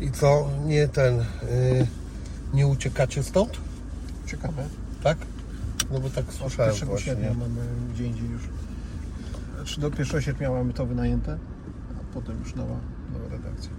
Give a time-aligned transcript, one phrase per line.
[0.00, 1.24] I co, nie ten, y,
[2.54, 3.60] nie uciekacie stąd?
[4.26, 4.68] Czekamy.
[5.02, 5.18] Tak?
[5.90, 7.06] No bo tak Od słyszałem 1 właśnie.
[7.06, 7.60] sierpnia mamy
[7.94, 8.42] gdzie indziej już.
[9.56, 11.38] Znaczy do 1 sierpnia mamy to wynajęte,
[12.00, 12.76] a potem już nowa,
[13.12, 13.70] nowa redakcja.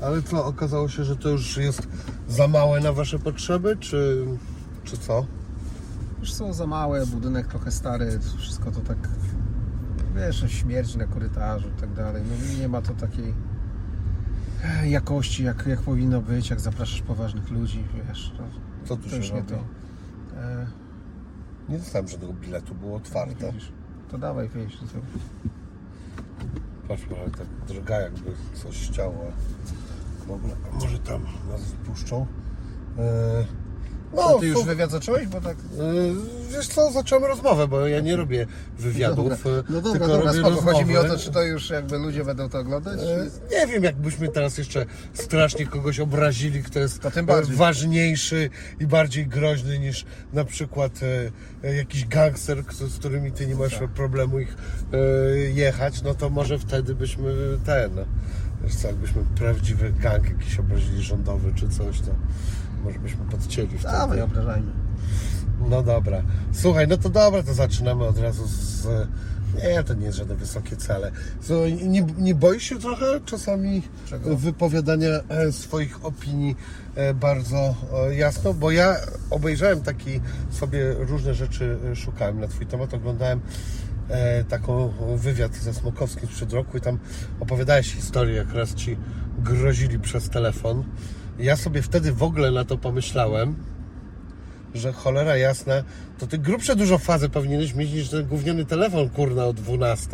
[0.00, 1.88] Ale co, okazało się, że to już jest
[2.28, 4.26] za małe na wasze potrzeby, czy,
[4.84, 5.26] czy co?
[6.20, 8.98] Już są za małe, budynek trochę stary, wszystko to tak,
[10.16, 12.22] wiesz, no, śmierć na korytarzu i tak dalej.
[12.30, 13.34] No nie ma to takiej
[14.84, 18.32] jakości, jak, jak powinno być, jak zapraszasz poważnych ludzi, wiesz.
[18.38, 18.44] No,
[18.84, 19.48] Co tu to się robi?
[19.48, 19.54] to.
[20.40, 20.66] E,
[21.68, 23.52] Nie dostałem żadnego biletu, było otwarte.
[23.52, 23.72] widzisz.
[24.10, 24.78] To dawaj wyjść.
[24.82, 24.94] No to...
[26.88, 29.24] Patrz, ale tak drga jakby coś chciało.
[30.26, 32.26] W ogóle, a może tam nas wpuszczą?
[32.98, 33.46] Eee,
[34.14, 35.26] No, ty już są- wywiad zacząłeś?
[35.26, 35.56] Bo tak...
[35.80, 36.16] Eee,
[36.56, 38.46] Wiesz co, zacząłem rozmowę, bo ja nie robię
[38.78, 39.52] wywiadów, Dobra.
[39.58, 40.72] e, No dobra, tylko dobra, robię spoko.
[40.72, 43.00] Chodzi mi o to, czy to już jakby ludzie będą to oglądać?
[43.00, 43.26] E.
[43.60, 47.54] Nie wiem, jakbyśmy teraz jeszcze strasznie kogoś obrazili, kto jest To tym bardziej.
[47.54, 53.46] e, ważniejszy i bardziej groźny niż na przykład e, e, jakiś gangster, z którymi ty
[53.46, 53.88] nie masz Tak.
[53.90, 54.56] problemu ich
[54.92, 54.98] e,
[55.38, 57.90] jechać, no to może wtedy byśmy ten,
[58.64, 62.10] wiesz co, jakbyśmy prawdziwy gang jakiś obrazili rządowy czy coś, to
[62.86, 63.92] może byśmy podcięli wtedy.
[63.92, 64.72] Dawaj, obrażajmy.
[65.68, 66.22] No dobra.
[66.52, 68.86] Słuchaj, no to dobra, to zaczynamy od razu z...
[69.62, 71.12] Nie, to nie jest żadne wysokie cele.
[71.40, 74.36] So, nie, nie boisz się trochę czasami Czego?
[74.36, 76.56] wypowiadania e, swoich opinii
[76.94, 77.74] e, bardzo
[78.10, 78.54] e, jasno?
[78.54, 78.96] Bo ja
[79.30, 80.20] obejrzałem taki
[80.50, 83.40] sobie różne rzeczy szukałem na Twój temat, oglądałem
[84.48, 86.98] taką wywiad ze Smokowskim sprzed roku i tam
[87.40, 88.96] opowiadałeś historię, jak raz Ci
[89.38, 90.84] grozili przez telefon.
[91.38, 93.54] Ja sobie wtedy w ogóle na to pomyślałem,
[94.74, 95.72] że cholera jasna,
[96.18, 100.10] to ty grubsze dużo fazy powinieneś mieć niż ten gówniany telefon, kurna, o 12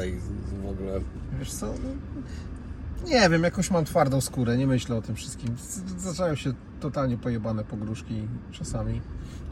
[0.62, 1.00] w ogóle.
[1.39, 1.67] Wiesz co?
[1.67, 5.56] No, nie wiem, jakoś mam twardą skórę, nie myślę o tym wszystkim.
[5.59, 9.00] Z- Zacząłem się totalnie pojebane pogróżki czasami.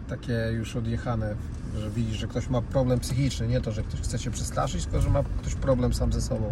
[0.09, 1.35] Takie już odjechane,
[1.79, 3.49] że widzisz, że ktoś ma problem psychiczny.
[3.49, 6.51] Nie to, że ktoś chce cię przestraszyć, tylko że ma ktoś problem sam ze sobą.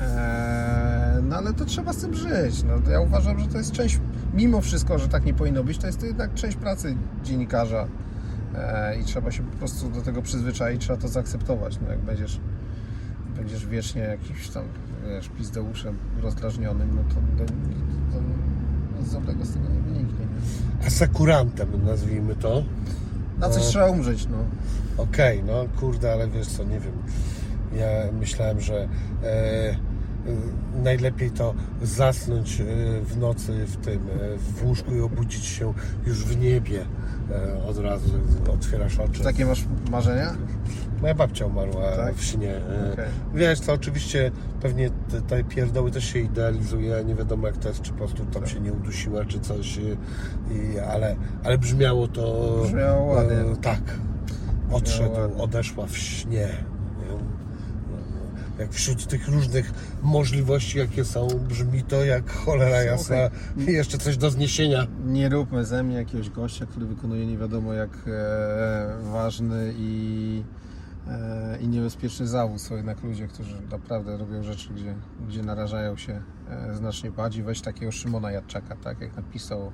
[0.00, 2.62] Eee, no ale to trzeba z tym żyć.
[2.62, 4.00] No, ja uważam, że to jest część,
[4.34, 7.86] mimo wszystko, że tak nie powinno być, to jest to jednak część pracy dziennikarza.
[8.56, 11.78] Eee, I trzeba się po prostu do tego przyzwyczaić, trzeba to zaakceptować.
[11.82, 12.40] No, jak będziesz
[13.36, 14.64] będziesz wiecznie jakimś tam,
[15.08, 17.52] wiesz, pizdeuszem rozdrażnionym, no to, to,
[18.12, 18.20] to
[19.00, 20.26] nic dobrego z tego nie wyniknie.
[20.80, 20.86] Nie?
[20.86, 22.62] Asekurantem nazwijmy to.
[23.38, 23.68] Na coś No.
[23.68, 24.36] trzeba umrzeć, no.
[25.02, 26.92] Okej, no kurde, ale wiesz co, nie wiem.
[27.76, 28.88] Ja myślałem, że
[29.24, 29.76] e,
[30.82, 32.64] najlepiej to zasnąć e,
[33.04, 35.72] w nocy w tym, e, w łóżku i obudzić się
[36.06, 36.84] już w niebie
[37.68, 38.10] od razu,
[38.52, 39.22] otwierasz oczy.
[39.22, 40.34] Takie masz marzenia?
[41.00, 42.14] Moja babcia umarła Tak?
[42.14, 42.60] w śnie.
[42.92, 43.04] Okej.
[43.34, 44.30] Wiesz co, oczywiście
[44.62, 48.24] pewnie te, te pierdoły też się idealizuje, nie wiadomo jak to jest, czy po prostu
[48.24, 48.48] tam Tak.
[48.48, 52.56] się nie udusiła, czy coś, i, ale, ale brzmiało to...
[52.62, 53.36] Brzmiało ładnie.
[53.36, 53.80] E, tak.
[54.72, 56.48] Odszedł, odeszła w śnie.
[58.60, 59.72] Jak wśród tych różnych
[60.02, 63.16] możliwości, jakie są, brzmi to jak cholera jasna
[63.54, 63.74] Słuchaj.
[63.74, 64.86] jeszcze coś do zniesienia.
[65.06, 70.42] Nie róbmy ze mnie jakiegoś gościa, który wykonuje nie wiadomo jak e, ważny i,
[71.08, 72.60] e, i niebezpieczny zawód.
[72.60, 74.94] Są jednak ludzie, którzy naprawdę robią rzeczy, gdzie,
[75.28, 77.42] gdzie narażają się e, znacznie bardziej.
[77.42, 79.72] Weź takiego Szymona Jadczaka, tak jak napisał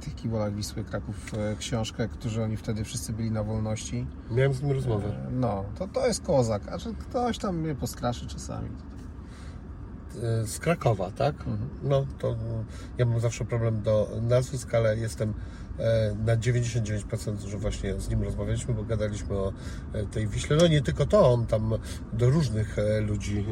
[0.00, 4.06] tych kibolach Wisły Kraków e, książkę, którzy oni wtedy wszyscy byli na wolności.
[4.30, 5.08] Miałem z nim rozmowę.
[5.08, 6.68] E, No, to, to jest kozak.
[6.68, 8.68] A że ktoś tam mnie postraszy czasami.
[10.22, 11.34] E, z Krakowa, tak?
[11.82, 12.36] No to
[12.98, 15.34] ja mam zawsze problem do nazwisk, ale jestem e,
[16.26, 19.52] na 99%, że właśnie z nim rozmawialiśmy, bo gadaliśmy o
[19.92, 20.56] e, tej Wiśle.
[20.56, 21.74] No nie tylko to, on tam
[22.12, 23.44] do różnych e, ludzi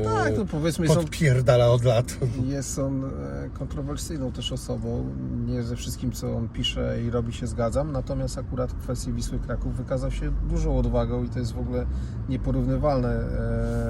[0.00, 2.16] e, Tak, to powiedzmy podpierdala od lat.
[2.44, 3.10] Jest on e,
[3.54, 5.14] kontrowersyjną też osobą.
[5.46, 7.92] Nie ze wszystkim, co on pisze i robi, się zgadzam.
[7.92, 11.86] Natomiast akurat w kwestii Wisły Kraków wykazał się dużą odwagą i to jest w ogóle
[12.28, 13.08] nieporównywalne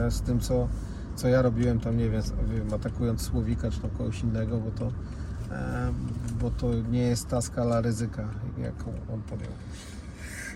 [0.07, 0.69] e, z tym, co,
[1.17, 2.23] co ja robiłem tam, nie wiem,
[2.75, 4.91] atakując Słowika czy tam kogoś innego, bo to, e,
[6.41, 8.29] bo to nie jest ta skala ryzyka,
[8.59, 9.51] jaką on podjął.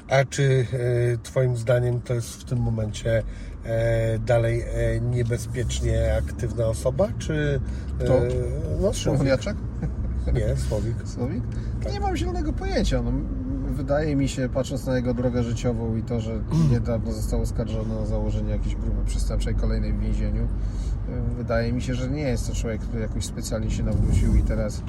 [0.08, 3.22] A czy e, Twoim zdaniem to jest w tym momencie
[3.64, 7.60] e, dalej e, niebezpiecznie aktywna osoba, czy...
[7.98, 8.20] Kto?
[9.19, 9.25] no.
[9.25, 9.56] Jaczek?
[10.32, 10.96] Nie, Słowik.
[11.14, 11.43] Słowik?
[11.93, 13.02] Nie mam zielonego pojęcia.
[13.02, 13.12] No,
[13.81, 16.32] wydaje mi się, patrząc na jego drogę życiową i to, że
[16.71, 20.49] niedawno został oskarżony o założenie jakiejś grupy przestępczej kolejnej w więzieniu, y,
[21.37, 24.82] wydaje mi się, że nie jest to człowiek, który jakoś specjalnie się nawrócił i teraz,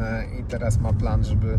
[0.00, 1.58] e, i teraz ma plan, żeby,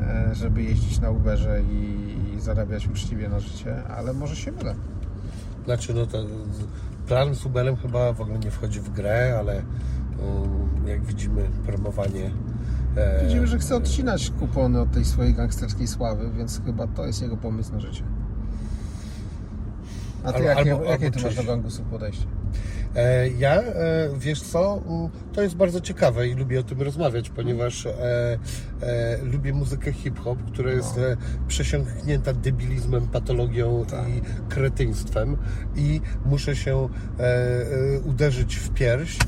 [0.00, 4.74] e, żeby jeździć na Uberze i, i zarabiać uczciwie na życie, ale może się mylę.
[5.64, 6.18] Znaczy, no to
[7.06, 12.30] plan z Uberem chyba w ogóle nie wchodzi w grę, ale ym, jak widzimy, promowanie.
[12.96, 17.22] E, Widzimy, że chce odcinać kupony od tej swojej gangsterskiej sławy, więc chyba to jest
[17.22, 18.02] jego pomysł na życie.
[20.24, 22.26] A ty Albo- jakie, albo- jakie albo ty masz do gangusów podejście?
[22.96, 24.82] E, Ja, e, wiesz co,
[25.32, 28.38] to jest bardzo ciekawe i lubię o tym rozmawiać, ponieważ e,
[29.22, 31.02] lubię muzykę hip-hop, która jest No.
[31.48, 34.08] przesiąknięta debilizmem, patologią Tak.
[34.08, 35.36] i kretyństwem
[35.76, 36.88] i muszę się
[38.04, 39.18] uderzyć w pierś,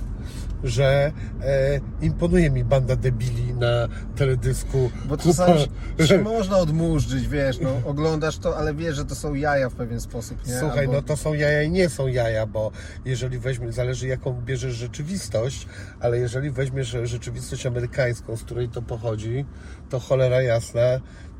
[0.65, 1.13] że
[1.43, 4.91] e, imponuje mi banda debili na teledysku.
[5.09, 5.61] Bo Kupa- czasami
[5.99, 9.75] się, się można odmurzyć, wiesz, no oglądasz to, ale wiesz, że to są jaja w
[9.75, 10.59] pewien sposób, nie?
[10.61, 12.71] Słuchaj, Albo- no to są jaja i nie są jaja, bo
[13.05, 15.67] jeżeli weźmiesz, zależy jaką bierzesz rzeczywistość,
[16.01, 19.45] ale jeżeli weźmiesz rzeczywistość amerykańską, z której to pochodzi,
[19.91, 20.81] to cholera jasna,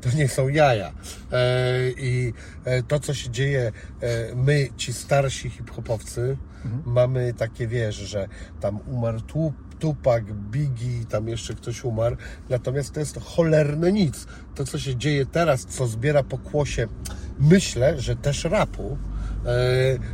[0.01, 0.91] to nie są jaja.
[1.31, 2.33] E, I
[2.65, 3.71] e, to, co się dzieje,
[4.01, 6.37] e, my, ci starsi hip-hopowcy,
[6.85, 8.27] mamy takie, wiesz, że
[8.61, 12.17] tam umarł tu, Tupac, Biggie, tam jeszcze ktoś umarł,
[12.49, 14.27] natomiast to jest cholerne nic.
[14.55, 16.87] To, co się dzieje teraz, co zbiera pokłosie,
[17.39, 18.97] myślę, że też rapu,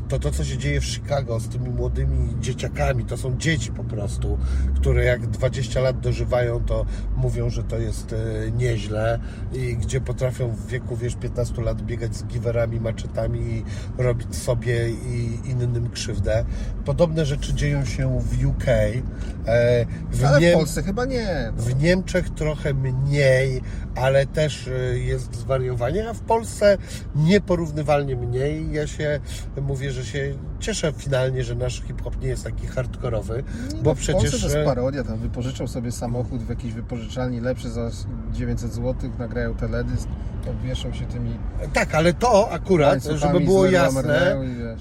[0.09, 3.83] to to, co się dzieje w Chicago z tymi młodymi dzieciakami, to są dzieci po
[3.83, 4.37] prostu,
[4.75, 6.85] które jak 20 lat dożywają, to
[7.15, 9.19] mówią, że to jest e, nieźle
[9.53, 13.63] i gdzie potrafią w wieku, wiesz, 15 lat biegać z giwerami, maczetami i
[13.97, 16.45] robić sobie i innym krzywdę.
[16.85, 18.67] Podobne rzeczy dzieją się w UK.
[18.67, 21.51] E, w Ale w Niem- Polsce chyba nie.
[21.57, 21.63] No.
[21.63, 23.61] w Niemczech trochę mniej,
[23.95, 26.77] ale też y, jest zwariowanie, a w Polsce
[27.15, 28.71] nieporównywalnie mniej.
[28.71, 29.19] Ja się
[29.61, 33.43] mówię, że się cieszę finalnie, że nasz hip-hop nie jest taki hardkorowy,
[33.83, 34.31] bo no, w przecież...
[34.31, 37.89] To e, jest parodia, tam wypożyczą sobie samochód w jakiejś wypożyczalni lepszy za
[38.33, 40.07] 900 zł, nagrają teledysk,
[40.49, 41.37] obwieszą się tymi
[41.73, 44.35] Tak, ale to akurat, żeby było jasne,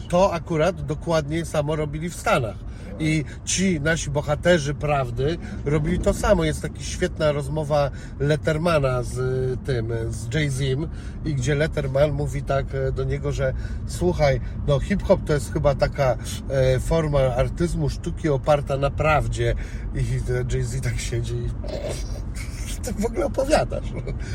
[0.09, 2.57] to akurat dokładnie samo robili w Stanach.
[3.01, 6.45] I ci nasi bohaterzy prawdy robili to samo.
[6.45, 10.89] Jest taka świetna rozmowa Lettermana z y, tym, z Jay-Zim
[11.25, 13.53] i gdzie Letterman mówi tak e, do niego, że
[13.87, 16.17] słuchaj, no hip-hop to jest chyba taka
[16.51, 19.55] e, forma artyzmu, sztuki oparta na prawdzie.
[19.95, 19.99] I
[20.53, 21.49] Jay-Z tak siedzi i
[22.83, 23.87] ty w ogóle opowiadasz?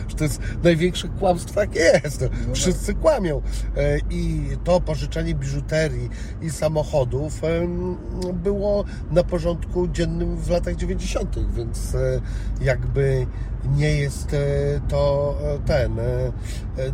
[0.08, 2.30] Że to jest największe kłamstwo, jakie jest.
[2.54, 3.42] Wszyscy kłamią.
[3.78, 6.10] E, I to pożyczanie biżuterii
[6.42, 7.98] i samochodów em,
[8.34, 12.22] było na porządku dziennym w latach 90., więc e,
[12.62, 13.28] jakby
[13.68, 14.38] nie jest e,
[14.90, 16.32] to e, ten, e,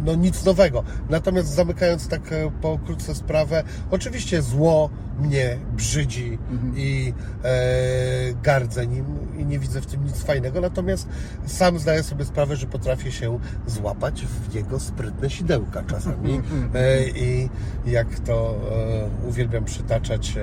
[0.05, 0.83] no nic nowego.
[1.09, 2.21] Natomiast zamykając tak
[2.61, 4.89] pokrótce sprawę, oczywiście zło
[5.19, 6.37] mnie brzydzi
[6.75, 7.13] i
[7.43, 7.53] e,
[8.43, 9.05] gardzę nim
[9.37, 11.07] i nie widzę w tym nic fajnego, natomiast
[11.45, 16.41] sam zdaję sobie sprawę, że potrafię się złapać w jego sprytne sidełka czasami
[16.75, 17.49] e, i
[17.85, 18.55] jak to
[19.25, 20.35] e, uwielbiam przytaczać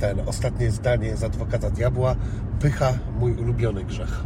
[0.00, 2.16] ten ostatnie zdanie z Adwokata Diabła,
[2.60, 4.24] pycha mój ulubiony grzech.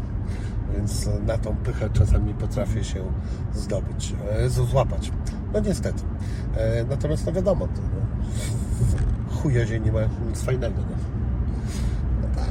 [0.77, 3.05] Więc na tą pychę czasami potrafię się
[3.55, 5.13] zdobyć, e, złapać.
[5.53, 6.03] No niestety.
[6.57, 10.77] E, Natomiast no wiadomo, to, no, chujozie nie ma nic fajnego.
[10.91, 11.15] No.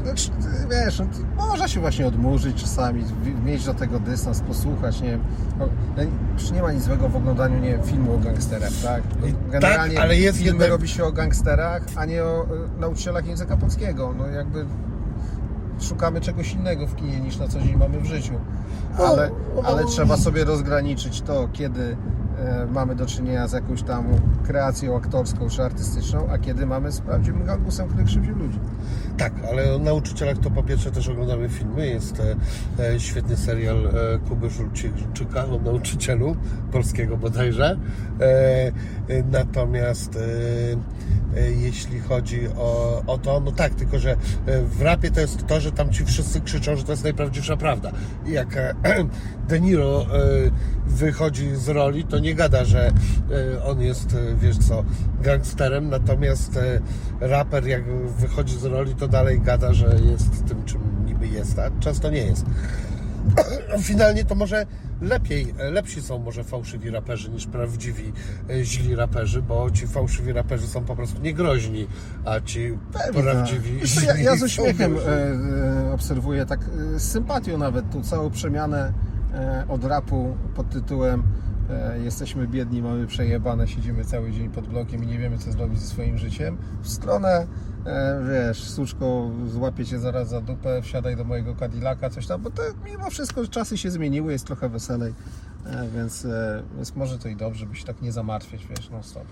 [0.03, 0.31] Znaczy,
[0.71, 1.05] wiesz, no,
[1.37, 3.03] można się właśnie odmurzyć czasami,
[3.45, 5.19] mieć do tego dystans, posłuchać, nie
[5.59, 5.67] no,
[6.53, 9.03] nie ma nic złego w oglądaniu, nie filmu o gangsterach, tak?
[9.51, 13.57] Generalnie tak, ale jest filmy robi się o gangsterach, a nie o e, nauczycielach języka
[13.57, 14.13] polskiego.
[14.17, 14.65] No jakby
[15.79, 18.33] szukamy czegoś innego w kinie niż na co dzień mamy w życiu.
[18.97, 19.87] Ale, No, ale no.
[19.87, 21.97] trzeba sobie rozgraniczyć to, kiedy
[22.71, 24.05] mamy do czynienia z jakąś tam
[24.43, 28.59] kreacją aktorską czy artystyczną, a kiedy mamy z prawdziwym gangusem, który krzywdził ludzi.
[29.17, 31.87] Tak, ale o nauczycielach to po pierwsze też oglądamy filmy.
[31.87, 32.35] Jest e,
[32.93, 33.91] e, świetny serial e,
[34.29, 36.35] Kuby Żulczyka o nauczycielu
[36.71, 37.77] polskiego bodajże.
[38.19, 38.71] E, e,
[39.31, 44.17] natomiast e, e, jeśli chodzi o, o to, no tak, tylko że e,
[44.61, 47.91] w rapie to jest to, że tam ci wszyscy krzyczą, że to jest najprawdziwsza prawda.
[48.25, 48.73] I jak e,
[49.49, 50.07] De Niro e,
[50.93, 52.91] wychodzi z roli, to nie gada, że
[53.57, 54.83] e, on jest, e, wiesz co,
[55.21, 56.79] gangsterem, natomiast e,
[57.19, 57.83] raper jak
[58.19, 62.25] wychodzi z roli, to dalej gada, że jest tym, czym niby jest, a często nie
[62.25, 62.45] jest.
[63.81, 64.65] Finalnie to może
[65.01, 68.13] lepiej, lepsi są może fałszywi raperzy niż prawdziwi
[68.61, 71.87] źli raperzy, bo ci fałszywi raperzy są po prostu niegroźni,
[72.25, 72.77] a ci
[73.13, 74.95] prawdziwi Wiesz co, ja, ja z uśmiechem
[75.93, 76.59] obserwuję, tak
[76.95, 78.93] z sympatią nawet tą całą przemianę
[79.69, 81.23] od rapu pod tytułem
[81.69, 85.79] e, Jesteśmy biedni, mamy przejebane, siedzimy cały dzień pod blokiem i nie wiemy co zrobić
[85.79, 87.47] ze swoim życiem w stronę
[87.85, 92.49] e, wiesz, suczko złapię cię zaraz za dupę, wsiadaj do mojego Cadillaca, coś tam, bo
[92.51, 95.13] to mimo wszystko czasy się zmieniły, jest trochę weselej.
[95.65, 99.03] E, Więc, e, więc może to i dobrze, by się tak nie zamartwiać, wiesz, non
[99.03, 99.23] stop.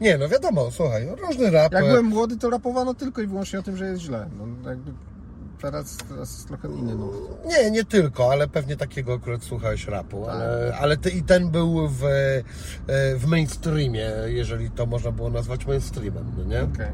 [0.00, 0.18] Nie?
[0.18, 1.72] No wiadomo, słuchaj, różny rap.
[1.72, 4.28] Jak e, byłem młody, to rapowano tylko i wyłącznie o tym, że jest źle.
[4.38, 4.92] No, jakby
[5.62, 7.16] teraz, teraz jest trochę inny nurt.
[7.46, 10.34] Nie, nie tylko, ale pewnie takiego akurat słuchałeś rapu, Tak.
[10.34, 12.42] ale, ale ty, i ten był w, e,
[13.16, 16.62] w mainstreamie, jeżeli to można było nazwać mainstreamem, no nie?
[16.62, 16.86] Okej.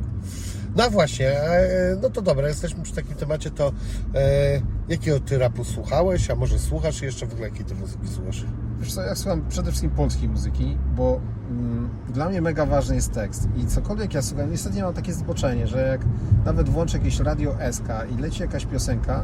[0.76, 3.72] No właśnie, e, no to dobra, jesteśmy przy takim temacie, to
[4.14, 8.44] e, jakiego ty rapu słuchałeś, a może słuchasz jeszcze w ogóle jakiej ty muzyki słuchasz?
[8.78, 11.20] Wiesz co, ja słucham przede wszystkim polskiej muzyki, bo
[11.50, 15.66] mm, dla mnie mega ważny jest tekst i cokolwiek ja słucham, niestety mam takie zboczenie,
[15.66, 16.00] że jak
[16.44, 19.22] nawet włączę jakieś radio SK i leci jakaś piosenka,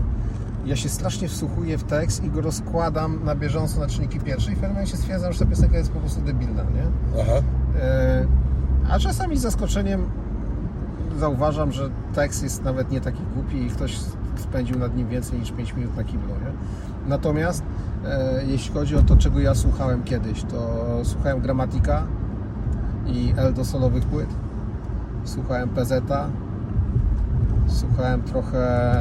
[0.66, 4.54] ja się strasznie wsłuchuję w tekst i go rozkładam na bieżąco na czynniki pierwsze i
[4.54, 7.20] w pewnym momencie stwierdzam, że ta piosenka jest po prostu debilna, nie?
[7.22, 7.42] Aha,
[7.80, 8.26] E,
[8.90, 10.06] A czasami z zaskoczeniem
[11.18, 13.98] zauważam, że tekst jest nawet nie taki głupi i ktoś
[14.36, 16.28] spędził nad nim więcej niż 5 minut na kiblu.
[16.28, 16.52] Nie?
[17.08, 17.62] Natomiast
[18.46, 22.02] jeśli chodzi o to, czego ja słuchałem kiedyś, to słuchałem Gramatika
[23.06, 24.28] i L do solowych płyt,
[25.24, 25.92] słuchałem PZ,
[27.66, 28.94] słuchałem trochę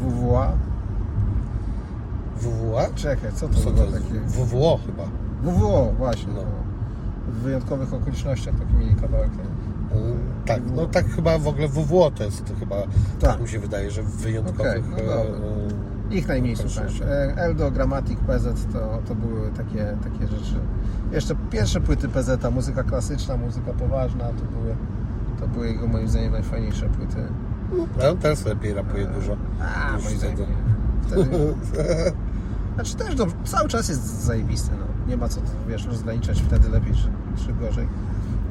[0.00, 0.52] WWA.
[2.40, 2.86] WWA?
[2.94, 3.98] Czekaj, co to Co to było jest?
[4.08, 4.20] takie?
[4.20, 5.02] WWO chyba.
[5.42, 6.32] WWO, właśnie.
[6.34, 6.40] No.
[7.32, 9.30] W wyjątkowych okolicznościach taki mieli kawałek.
[9.36, 9.42] nie?
[10.00, 10.14] E,
[10.46, 13.40] Tak, no tak chyba w ogóle WWO to jest chyba, tak, Tak.
[13.40, 14.70] mi się wydaje, że w wyjątkowych...
[14.92, 15.28] Okej, no e, e,
[16.10, 16.90] Ich najmniej słuchałem.
[17.02, 20.54] E, Eldo, Grammatic, PZ to, to były takie, takie rzeczy.
[21.12, 24.76] Jeszcze pierwsze płyty PZ, muzyka klasyczna, muzyka poważna, to były,
[25.40, 27.16] to były jego moim zdaniem najfajniejsze płyty.
[27.98, 29.36] No, teraz lepiej rapuje dużo.
[29.60, 31.26] A, moim zdaniem wtedy.
[32.74, 35.10] znaczy też dobrze, cały czas jest zajebisty, no.
[35.10, 37.08] Nie ma co, wiesz, rozgraniczać wtedy lepiej czy,
[37.44, 37.88] czy gorzej.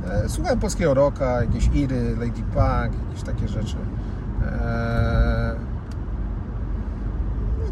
[0.10, 3.76] E, Słuchałem polskiego rocka, jakieś Iry, Lady Punk, jakieś takie rzeczy.
[4.46, 5.39] E, I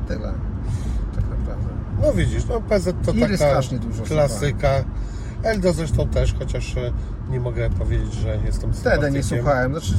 [0.08, 0.34] tyle.
[1.16, 1.70] Tak naprawdę.
[2.02, 4.70] No widzisz, no PZ to Iry taka dużo klasyka.
[5.44, 6.92] Eldo zresztą też, chociaż e,
[7.30, 9.72] nie mogę powiedzieć, że jestem Wtedy nie słuchałem.
[9.72, 9.94] Znaczy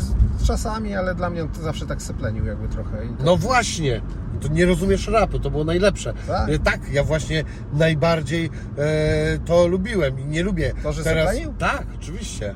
[0.44, 2.98] czasami, ale dla mnie on to zawsze tak seplenił jakby trochę.
[3.18, 3.24] To...
[3.24, 4.00] No właśnie,
[4.40, 6.14] to nie rozumiesz rapu, to było najlepsze.
[6.26, 6.48] Tak?
[6.48, 10.72] E, tak ja właśnie najbardziej e, to lubiłem i nie lubię.
[10.82, 11.28] To, że teraz.
[11.28, 11.54] seplenił?
[11.58, 12.54] Tak, oczywiście.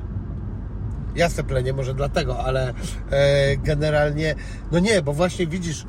[1.15, 2.73] Ja seplenię może dlatego, ale
[3.09, 4.35] e, generalnie,
[4.71, 5.85] no nie, bo właśnie widzisz,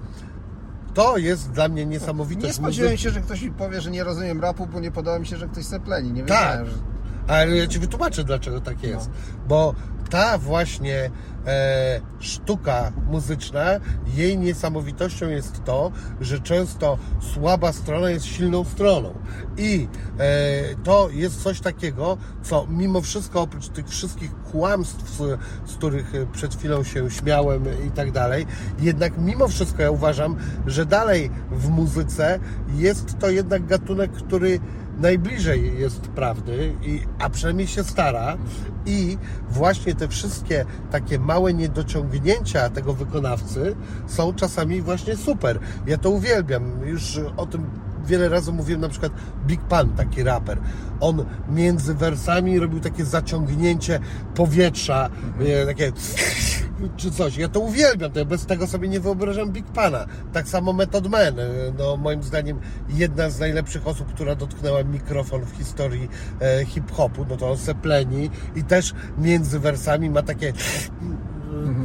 [0.94, 2.46] to jest dla mnie niesamowite.
[2.46, 5.26] Nie spodziewałem się, że ktoś mi powie, że nie rozumiem rapu, bo nie podoba mi
[5.26, 6.12] się, że ktoś sepleni.
[6.12, 6.28] Nie Tak.
[6.60, 6.94] wiedziałem, że...
[7.34, 9.10] Ale ja Ci wytłumaczę, dlaczego tak jest.
[9.48, 9.74] Bo
[10.10, 11.10] ta właśnie
[11.46, 13.64] e, sztuka muzyczna,
[14.14, 16.98] jej niesamowitością jest to, że często
[17.34, 19.14] słaba strona jest silną stroną.
[19.56, 20.24] I e,
[20.84, 26.26] to jest coś takiego, co mimo wszystko, oprócz tych wszystkich kłamstw, z, z których e,
[26.26, 28.46] przed chwilą się śmiałem i tak dalej,
[28.80, 32.38] jednak mimo wszystko ja uważam, że dalej w muzyce
[32.74, 34.60] jest to jednak gatunek, który
[35.00, 38.36] najbliżej jest prawdy, i, a przynajmniej się stara
[38.86, 39.18] i
[39.50, 45.58] właśnie te wszystkie takie małe niedociągnięcia tego wykonawcy są czasami właśnie super.
[45.86, 46.86] Ja to uwielbiam.
[46.86, 47.70] Już o tym
[48.04, 49.12] wiele razy mówiłem, na przykład
[49.46, 50.58] Big Pan, taki raper.
[51.00, 54.00] On między wersami robił takie zaciągnięcie
[54.34, 55.92] powietrza, e, takie
[56.96, 57.36] czy coś.
[57.36, 60.06] Ja to uwielbiam, to ja bez tego sobie nie wyobrażam Big Pana.
[60.32, 61.44] Tak samo Method Man, e,
[61.78, 66.08] no moim zdaniem jedna z najlepszych osób, która dotknęła mikrofon w historii
[66.40, 70.52] e, hip-hopu, no to on sepleni i też między wersami ma takie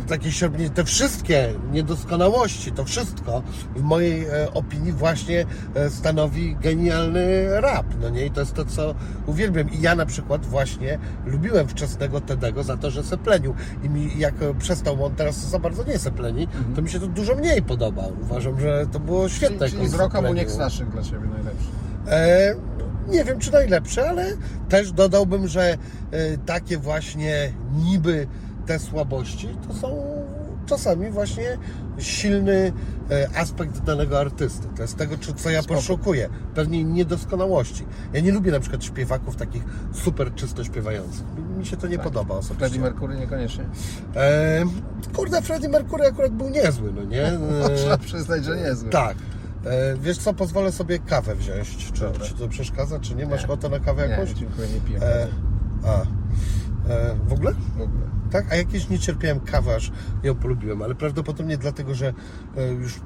[0.08, 3.44] takie siorбnięcie, te wszystkie niedoskonałości, to wszystko
[3.76, 5.46] w mojej e, opinii właśnie
[5.76, 8.26] e, stanowi genialny rap, no nie?
[8.26, 8.96] I to jest to, co
[9.26, 9.72] uwielbiam.
[9.72, 13.56] I ja na przykład właśnie lubiłem wczesnego Tedego za to, że seplenił.
[13.84, 17.36] I mi jak przestał, on teraz za bardzo nie sepleni, to mi się to dużo
[17.36, 18.04] mniej podoba.
[18.22, 19.70] Uważam, że to było świetne.
[19.70, 20.22] Czyli, czyli z roka.
[20.22, 21.68] Muniek Staszek dla Ciebie najlepszy.
[22.08, 22.56] E,
[23.08, 24.26] nie wiem, czy najlepsze, ale
[24.70, 25.78] też dodałbym, że
[26.12, 28.28] e, takie właśnie niby
[28.70, 30.04] te słabości to są
[30.66, 31.58] czasami właśnie
[31.98, 32.72] silny
[33.12, 34.68] e, aspekt danego artysty.
[34.76, 36.30] To jest tego, co ja poszukuję.
[36.56, 37.86] Pewnej niedoskonałości.
[38.14, 41.24] Ja nie lubię na przykład śpiewaków takich super czysto śpiewających.
[41.58, 42.60] Mi- się to nie podoba osobiście.
[42.60, 43.64] Freddie Mercury niekoniecznie.
[44.16, 44.64] E,
[45.16, 47.24] kurde, Freddie Mercury akurat był niezły, no nie?
[47.28, 48.90] E, Można przyznać, że niezły.
[48.90, 49.18] tak.
[49.66, 51.92] E, wiesz co, pozwolę sobie kawę wziąć.
[51.94, 52.26] Czy Dobra.
[52.26, 53.26] ci to przeszkadza, czy nie?
[53.26, 53.46] Masz Nie.
[53.48, 54.30] ochotę na kawę Nie, jakąś?
[54.30, 55.00] dziękuję, nie piję.
[55.02, 55.28] E,
[55.86, 56.02] a.
[56.90, 57.54] E, w ogóle?
[57.54, 58.10] W ogóle.
[58.32, 58.52] Tak?
[58.52, 59.92] A jakieś nie cierpiałem kawy, aż
[60.24, 62.14] ją polubiłem, ale prawdopodobnie dlatego, że
[62.58, 63.00] e, już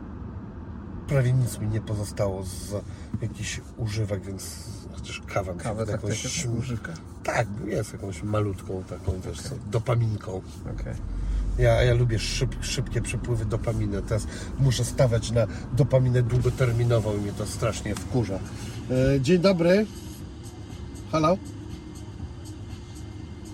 [1.07, 2.73] prawie nic mi nie pozostało z
[3.21, 4.63] jakichś używek, więc
[4.93, 6.43] chociaż kawa mi się Kawę tak, jakąś...
[6.43, 6.93] tak, używka.
[7.23, 10.41] Tak, jest jakąś malutką taką, wiesz co, dopaminką.
[10.73, 10.93] Okej.
[11.57, 14.01] Ja, ja lubię szyb, szybkie przepływy dopaminy.
[14.01, 14.27] Teraz
[14.59, 18.39] muszę stawiać na dopaminę długoterminową i mnie to strasznie wkurza.
[19.15, 19.85] E, dzień dobry.
[21.11, 21.37] Halo?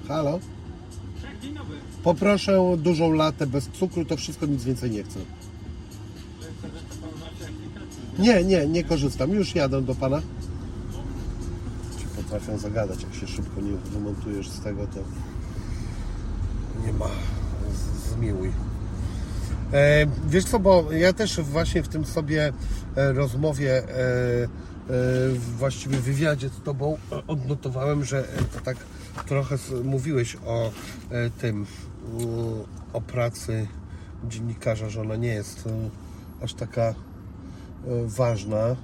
[0.10, 0.40] Halo?
[2.04, 5.20] Poproszę dużą latę bez cukru, to wszystko nic więcej nie chcę.
[8.20, 9.32] Nie, nie, nie korzystam.
[9.32, 10.22] Już jadę do pana.
[12.00, 15.00] Ci potrafią zagadać, jak się szybko nie wymontujesz z tego, to
[16.86, 17.10] nie ma
[18.16, 18.52] zmiłuj.
[19.74, 22.54] E, wiesz co, bo ja też właśnie w tym sobie
[22.96, 24.48] e, rozmowie, e, e,
[25.58, 26.98] właściwie wywiadzie z tobą
[27.28, 28.24] odnotowałem, że
[28.54, 28.78] to tak
[29.28, 30.72] trochę mówiłeś o
[31.12, 31.66] e, tym,
[32.94, 33.68] o pracy
[34.24, 35.90] dziennikarza, że ona nie jest e,
[36.44, 36.94] aż taka e,
[38.06, 38.76] ważna.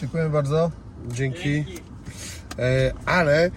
[0.00, 0.70] Dziękuję bardzo.
[1.08, 1.64] dzięki.
[3.06, 3.50] Ale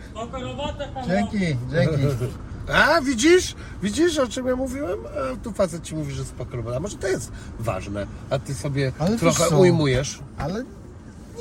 [1.07, 2.03] Dzięki, dzięki.
[2.73, 3.55] A, widzisz?
[3.83, 4.99] Widzisz, o czym ja mówiłem?
[5.05, 6.77] A, tu facet ci mówi, że spoko robota.
[6.77, 10.19] A może to jest ważne, a ty sobie Ale trochę ujmujesz.
[10.37, 10.63] Ale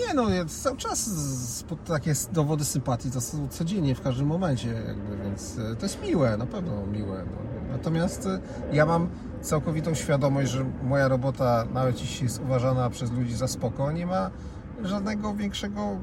[0.08, 1.10] nie no, ja cały czas
[1.86, 6.36] takie dowody sympatii to są codziennie, w każdym momencie jakby, więc e, to jest miłe,
[6.36, 7.24] na pewno miłe.
[7.26, 7.72] No.
[7.72, 8.40] Natomiast e,
[8.72, 9.08] ja mam
[9.42, 14.30] całkowitą świadomość, że moja robota, nawet jeśli jest uważana przez ludzi za spoko, nie ma
[14.82, 15.96] żadnego większego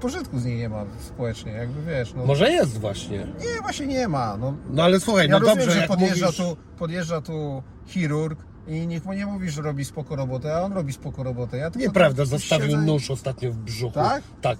[0.00, 2.24] pożytku z niej nie ma społecznie, jakby wiesz, no.
[2.24, 3.18] Może jest właśnie.
[3.18, 4.54] Nie, właśnie nie ma, no.
[4.70, 6.38] No ale słuchaj, Ja no rozumiem, dobrze, że podjeżdża, mówisz...
[6.38, 10.72] tu, podjeżdża tu chirurg i niech mu nie mówi, że robi spoko robotę, a on
[10.72, 11.56] robi spoko robotę.
[11.56, 13.94] Ja tylko Nieprawda, tam zostawił siedzę i- nóż ostatnio w brzuchu.
[13.94, 14.22] Tak?
[14.42, 14.58] Tak.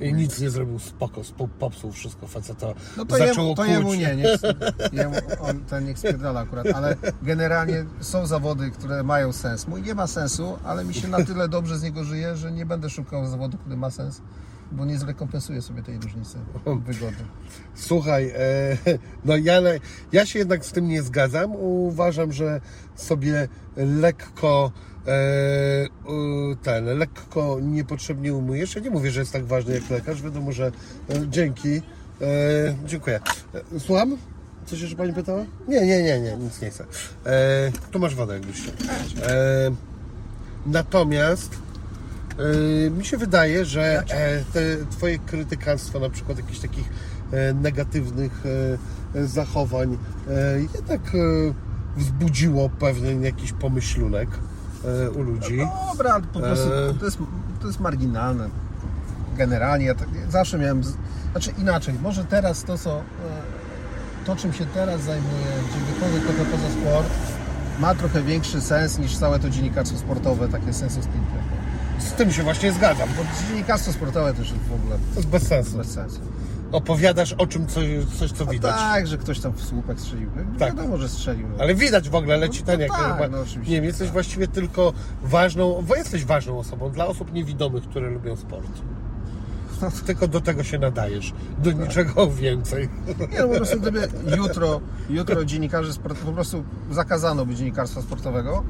[0.00, 2.66] I nic nie zrobił spoko, spo- popsuł wszystko faceta.
[2.96, 3.68] No to, jemu, to kłuć.
[3.68, 4.40] jemu nie, niech,
[4.92, 9.66] jemu, on ten niech spierdala akurat, ale generalnie są zawody, które mają sens.
[9.68, 12.66] Mój nie ma sensu, ale mi się na tyle dobrze z niego żyje, że nie
[12.66, 14.20] będę szukał zawodu, który ma sens,
[14.72, 17.16] bo nie zrekompensuję sobie tej różnicy wygody.
[17.74, 19.60] Słuchaj, e, no ja,
[20.12, 21.56] ja się jednak z tym nie zgadzam.
[21.56, 22.60] Uważam, że
[22.96, 24.72] sobie lekko
[25.06, 28.74] e, ten, lekko niepotrzebnie umyjesz.
[28.74, 30.22] Ja nie mówię, że jest tak ważny jak lekarz.
[30.22, 30.72] Wiadomo, że e,
[31.28, 31.76] dzięki.
[31.76, 31.82] E,
[32.86, 33.20] dziękuję.
[33.74, 34.16] E, Słucham?
[34.66, 35.44] Coś jeszcze Pani pytała?
[35.68, 36.84] Nie, nie, nie, nie, nic nie chcę.
[37.26, 38.68] E, tu masz wodę, jakbyś.
[38.68, 39.70] E,
[40.66, 41.65] natomiast
[42.38, 46.88] Yy, Mi się wydaje, że e, te Twoje krytykanstwo, na przykład jakichś takich
[47.32, 48.42] e, negatywnych
[49.14, 49.98] e, zachowań,
[50.74, 51.00] jednak
[51.96, 54.28] wzbudziło pewien jakiś pomyślunek
[55.16, 55.58] u ludzi.
[55.92, 56.68] Dobra, ale po prostu
[56.98, 57.18] to jest,
[57.60, 58.48] to jest marginalne.
[59.36, 60.96] Generalnie ja tak, zawsze miałem, z-
[61.32, 63.02] znaczy inaczej, może teraz to, co,
[64.26, 65.44] to czym się teraz zajmuję,
[65.94, 67.08] wychodzę trochę poza sport,
[67.80, 71.38] ma trochę większy sens niż całe to dziennikarstwo sportowe, takie sensu stricte.
[71.98, 73.08] Z tym się właśnie zgadzam.
[73.16, 75.76] Bo dziennikarstwo sportowe też jest w ogóle To jest bez sensu.
[75.78, 76.20] bez sensu.
[76.72, 77.84] Opowiadasz o czym coś,
[78.18, 78.76] coś co No widać.
[78.76, 80.30] tak, że ktoś tam w słupek strzelił.
[80.36, 80.76] No, Tak.
[80.76, 81.48] Wiadomo, że strzelił.
[81.48, 81.54] No.
[81.62, 84.12] Ale widać w ogóle, leci No ten jak tak, no oczywiście, nie wiem, jesteś tak.
[84.12, 88.66] właściwie tylko ważną, bo jesteś ważną osobą dla osób niewidomych, które lubią sport.
[90.06, 91.32] Tylko do tego się nadajesz.
[91.58, 91.80] Do Tak.
[91.80, 92.88] niczego więcej.
[93.32, 94.80] Nie, no po prostu gdyby jutro,
[95.10, 98.62] jutro dziennikarzy sport, po prostu zakazano by dziennikarstwa sportowego,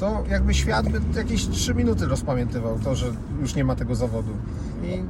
[0.00, 3.06] to jakby świat by jakieś 3 minuty rozpamiętywał to, że
[3.40, 4.30] już nie ma tego zawodu.
[4.84, 5.02] I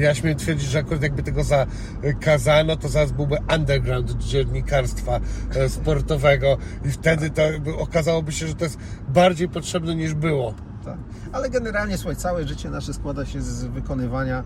[0.00, 5.20] Ja śmiem twierdzić, że akurat jakby tego zakazano, to zaraz byłby underground dziennikarstwa
[5.54, 10.54] e, sportowego i wtedy to by, okazałoby się, że to jest bardziej potrzebne niż było.
[10.84, 10.96] tak.
[11.32, 14.44] Ale generalnie, słuchaj, całe życie nasze składa się z wykonywania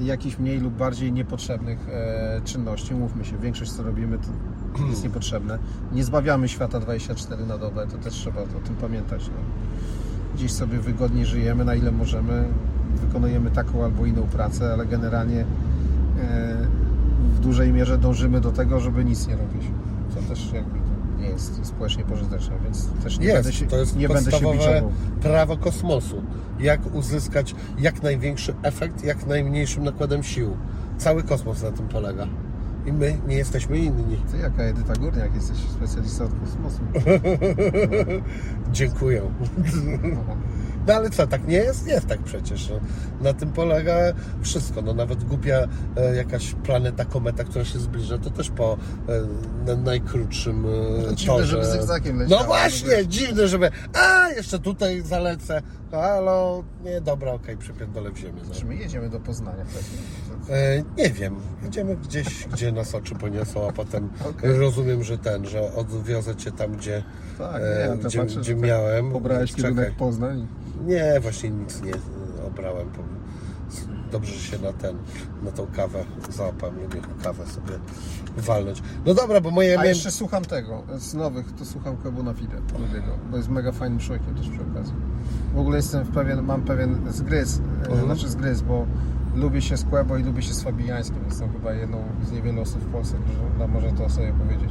[0.00, 2.94] jakichś mniej lub bardziej niepotrzebnych e, czynności.
[2.94, 5.58] Mówmy się, większość co robimy to jest niepotrzebne.
[5.92, 9.28] Nie zbawiamy świata 24 na dobę, to też trzeba o tym pamiętać.
[9.28, 9.40] No.
[10.34, 12.48] Gdzieś sobie wygodnie żyjemy, na ile możemy,
[13.06, 15.46] wykonujemy taką albo inną pracę, ale generalnie e,
[17.34, 19.62] w dużej mierze dążymy do tego, żeby nic nie robić.
[20.14, 20.85] Co też jakby
[21.36, 24.82] jest społecznie pożyteczne, więc też nie, Jest, będę się, to jest nie będę się podstawowe
[25.20, 26.22] prawo kosmosu.
[26.58, 30.56] Jak uzyskać jak największy efekt, jak najmniejszym nakładem sił.
[30.98, 32.26] Cały kosmos na tym polega.
[32.86, 34.16] I my nie jesteśmy inni.
[34.32, 36.80] Ty jaka Edyta Górniak, jesteś specjalistą od kosmosu.
[38.72, 39.22] Dziękuję.
[40.86, 41.86] No ale co, tak nie jest?
[41.86, 42.68] Jest tak przecież.
[42.70, 42.80] No,
[43.20, 43.94] na tym polega
[44.42, 44.82] wszystko.
[44.82, 48.76] No, nawet głupia e, jakaś planeta, kometa, która się zbliża, to też po
[49.08, 51.46] e, na najkrótszym e, To dziwne, torze.
[51.46, 55.62] żeby zygzakiem leciała, No właśnie, dziwne, żeby a, jeszcze tutaj zalecę.
[55.90, 58.40] Halo, nie, dobra, okej, przypierdolę w ziemię.
[58.52, 59.98] Czy my jedziemy do Poznania pewnie?
[60.50, 61.36] E, nie wiem,
[61.68, 64.52] idziemy gdzieś, gdzie nas oczy poniosą, a potem Okej.
[64.58, 67.02] rozumiem, że ten, że odwiozę cię tam, gdzie,
[67.38, 69.12] Tak, e, nie, gdzie, patrzę, gdzie że tak miałem.
[69.12, 69.62] Pobrałeś Czekaj.
[69.62, 70.46] kierunek Poznań.
[70.86, 71.92] Nie, właśnie nic nie
[72.46, 72.86] obrałem.
[74.12, 74.96] Dobrze się na ten,
[75.42, 76.82] na tą kawę załapałem.
[76.82, 77.78] Lubię kawę sobie
[78.36, 78.82] walnąć.
[79.06, 79.72] No dobra, bo moje...
[79.72, 83.48] A miałem- jeszcze słucham tego, z nowych, to słucham Kebuna Fide, lubię go, bo jest
[83.48, 84.94] mega fajnym człowiekiem też przy okazji.
[85.54, 88.04] W ogóle jestem w pewien, mam pewien zgryz, e, Mhm.
[88.04, 88.86] znaczy zgryz, bo
[89.36, 92.80] lubię się z Kłebo i lubię się z Fabiańskim, jestem chyba jedną z niewielu osób
[92.80, 94.70] w Polsce, którzy no, może to sobie powiedzieć.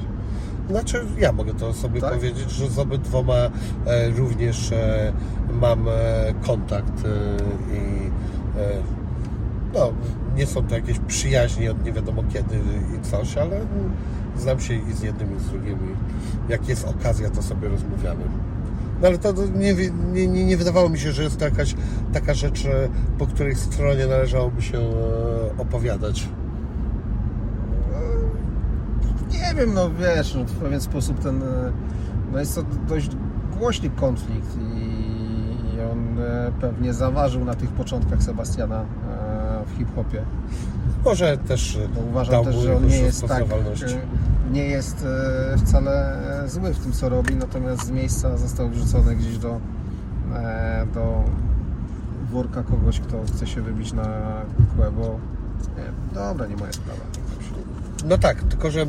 [0.69, 2.13] Znaczy, ja mogę to sobie Tak?
[2.13, 3.49] powiedzieć, że z obydwoma e,
[4.09, 5.13] również e,
[5.61, 5.91] mam e,
[6.41, 8.07] kontakt e, i
[8.59, 8.95] e,
[9.73, 9.93] no,
[10.35, 12.55] nie są to jakieś przyjaźnie od nie wiadomo kiedy
[12.97, 13.91] i coś, ale mm,
[14.37, 18.23] znam się i z jednym i z drugim i jak jest okazja, to sobie rozmawiamy.
[19.05, 19.73] No ale to nie,
[20.13, 21.75] nie, nie, nie wydawało mi się, że jest to jakaś
[22.13, 26.29] taka rzecz, e, po której stronie należałoby się e, opowiadać.
[29.31, 31.71] Nie wiem, no wiesz, no, w pewien sposób ten, e,
[32.31, 33.09] no jest to dość
[33.59, 38.85] głośny konflikt i, i on e, pewnie zaważył na tych początkach Sebastiana e,
[39.65, 40.21] w hip-hopie.
[41.05, 43.45] Może też e, Bo uważam też, że on nie jest tak, e,
[44.55, 45.05] nie jest
[45.53, 49.59] e, wcale e, zły w tym, co robi, natomiast z miejsca został wrzucony gdzieś do,
[50.35, 51.23] e, do
[52.31, 54.05] worka kogoś, kto chce się wybić na
[54.75, 55.19] kłę, bo
[55.77, 56.99] nie, wiem, dobra, nie moja sprawa.
[58.05, 58.85] No tak, tylko że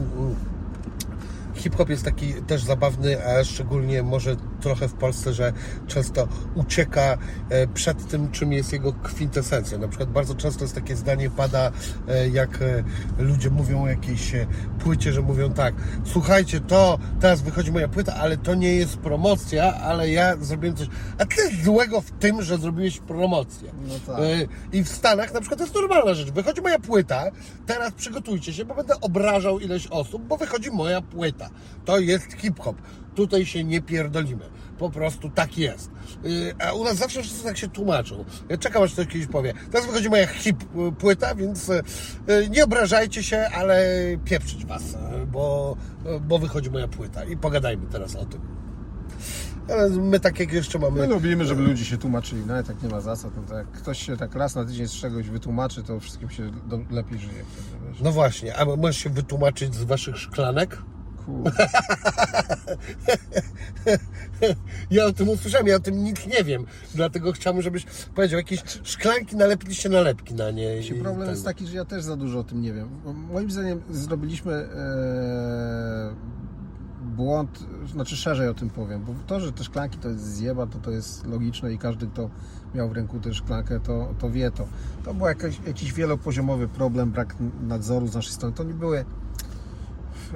[1.66, 5.52] hip-hop jest taki też zabawny, a szczególnie może trochę w Polsce, że
[5.86, 9.78] często ucieka e, przed tym, czym jest jego kwintesencja.
[9.78, 11.72] Na przykład bardzo często jest takie zdanie pada,
[12.08, 12.84] e, jak e,
[13.18, 14.32] ludzie mówią o jakiejś
[14.78, 15.74] płycie, że mówią tak,
[16.04, 20.88] słuchajcie, to teraz wychodzi moja płyta, ale to nie jest promocja, ale ja zrobiłem coś.
[21.18, 23.72] A co jest złego w tym, że zrobiłeś promocję?
[23.88, 24.24] No tak.
[24.72, 26.30] I w Stanach na przykład to jest normalna rzecz.
[26.30, 27.24] Wychodzi moja płyta,
[27.66, 31.50] teraz przygotujcie się, bo będę obrażał ileś osób, bo wychodzi moja płyta.
[31.84, 32.76] To jest hip-hop.
[33.14, 34.44] Tutaj się nie pierdolimy.
[34.78, 35.90] Po prostu tak jest.
[36.24, 38.24] Y, A u nas zawsze wszyscy tak się tłumaczą.
[38.48, 39.54] Ja czekam, aż ktoś kiedyś powie.
[39.70, 40.64] Teraz wychodzi moja hip
[40.98, 41.82] płyta, więc y,
[42.30, 43.86] y, nie obrażajcie się, ale
[44.24, 45.76] pieprzyć was, y, bo,
[46.20, 47.24] bo wychodzi moja płyta.
[47.24, 48.40] I pogadajmy teraz o tym.
[49.70, 51.00] Ale my tak jak jeszcze mamy...
[51.00, 53.70] My lubimy, żeby ludzie się tłumaczyli, nawet jak nie ma za co, to tak, jak
[53.70, 57.44] ktoś się tak raz na tydzień z czegoś wytłumaczy, to wszystkim się do, lepiej żyje
[57.88, 58.00] wiesz.
[58.00, 60.82] No właśnie, a możesz się wytłumaczyć z waszych szklanek?
[64.90, 66.64] Ja o tym usłyszałem, ja o tym nic nie wiem.
[66.94, 70.78] Dlatego chciałbym, żebyś powiedział, jakieś szklanki nalepiliście nalepki na nie.
[70.80, 72.88] I problem ten- jest taki, że ja też za dużo o tym nie wiem.
[73.32, 76.14] Moim zdaniem zrobiliśmy e,
[77.16, 80.78] błąd, znaczy szerzej o tym powiem, bo to, że te szklanki to jest zjeba, to
[80.78, 82.30] to jest logiczne i każdy, kto
[82.74, 84.66] miał w ręku tę szklankę, to, to wie to.
[85.04, 88.54] To był jakiś, jakiś wielopoziomowy problem, brak nadzoru z naszej strony.
[88.54, 89.04] To nie były...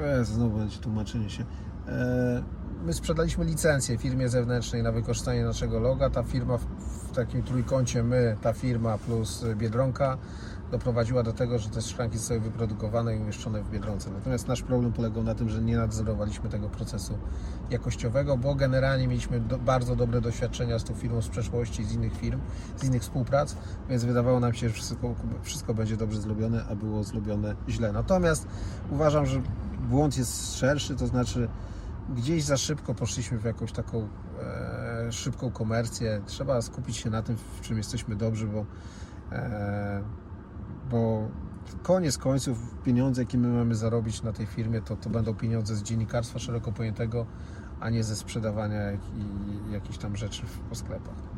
[0.03, 1.45] E, znowu będzie tłumaczenie się.
[1.89, 2.43] E,
[2.85, 6.11] my sprzedaliśmy licencję firmie zewnętrznej na wykorzystanie naszego loga.
[6.11, 6.65] Ta firma w,
[7.11, 10.19] w takim trójkącie my, ta firma plus Biedronka
[10.71, 14.11] doprowadziła do tego, że te szklanki zostały wyprodukowane i umieszczone w Biedronce.
[14.11, 17.19] Natomiast nasz problem polegał na tym, że nie nadzorowaliśmy tego procesu
[17.71, 22.17] jakościowego, bo generalnie mieliśmy do, bardzo dobre doświadczenia z tą firmą z przeszłości, z innych
[22.17, 22.41] firm,
[22.77, 23.57] z innych współprac,
[23.89, 27.93] więc wydawało nam się, że wszystko, wszystko będzie dobrze zrobione, a było zrobione źle.
[27.93, 28.47] Natomiast
[28.91, 29.43] uważam, że
[29.89, 31.49] błąd jest szerszy, to znaczy
[32.17, 34.09] gdzieś za szybko poszliśmy w jakąś taką
[34.43, 36.21] e, szybką komercję.
[36.27, 38.67] Trzeba skupić się na tym, w czym jesteśmy dobrzy, bo,
[39.33, 40.03] e,
[40.90, 41.29] bo
[41.83, 45.83] koniec końców pieniądze, jakie my mamy zarobić na tej firmie, to, to będą pieniądze z
[45.83, 47.26] dziennikarstwa szeroko pojętego,
[47.81, 48.79] a nie ze sprzedawania
[49.70, 51.30] jakichś tam rzeczy w, po sklepach.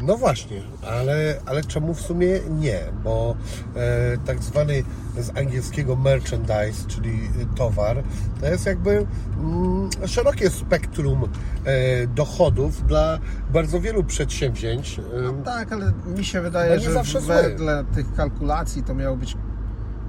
[0.00, 2.80] No właśnie, ale, ale czemu w sumie nie?
[3.04, 3.36] Bo
[3.76, 4.82] e, tak zwany
[5.18, 8.02] z angielskiego merchandise, czyli towar,
[8.40, 9.06] to jest jakby
[9.40, 11.28] mm, szerokie spektrum
[11.64, 13.18] e, dochodów dla
[13.52, 14.98] bardzo wielu przedsięwzięć.
[14.98, 19.36] E, Tak, ale mi się wydaje, nie że wedle tych kalkulacji to miało być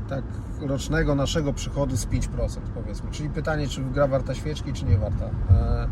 [0.10, 0.24] tak
[0.62, 2.20] rocznego naszego przychodu z 5%
[2.76, 3.12] powiedzmy.
[3.12, 5.26] Czyli pytanie, czy gra warta świeczki, czy nie warta.
[5.26, 5.88] E,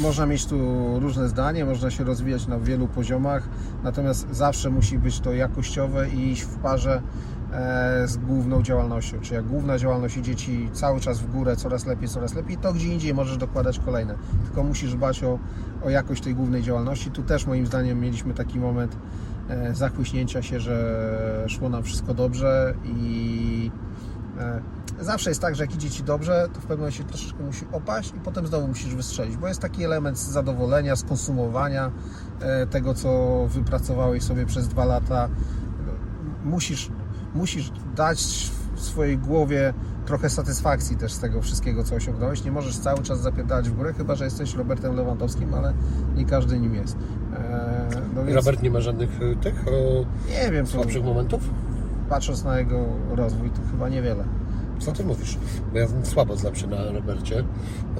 [0.00, 0.58] można mieć tu
[1.00, 3.48] różne zdanie, można się rozwijać na wielu poziomach,
[3.84, 7.02] natomiast zawsze musi być to jakościowe i iść w parze
[7.52, 9.20] e, z główną działalnością.
[9.20, 12.72] Czy jak główna działalność idzie Ci cały czas w górę, coraz lepiej, coraz lepiej, to
[12.72, 14.14] gdzie indziej możesz dokładać kolejne.
[14.44, 15.38] Tylko musisz dbać o,
[15.84, 17.10] o jakość tej głównej działalności.
[17.10, 18.96] Tu też moim zdaniem mieliśmy taki moment
[19.48, 23.70] e, zachłyśnięcia się, że szło nam wszystko dobrze i
[25.00, 28.12] zawsze jest tak, że jak idzie Ci dobrze, to w pewnym momencie troszeczkę musi opaść
[28.16, 31.90] i potem znowu musisz wystrzelić, bo jest taki element zadowolenia, skonsumowania
[32.40, 35.28] e, tego, co wypracowałeś sobie przez dwa lata.
[36.44, 36.90] Musisz,
[37.34, 39.74] musisz dać w swojej głowie
[40.06, 42.44] trochę satysfakcji też z tego wszystkiego, co osiągnąłeś.
[42.44, 45.72] Nie możesz cały czas zapierdalać w górę, chyba że jesteś Robertem Lewandowskim, ale
[46.14, 46.96] nie każdy nim jest.
[47.36, 51.42] E, no więc Robert nie ma żadnych e, tych e, nie wiem, słabszych momentów?
[52.08, 54.24] Patrząc na jego rozwój, to chyba niewiele.
[54.78, 55.38] Co ty mówisz?
[55.72, 57.44] Bo ja słabo znam się na Robercie,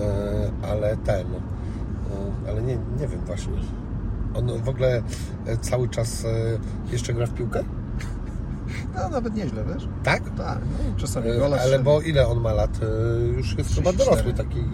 [0.00, 3.52] e, ale ten, e, ale nie, nie wiem właśnie.
[4.34, 5.02] On w ogóle
[5.46, 6.26] e, cały czas
[6.92, 7.64] jeszcze gra w piłkę?
[8.94, 9.88] No nawet nieźle, wiesz?
[10.02, 10.22] Tak?
[10.36, 12.80] Tak, no, czasami gola Ale bo ile on ma lat?
[13.36, 13.96] Już jest chyba 34.
[13.96, 14.64] dorosły taki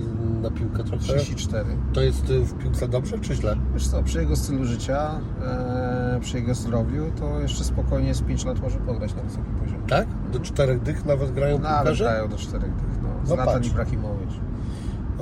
[0.43, 1.05] na piłkę trochę.
[1.05, 1.65] 34.
[1.93, 3.57] To jest w piłce dobrze czy źle?
[3.75, 5.82] Wiesz co, przy jego stylu życia, e,
[6.23, 9.87] przy jego zdrowiu, to jeszcze spokojnie z 5 lat może pograć na wysokim poziomie.
[9.89, 10.07] Tak?
[10.33, 12.05] Do czterech dych nawet grają Nawet piłkarze?
[12.05, 13.09] dają do 4 tych, no.
[13.21, 13.69] No Zlatan patrz.
[13.69, 14.41] Ibrahimowicz.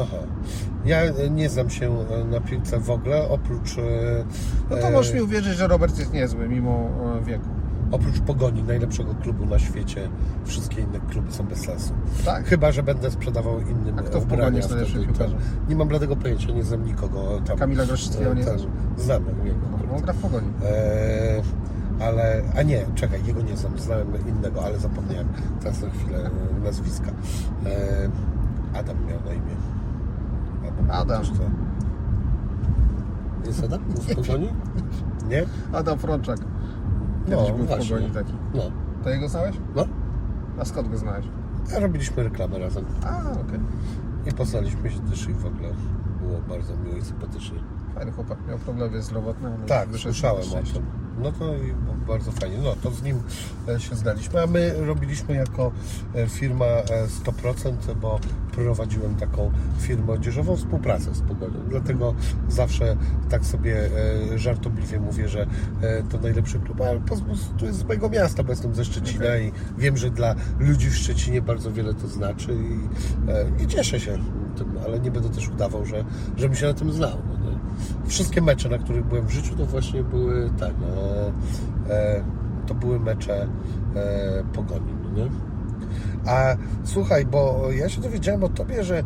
[0.01, 0.17] Aha.
[0.85, 3.83] Ja e, nie znam się e, na piłce w ogóle, oprócz, e,
[4.71, 6.89] No to e, możesz mi uwierzyć, że Robert jest niezły, mimo
[7.21, 7.49] e, wieku.
[7.91, 10.09] Oprócz Pogoni, najlepszego klubu na świecie.
[10.45, 11.93] Wszystkie inne kluby są bez sensu.
[12.25, 12.45] Tak?
[12.45, 15.39] Chyba, że będę sprzedawał innym A kto w Pogoni jest najlepszym piłkarzem?
[15.69, 17.59] Nie mam bladego pojęcia, nie znam nikogo tam.
[17.59, 18.63] Kamila Groszyckiego nie E, znasz?
[18.99, 19.59] Znam jego.
[19.91, 20.47] No, on gra w Pogoni.
[20.65, 21.43] E,
[22.05, 25.29] ale, a nie, czekaj, jego nie znam, znałem innego, ale zapomniałem
[25.61, 27.11] teraz na chwilę e, nazwiska.
[27.67, 28.09] E,
[28.79, 29.55] Adam miał na imię.
[30.93, 31.25] Adam.
[31.25, 31.31] co-
[33.47, 33.81] Jest Adam?
[33.95, 34.49] Z Pogoni?
[35.29, 35.45] Nie?
[35.73, 36.39] Adam Frączak.
[37.29, 37.95] No, był w właśnie.
[37.97, 38.33] Pogoni taki.
[38.55, 38.63] No,
[39.05, 39.57] To jego znałeś?
[39.77, 39.85] no.
[40.59, 41.27] A skąd go znałeś?
[41.77, 42.85] A robiliśmy reklamę razem.
[43.05, 43.61] A, okej.
[44.27, 45.69] I poznaliśmy się też i w ogóle
[46.23, 47.59] było bardzo miło i sympatycznie.
[47.95, 50.83] Fajny chłopak, miał problemy zdrowotne, ale Tak, słyszałem o tym.
[51.23, 51.45] No to
[52.09, 52.59] bardzo fajnie.
[52.59, 53.23] No to z nim
[53.69, 55.73] e, się zdaliśmy, a my robiliśmy jako
[56.15, 58.21] e, firma e, 100%, bo
[58.53, 61.59] prowadziłem taką firmę odzieżową, współpracę z Pogodą.
[61.69, 62.15] Dlatego
[62.49, 62.97] zawsze
[63.31, 63.91] tak sobie
[64.33, 65.47] e, żartobliwie mówię, że
[65.83, 69.53] e, to najlepszy klub, ale prostu jest z mojego miasta, bo jestem ze Szczecina Okej.
[69.79, 72.89] i wiem, że dla ludzi w Szczecinie bardzo wiele to znaczy i,
[73.31, 74.19] e, i cieszę się
[74.57, 76.05] tym, ale nie będę też udawał, że,
[76.37, 77.19] żebym się na tym znał.
[77.29, 77.60] No?
[78.07, 80.73] Wszystkie mecze, na których byłem w życiu, to właśnie były tak,
[81.89, 82.25] e, e,
[82.67, 83.49] to były mecze
[83.97, 85.31] e, Pogoni, no nie?
[86.27, 89.03] A słuchaj, bo ja się dowiedziałem o Tobie, że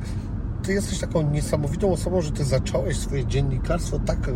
[0.63, 4.33] Ty jesteś taką niesamowitą osobą, że Ty zacząłeś swoje dziennikarstwo w tak e,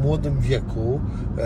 [0.00, 1.00] młodym wieku,
[1.38, 1.42] e,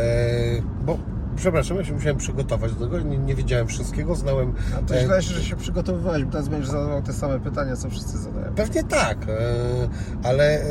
[0.87, 0.99] bo
[1.37, 4.53] przepraszam, ja się musiałem przygotować do tego, nie, nie wiedziałem wszystkiego, znałem...
[4.79, 7.91] A to e, źle, że się przygotowywałeś, bo teraz będziesz zadawał te same pytania, co
[7.91, 8.55] wszyscy zadają.
[8.55, 9.39] Pewnie tak, e,
[10.23, 10.67] ale e,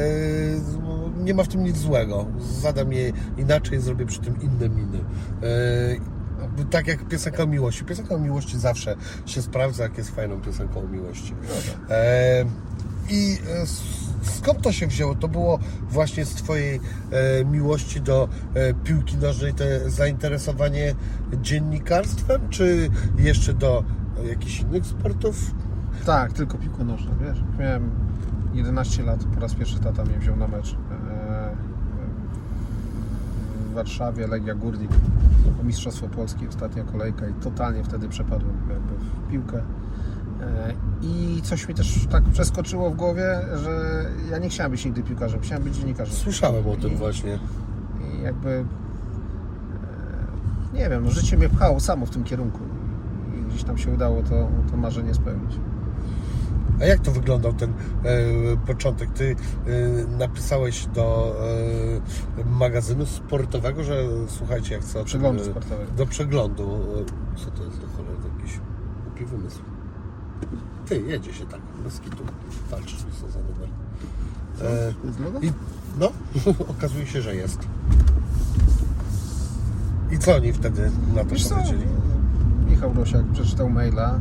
[1.20, 2.26] nie ma w tym nic złego.
[2.62, 5.00] Zadam je inaczej, zrobię przy tym inne miny.
[5.44, 6.20] E,
[6.72, 7.86] Tak jak piosenka o miłości.
[7.86, 11.34] Piosenka o miłości zawsze się sprawdza, jak jest fajną piosenką o miłości.
[11.90, 12.46] E,
[13.10, 13.66] I e,
[14.22, 15.16] skąd to się wzięło?
[15.16, 16.80] To było właśnie z Twojej
[17.12, 20.96] e, miłości do e, piłki nożnej, to zainteresowanie
[21.42, 23.84] dziennikarstwem, czy jeszcze do
[24.30, 25.52] jakichś innych sportów?
[26.06, 27.44] Tak, tylko piłka nożna, wiesz.
[27.60, 27.90] Miałem
[28.54, 30.76] 11 lat, po raz pierwszy tata mnie wziął na mecz.
[33.84, 34.92] Warszawie Legia Górnik,
[35.62, 39.58] o Mistrzostwo Polskie, ostatnia kolejka i totalnie wtedy przepadłem jakby w piłkę.
[40.42, 45.04] E, I coś mi też tak przeskoczyło w głowie, że ja nie chciałem być nigdy
[45.04, 46.16] piłkarzem, chciałem być dziennikarzem.
[46.16, 47.40] Słyszałem o tym I- właśnie.
[48.20, 48.66] I jakby e,
[50.78, 52.60] nie wiem, no życie mnie pchało samo w tym kierunku
[53.40, 55.52] i gdzieś tam się udało to, to marzenie spełnić.
[56.82, 59.10] A jak to wyglądał ten e, początek?
[59.10, 61.36] Ty e, napisałeś do
[62.38, 65.92] e, magazynu sportowego, że słuchajcie, jak chcę Przeglądu e, sportowego.
[65.98, 66.64] Do przeglądu.
[67.36, 68.18] E, Co to jest do cholery?
[68.38, 68.60] Jakiś
[69.04, 69.60] głupi wymysł.
[70.86, 72.24] Ty, jedzie się tak, bez kitu.
[72.72, 73.70] Walczysz, co za numer.
[75.42, 75.46] E?
[75.46, 75.52] I
[76.00, 76.12] no,
[76.78, 77.60] okazuje się, że jest.
[80.12, 81.86] I co oni wtedy na to Wiesz co, powiedzieli?
[82.70, 84.20] Michał Rosiak przeczytał maila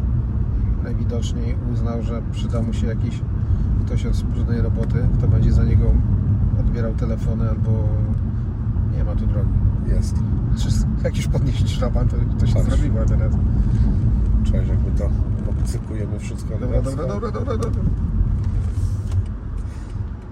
[0.89, 3.21] najwidoczniej uznał, że przyda mu się jakiś
[3.87, 5.93] ktoś od brudnej roboty, kto będzie za niego
[6.61, 7.89] odbierał telefony albo
[8.97, 9.51] nie ma tu drogi.
[9.87, 10.15] Jest.
[10.59, 10.69] Czy
[11.05, 12.69] jak już podnieść szlaban, to, to się Patrz.
[12.69, 13.33] zrobiło teraz.
[14.45, 15.11] Cześć, jak my to
[15.51, 16.59] obcykujemy wszystko.
[16.61, 17.83] Dobra, dobra, dobra, dobra, dobra.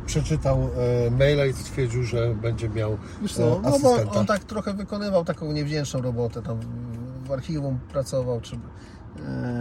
[0.06, 0.58] przeczytał
[1.06, 4.20] e, maila i stwierdził, że będzie miał Wiesz e, co, no bo asystenta.
[4.20, 6.58] on tak trochę wykonywał taką niewdzięczną robotę, tam
[7.26, 8.58] w archiwum pracował, czy e,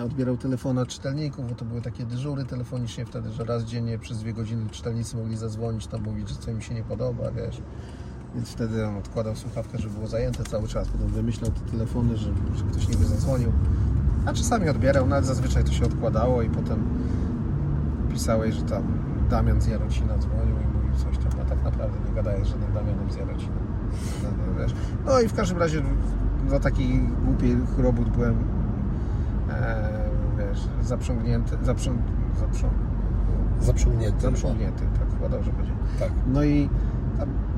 [0.06, 4.20] odbierał telefony od czytelników, bo to były takie dyżury telefonicznie wtedy, że raz dziennie przez
[4.20, 7.62] dwie godziny czytelnicy mogli zadzwonić, tam mówić, że co im się nie podoba, wiesz.
[8.36, 12.30] Więc wtedy on odkładał słuchawkę, żeby było zajęte cały czas, potem wymyślał te telefony, że,
[12.56, 13.52] że ktoś niby zadzwonił.
[14.26, 16.84] A czasami odbierał, no ale zazwyczaj to się odkładało i potem
[18.13, 18.84] pisałeś, że tam
[19.30, 22.74] Damian z Jarocina dzwonił i mówił coś tam, a tak naprawdę nie gadałeś z żadnym
[22.74, 23.56] Damianem z Jarocina.
[24.24, 24.65] No, no,
[25.06, 25.82] no i w każdym razie
[26.50, 28.55] do takiej głupiej robót byłem e,
[30.38, 32.00] wiesz, zaprzągnięty, zaprząg,
[32.39, 32.74] zaprząg,
[33.62, 34.22] Zaprzągnięty.
[34.22, 35.72] zaprzągnięty, tak chyba dobrze będzie.
[36.00, 36.12] Tak.
[36.28, 36.70] No i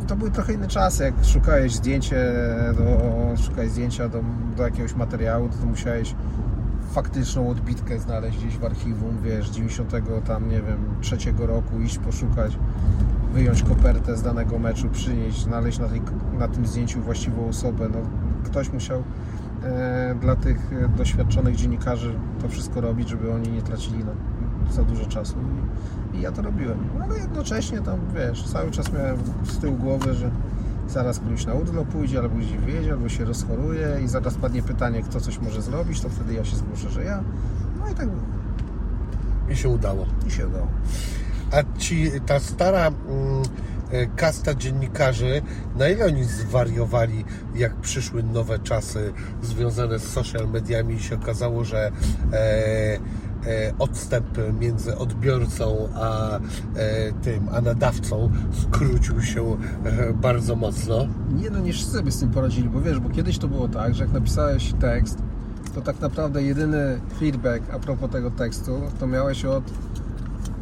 [0.07, 2.33] to były trochę inne czasy, jak szukałeś zdjęcie
[2.77, 3.01] do,
[3.43, 4.23] szukałeś zdjęcia do,
[4.57, 6.15] do jakiegoś materiału, to, to musiałeś
[6.91, 9.93] faktyczną odbitkę znaleźć gdzieś w archiwum, wiesz, 90
[10.25, 12.57] tam, nie wiem, trzeciego roku, iść poszukać,
[13.33, 16.01] wyjąć kopertę z danego meczu, przynieść, znaleźć na, tej,
[16.39, 17.89] na tym zdjęciu właściwą osobę.
[17.93, 17.99] No,
[18.43, 19.03] ktoś musiał e,
[20.21, 24.11] dla tych e, doświadczonych dziennikarzy to wszystko robić, żeby oni nie tracili na,
[24.71, 25.35] za dużo czasu.
[26.13, 26.77] I, ja to robiłem.
[26.99, 30.31] No, Ale jednocześnie tam, wiesz, cały czas miałem z tyłu głowy, że
[30.87, 35.03] zaraz któryś na urlop pójdzie, albo gdzieś wiezie, albo się rozchoruje i zaraz padnie pytanie,
[35.03, 37.23] kto coś może zrobić, to wtedy ja się zgłoszę, że ja.
[37.79, 38.21] No i tak było.
[39.49, 40.05] I się udało.
[40.27, 40.67] I się udało.
[41.51, 43.43] A ci, ta stara mm, e,
[44.15, 45.41] kasta dziennikarzy,
[45.75, 51.63] na ile oni zwariowali, jak przyszły nowe czasy związane z social mediami i się okazało,
[51.63, 51.91] że
[52.33, 52.99] e,
[53.45, 54.27] e, odstęp
[54.59, 56.39] między odbiorcą a e,
[57.21, 58.31] tym, a nadawcą
[58.63, 61.07] skrócił się e, bardzo mocno.
[61.35, 63.95] Nie no, nie wszyscy sobie z tym poradzili, bo wiesz, bo kiedyś to było tak,
[63.95, 65.17] że jak napisałeś tekst,
[65.75, 69.63] to tak naprawdę jedyny feedback a propos tego tekstu, to miałeś od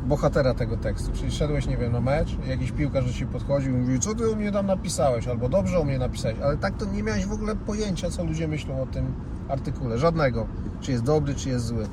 [0.05, 1.11] bohatera tego tekstu.
[1.13, 4.29] Czyli szedłeś, nie wiem, na mecz, jakiś piłkarz do Ciebie podchodził i mówił, co Ty
[4.29, 7.31] u mnie tam napisałeś, albo dobrze u mnie napisałeś, ale tak to nie miałeś w
[7.31, 9.13] ogóle pojęcia, co ludzie myślą o tym
[9.49, 10.47] artykule, żadnego,
[10.81, 11.87] czy jest dobry, czy jest zły.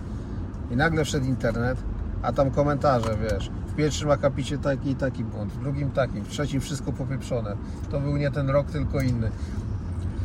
[0.70, 1.78] I nagle wszedł internet,
[2.22, 6.28] a tam komentarze, wiesz, w pierwszym akapicie taki i taki błąd, w drugim taki, w
[6.28, 7.56] trzecim wszystko popieprzone.
[7.90, 9.30] To był nie ten rok, tylko inny.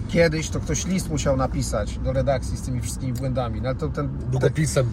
[0.08, 3.89] Kiedyś to ktoś list musiał napisać do redakcji z tymi wszystkimi błędami, no ale to
[3.89, 4.91] ten Długopisem.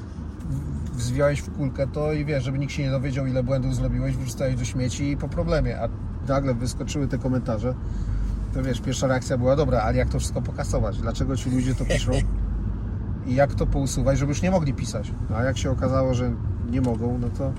[0.99, 4.57] Zwiałeś w kulkę to i wiesz, żeby nikt się nie dowiedział ile błędów zrobiłeś, wrzucałeś
[4.57, 5.89] do śmieci i po problemie, a
[6.29, 7.75] nagle wyskoczyły te komentarze,
[8.55, 10.99] to wiesz, pierwsza reakcja była dobra, ale jak to wszystko pokasować?
[11.01, 12.13] Dlaczego ci ludzie to piszą?
[13.27, 15.13] I jak to pousuwać, żeby już nie mogli pisać?
[15.31, 16.33] No, a jak się okazało, że
[16.71, 17.53] nie mogą, no to,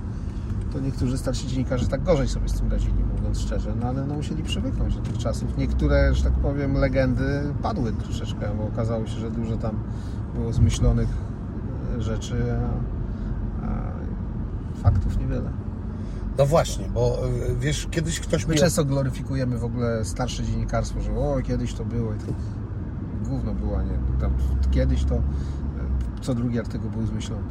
[0.73, 4.15] to niektórzy starsi dziennikarze tak gorzej sobie z tym radzili, mówiąc szczerze, no ale no,
[4.15, 5.57] musieli przywyknąć do tych czasów.
[5.57, 9.79] Niektóre, że tak powiem, legendy padły troszeczkę, bo okazało się, że dużo tam
[10.35, 11.09] było zmyślonych
[11.97, 12.94] e, rzeczy, a
[14.85, 15.51] faktów niewiele.
[16.37, 17.17] No właśnie, bo
[17.49, 18.59] e, wiesz, kiedyś ktoś My mi...
[18.59, 22.25] często gloryfikujemy w ogóle starsze dziennikarstwo, że o, kiedyś to było i to
[23.29, 23.97] gówno było, a nie?
[24.21, 24.33] Tam
[24.71, 25.21] kiedyś to e,
[26.21, 27.43] co drugi artykuł był zmyślony.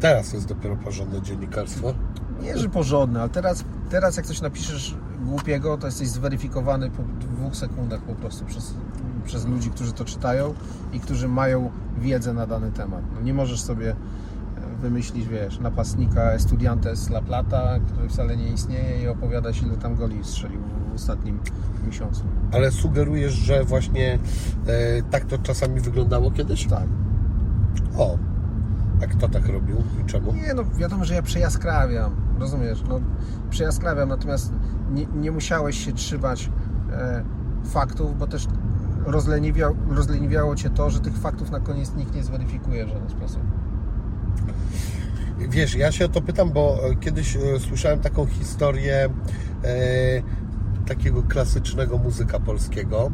[0.00, 1.94] Teraz jest dopiero porządne dziennikarstwo.
[2.42, 7.56] Nie, że porządny, ale teraz, teraz jak coś napiszesz głupiego, to jesteś zweryfikowany po dwóch
[7.56, 8.74] sekundach po prostu przez,
[9.24, 10.54] przez ludzi, którzy to czytają
[10.92, 13.02] i którzy mają wiedzę na dany temat.
[13.14, 13.96] No nie możesz sobie
[14.82, 20.24] wymyślić, wiesz, napastnika Estudiantes La Plata, który wcale nie istnieje i opowiadać ile tam goli
[20.24, 21.40] strzelił w ostatnim
[21.86, 22.22] miesiącu.
[22.52, 24.18] Ale sugerujesz, że właśnie
[24.66, 26.66] e, tak to czasami wyglądało kiedyś?
[26.66, 26.86] Tak.
[27.98, 28.18] O,
[29.02, 30.32] a kto tak robił i czemu?
[30.32, 33.00] Nie, no wiadomo, że ja przejaskrawiam, rozumiesz, no
[33.50, 34.52] przejaskrawiam, natomiast
[34.90, 36.50] nie, nie musiałeś się trzymać
[36.92, 37.24] e,
[37.64, 38.48] faktów, bo też
[39.06, 43.42] rozleniwiał, rozleniwiało Cię to, że tych faktów na koniec nikt nie zweryfikuje w żaden sposób.
[45.48, 49.08] Wiesz, ja się o to pytam, bo e, kiedyś e, słyszałem taką historię
[49.64, 50.22] e,
[50.86, 53.10] takiego klasycznego muzyka polskiego,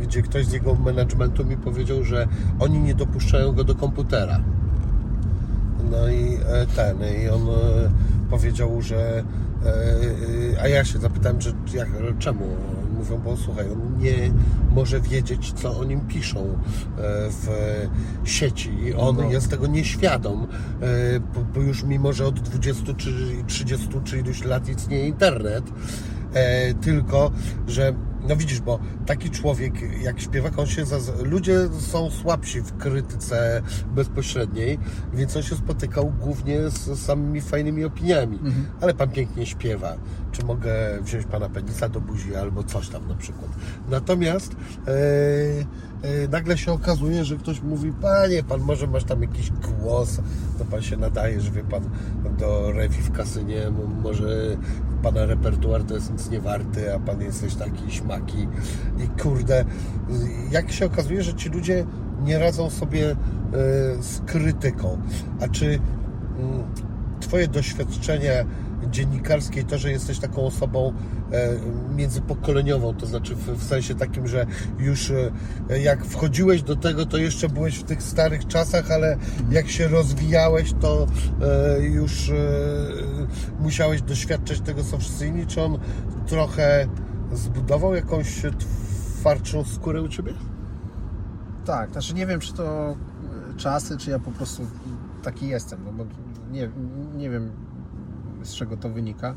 [0.00, 2.28] gdzie ktoś z jego managementu mi powiedział, że
[2.60, 4.40] oni nie dopuszczają go do komputera.
[5.90, 7.90] No i e, ten, i on e,
[8.30, 9.24] powiedział, że
[10.56, 12.56] e, a ja się zapytałem, że jak, czemu?
[13.02, 14.14] Mówią, bo słuchaj, on nie
[14.74, 16.56] może wiedzieć, co o nim piszą e,
[17.30, 17.48] w
[18.24, 19.30] sieci i on No.
[19.30, 20.46] jest tego nieświadom,
[20.82, 21.20] e,
[21.54, 23.12] bo, już mimo, że od 20 czy
[23.46, 25.64] 30 czy iluś lat istnieje internet,
[26.34, 27.30] e, tylko,
[27.68, 27.92] że
[28.28, 31.12] no widzisz, bo taki człowiek jak śpiewak, on się zaz...
[31.22, 33.62] ludzie są słabsi w krytyce
[33.94, 34.78] bezpośredniej,
[35.14, 38.38] więc on się spotykał głównie z samymi fajnymi opiniami.
[38.80, 39.96] Ale pan pięknie śpiewa.
[40.32, 43.50] Czy mogę wziąć pana penisa do buzi albo coś tam na przykład.
[43.90, 44.56] Natomiast
[44.86, 44.90] e,
[46.02, 50.20] e, nagle się okazuje, że ktoś mówi, panie, pan może masz tam jakiś głos,
[50.58, 51.90] to pan się nadaje, że wie pan
[52.38, 53.62] do rewi w kasynie,
[54.02, 54.56] może
[55.02, 58.48] pana repertuar to jest nic nie warty, a pan jesteś taki śmaki
[59.04, 59.64] i kurde,
[60.50, 61.86] jak się okazuje, że ci ludzie
[62.24, 63.16] nie radzą sobie e,
[64.02, 64.98] z krytyką.
[65.40, 66.62] A czy mm,
[67.20, 68.44] twoje doświadczenie
[68.92, 70.92] dziennikarskie i to, że jesteś taką osobą
[71.32, 71.48] e,
[71.94, 74.46] międzypokoleniową, to znaczy w, sensie takim, że
[74.78, 79.16] już e, jak wchodziłeś do tego, to jeszcze byłeś w tych starych czasach, ale
[79.50, 81.06] jak się rozwijałeś, to
[81.42, 82.32] e, już
[83.60, 85.46] musiałeś doświadczać tego, co wszyscy inni.
[85.46, 85.78] Czy on
[86.26, 86.86] trochę
[87.32, 88.42] zbudował jakąś
[89.18, 90.32] twardszą skórę u Ciebie?
[91.64, 92.96] Tak, znaczy nie wiem, czy to
[93.56, 94.66] czasy, czy ja po prostu
[95.22, 96.04] taki jestem, no bo
[96.50, 96.70] nie,
[97.16, 97.52] nie wiem
[98.42, 99.34] z czego to wynika,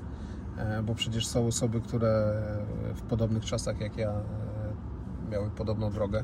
[0.58, 2.42] e, bo przecież są osoby, które
[2.96, 4.24] w podobnych czasach jak ja e,
[5.32, 6.24] miały podobną drogę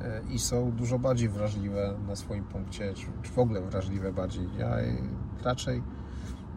[0.00, 4.48] e, i są dużo bardziej wrażliwe na swoim punkcie, czy, w ogóle wrażliwe bardziej.
[4.58, 4.76] Ja
[5.42, 5.82] raczej,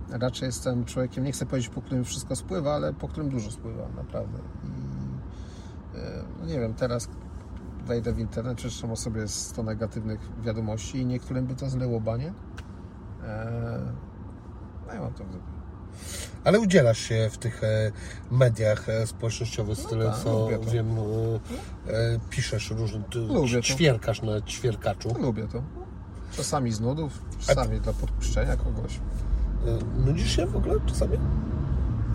[0.09, 3.89] raczej jestem człowiekiem, nie chcę powiedzieć, po którym wszystko spływa, ale po którym dużo spływa,
[3.95, 4.37] naprawdę.
[4.63, 4.97] I,
[6.39, 7.09] no nie wiem, teraz
[7.85, 12.33] wejdę w internet, przeczytam o sobie 100 negatywnych wiadomości i niektórym by to zleło banie.
[14.87, 15.57] No ja mam to dupie.
[16.43, 17.91] Ale udzielasz się w tych e,
[18.31, 20.71] mediach e, społecznościowych, No tyle tak, co lubię to.
[20.71, 23.61] wiem, e, e, piszesz różne, Lubię to.
[23.61, 25.15] ćwierkasz na ćwierkaczu.
[25.21, 25.63] Lubię to.
[26.31, 28.99] Czasami z nudów, czasami dla podpuszczenia kogoś.
[30.05, 31.17] Nudzisz się w ogóle czasami?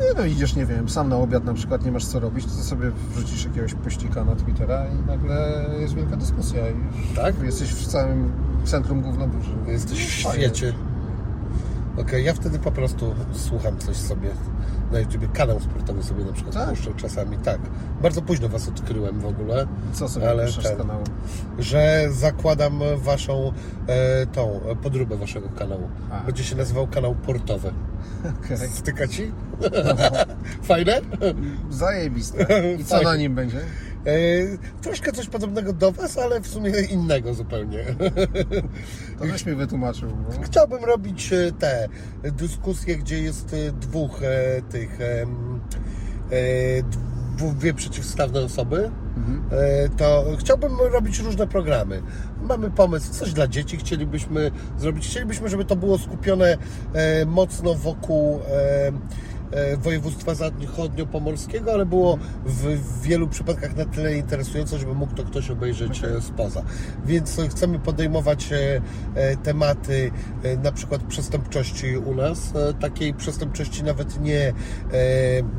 [0.01, 2.51] Nie no idziesz, nie wiem, sam na obiad na przykład nie masz co robić, to
[2.51, 6.75] sobie wrzucisz jakiegoś pościka na Twittera i nagle jest wielka dyskusja i
[7.17, 7.43] Tak?
[7.43, 8.33] jesteś w całym
[8.65, 9.51] centrum gównoburzy.
[9.67, 10.73] Jesteś w świecie.
[11.97, 14.29] Okej, ja wtedy po prostu słucham coś sobie
[14.93, 15.29] na YouTubie.
[15.29, 16.69] Kanał sportowy sobie na przykład Tak?
[16.71, 17.37] puszczę czasami.
[17.39, 17.59] Tak.
[18.03, 21.05] Bardzo późno Was odkryłem w ogóle, Co sobie Ale ten- z kanału?
[21.59, 23.53] że zakładam Waszą
[23.87, 25.89] e, tą e, podróbę Waszego kanału.
[26.11, 26.21] A.
[26.21, 27.73] Będzie się nazywał kanał portowy.
[28.45, 28.69] Okej.
[28.69, 29.33] Styka Ci?
[30.63, 31.01] Fajne?
[31.71, 32.47] Zajebiste.
[32.81, 33.05] I co Fajnie.
[33.11, 33.61] na nim będzie?
[34.07, 34.13] E,
[34.83, 37.85] troszkę coś podobnego do Was, ale w sumie innego zupełnie.
[39.19, 40.09] To żeś mi wytłumaczył.
[40.09, 40.43] Bo...
[40.43, 41.89] Chciałbym robić e, te
[42.23, 44.21] dyskusje, gdzie jest e, dwóch
[44.71, 44.99] tych
[47.55, 48.91] dwie przeciwstawne osoby.
[49.17, 49.43] Mhm.
[49.97, 52.03] To chciałbym robić różne programy.
[52.43, 55.07] Mamy pomysł, coś dla dzieci chcielibyśmy zrobić.
[55.07, 56.59] Chcielibyśmy, żeby to było skupione
[57.27, 58.41] mocno wokół
[59.79, 66.05] województwa zachodniopomorskiego, ale było w, wielu przypadkach na tyle interesujące, żeby mógł to ktoś obejrzeć
[66.05, 66.63] e, spoza.
[67.07, 68.81] Więc e, chcemy podejmować e,
[69.15, 70.11] e, tematy
[70.43, 74.53] e, na przykład przestępczości u nas, e, takiej przestępczości nawet nie e,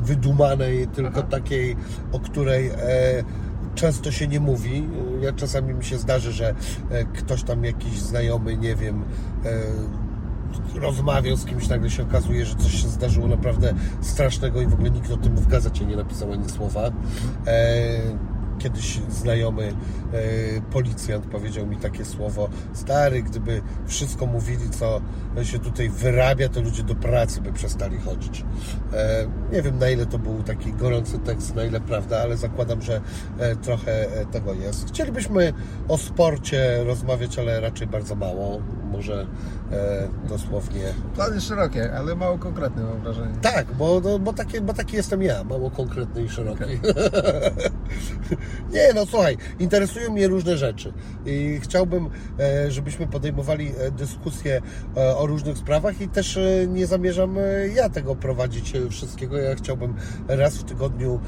[0.02, 1.28] wydumanej, tylko Aha.
[1.30, 1.76] takiej,
[2.12, 3.24] o której e,
[3.74, 4.88] często się nie mówi.
[5.20, 6.54] Ja czasami mi się zdarzy, że
[6.90, 9.02] e, ktoś tam jakiś znajomy, nie wiem,
[9.44, 9.60] e,
[10.74, 14.90] rozmawiał z kimś, nagle się okazuje, że coś się zdarzyło naprawdę strasznego i w ogóle
[14.90, 16.90] nikt o tym w gazecie nie napisał ani słowa.
[17.46, 19.72] E, Kiedyś znajomy e,
[20.72, 25.00] policjant powiedział mi takie słowo: Stary, gdyby wszystko mówili, co
[25.42, 28.44] się tutaj wyrabia, to ludzie do pracy by przestali chodzić.
[28.92, 32.82] E, nie wiem, na ile to był taki gorący tekst, na ile prawda, ale zakładam,
[32.82, 33.00] że
[33.62, 34.88] trochę tego jest.
[34.88, 35.52] Chcielibyśmy
[35.88, 38.60] o sporcie rozmawiać, ale raczej bardzo mało.
[38.96, 39.26] Może
[39.72, 40.82] e, dosłownie.
[41.14, 43.34] Plany szerokie, ale mało konkretne mam wrażenie.
[43.42, 46.64] Tak, bo, no, bo, takie, bo taki jestem ja, mało konkretny i szeroki.
[48.72, 50.92] Nie, no słuchaj, interesują mnie różne rzeczy
[51.26, 54.62] i chciałbym, e, żebyśmy podejmowali e, dyskusje
[54.96, 56.38] e, o różnych sprawach i też
[56.68, 57.36] nie zamierzam
[57.74, 59.38] ja tego prowadzić wszystkiego.
[59.38, 59.94] Ja chciałbym
[60.28, 61.20] raz w tygodniu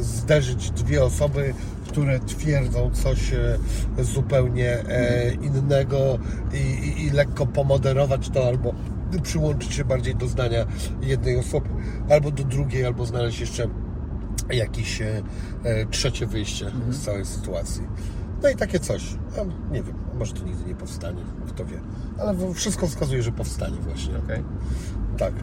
[0.00, 1.54] zderzyć dwie osoby,
[1.88, 3.32] które twierdzą coś
[3.98, 4.84] zupełnie
[5.42, 6.18] innego
[6.52, 8.74] i, i, i lekko pomoderować to albo
[9.22, 10.66] przyłączyć się bardziej do zdania
[11.02, 11.68] jednej osoby,
[12.10, 13.68] albo do drugiej, albo znaleźć jeszcze
[14.50, 15.22] jakieś e,
[15.64, 17.82] e, trzecie wyjście z całej sytuacji.
[18.42, 19.04] No i takie coś.
[19.38, 21.80] A, nie wiem, może to nigdy nie powstanie, kto wie.
[22.18, 24.18] Ale wszystko wskazuje, że powstanie właśnie.
[24.18, 24.42] Okej.
[25.18, 25.34] Tak.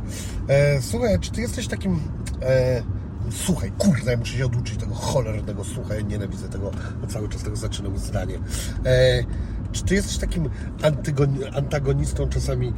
[0.47, 1.99] E, słuchaj, czy ty jesteś takim...
[2.41, 2.83] E,
[3.31, 6.71] słuchaj, kurde, ja muszę się oduczyć tego cholernego słuchaj, nienawidzę tego,
[7.07, 8.39] cały czas tego zaczynam zdanie.
[8.85, 9.23] E,
[9.71, 10.49] czy ty jesteś takim
[11.55, 12.71] antagonistą czasami e,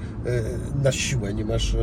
[0.84, 1.34] na siłę?
[1.34, 1.78] Nie masz e,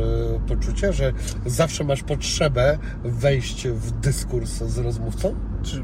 [0.47, 1.13] poczucia, że
[1.45, 5.35] zawsze masz potrzebę wejść w dyskurs z rozmówcą?
[5.63, 5.83] Czy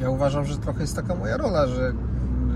[0.00, 1.92] ja uważam, że trochę jest taka moja rola, że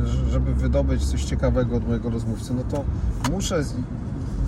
[0.05, 2.85] że- żeby wydobyć coś ciekawego od mojego rozmówcy, no to
[3.33, 3.63] muszę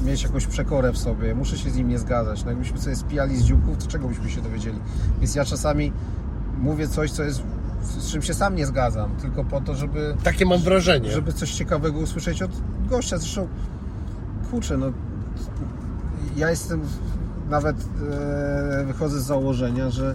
[0.04, 2.44] mieć jakąś przekorę w sobie, muszę się z nim nie zgadzać.
[2.44, 4.78] No jakbyśmy sobie spijali z dzióbków, to czego byśmy się dowiedzieli?
[5.20, 5.92] Więc ja czasami
[6.58, 7.42] mówię coś, co jest,
[7.82, 11.10] z czym się sam nie zgadzam, tylko po to, żeby, Takie mam wrażenie.
[11.12, 12.50] żeby coś ciekawego usłyszeć od
[12.88, 13.18] gościa.
[13.18, 13.48] Zresztą,
[14.50, 14.86] kurczę, no
[16.36, 16.80] ja jestem,
[17.50, 17.76] nawet
[18.80, 20.14] e, wychodzę z założenia, że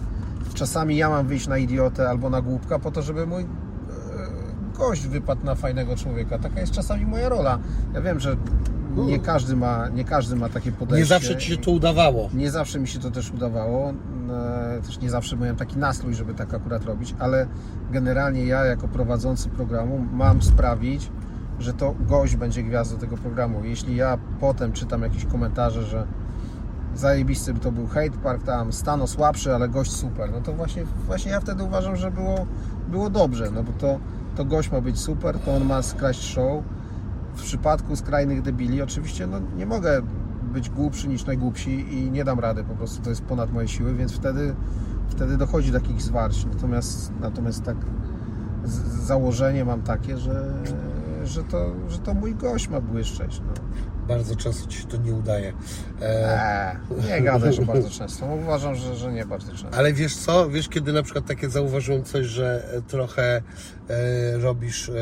[0.54, 3.46] czasami ja mam wyjść na idiotę albo na głupka po to, żeby mój e,
[4.78, 6.38] gość wypadł na fajnego człowieka.
[6.38, 7.58] Taka jest czasami moja rola.
[7.94, 8.36] Ja wiem, że
[9.06, 11.00] nie każdy ma, nie każdy ma takie podejście.
[11.02, 12.28] Nie zawsze ci się to udawało.
[12.34, 13.90] Nie zawsze mi się to też udawało.
[13.90, 17.46] E, Też nie zawsze miałem taki nastrój, żeby tak akurat robić, ale
[17.90, 21.10] generalnie ja jako prowadzący programu mam sprawić,
[21.58, 23.64] że to gość będzie gwiazdą tego programu.
[23.64, 26.06] Jeśli ja potem czytam jakieś komentarze, że
[26.94, 31.30] zajebisty to był hate park tam, stano słabszy, ale gość super, no to właśnie, właśnie
[31.30, 32.46] ja wtedy uważam, że było,
[32.88, 33.98] było dobrze, no bo to,
[34.36, 36.62] to gość ma być super, to on ma skraść show
[37.38, 40.02] w przypadku skrajnych debili oczywiście no, nie mogę
[40.52, 43.94] być głupszy niż najgłupsi i nie dam rady, po prostu to jest ponad moje siły,
[43.94, 44.54] więc wtedy,
[45.08, 46.46] wtedy dochodzi do takich zwarć.
[46.46, 47.76] Natomiast, natomiast tak
[49.02, 50.54] założenie mam takie, że,
[51.24, 53.40] że, to, że to mój gość ma błyszczeć.
[53.46, 53.52] No.
[54.08, 55.52] Bardzo często ci się to nie udaje.
[56.02, 58.26] E, Eee, nie gadaj, że bardzo często.
[58.26, 59.78] Uważam, że, że nie bardzo często.
[59.78, 60.50] Ale wiesz co?
[60.50, 63.42] Wiesz, kiedy na przykład takie zauważyłem coś, że e, trochę
[63.88, 64.92] e, robisz e,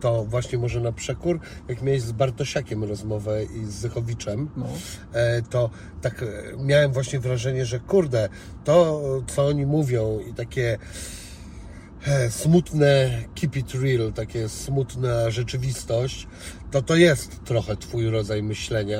[0.00, 4.66] to właśnie może na przekór, jak miałeś z Bartosiakiem rozmowę i z Zychowiczem, No.
[5.12, 5.70] e, to
[6.02, 6.26] tak e,
[6.58, 8.28] miałem właśnie wrażenie, że kurde,
[8.64, 10.78] to co oni mówią i takie
[12.06, 16.26] e, smutne keep it real, takie smutna rzeczywistość,
[16.70, 18.98] to to jest trochę twój rodzaj myślenia.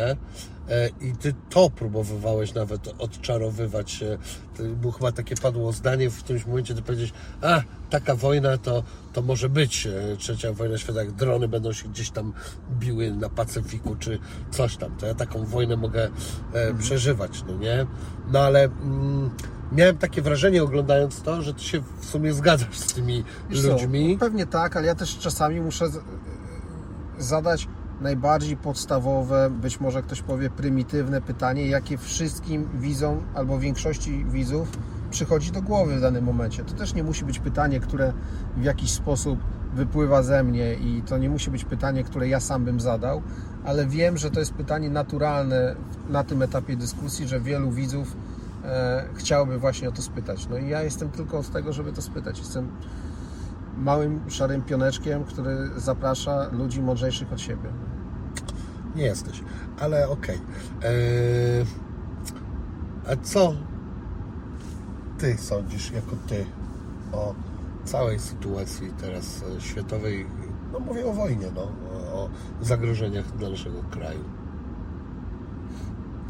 [0.69, 4.03] E, I ty to próbowałeś nawet odczarowywać.
[4.03, 4.19] e,
[4.63, 7.13] było chyba takie padło zdanie w którymś momencie, ty powiedziałeś,
[7.43, 7.61] a
[7.91, 12.11] taka wojna to, to może być e, trzecia wojna świata, jak drony będą się gdzieś
[12.11, 12.33] tam
[12.79, 14.19] biły na Pacyfiku czy
[14.51, 14.97] coś tam.
[14.97, 16.09] To ja taką wojnę mogę
[16.53, 17.87] e, przeżywać, no nie?
[18.33, 19.31] No ale mm,
[19.73, 23.73] miałem takie wrażenie oglądając to, że ty się w sumie zgadzasz z tymi Wiesz co,
[23.73, 24.17] ludźmi.
[24.21, 25.89] pewnie tak, ale ja też czasami muszę
[27.19, 27.69] zadać
[28.01, 34.69] najbardziej podstawowe, być może ktoś powie prymitywne pytanie, jakie wszystkim widzom albo większości widzów
[35.11, 36.65] przychodzi do głowy w danym momencie.
[36.65, 38.13] To też nie musi być pytanie, które
[38.57, 39.41] w jakiś sposób
[39.75, 43.23] wypływa ze mnie i to nie musi być pytanie, które ja sam bym zadał,
[43.65, 45.77] ale wiem, że to jest pytanie naturalne
[46.09, 48.17] na tym etapie dyskusji, że wielu widzów
[48.65, 50.49] e, chciałoby właśnie o to spytać.
[50.49, 52.39] No i ja jestem tylko od tego, żeby to spytać.
[52.39, 52.69] Jestem
[53.77, 57.69] małym szarym pioneczkiem, który zaprasza ludzi mądrzejszych od siebie.
[58.97, 59.45] Nie jesteś,
[59.81, 60.41] ale okej.
[60.83, 61.67] Eee,
[63.13, 63.53] A co
[65.19, 66.47] ty sądzisz jako ty
[67.13, 67.35] o
[67.85, 70.27] całej sytuacji teraz e, światowej?
[70.73, 71.63] No mówię o wojnie, no,
[72.15, 72.29] o-
[72.63, 74.25] zagrożeniach dla naszego kraju.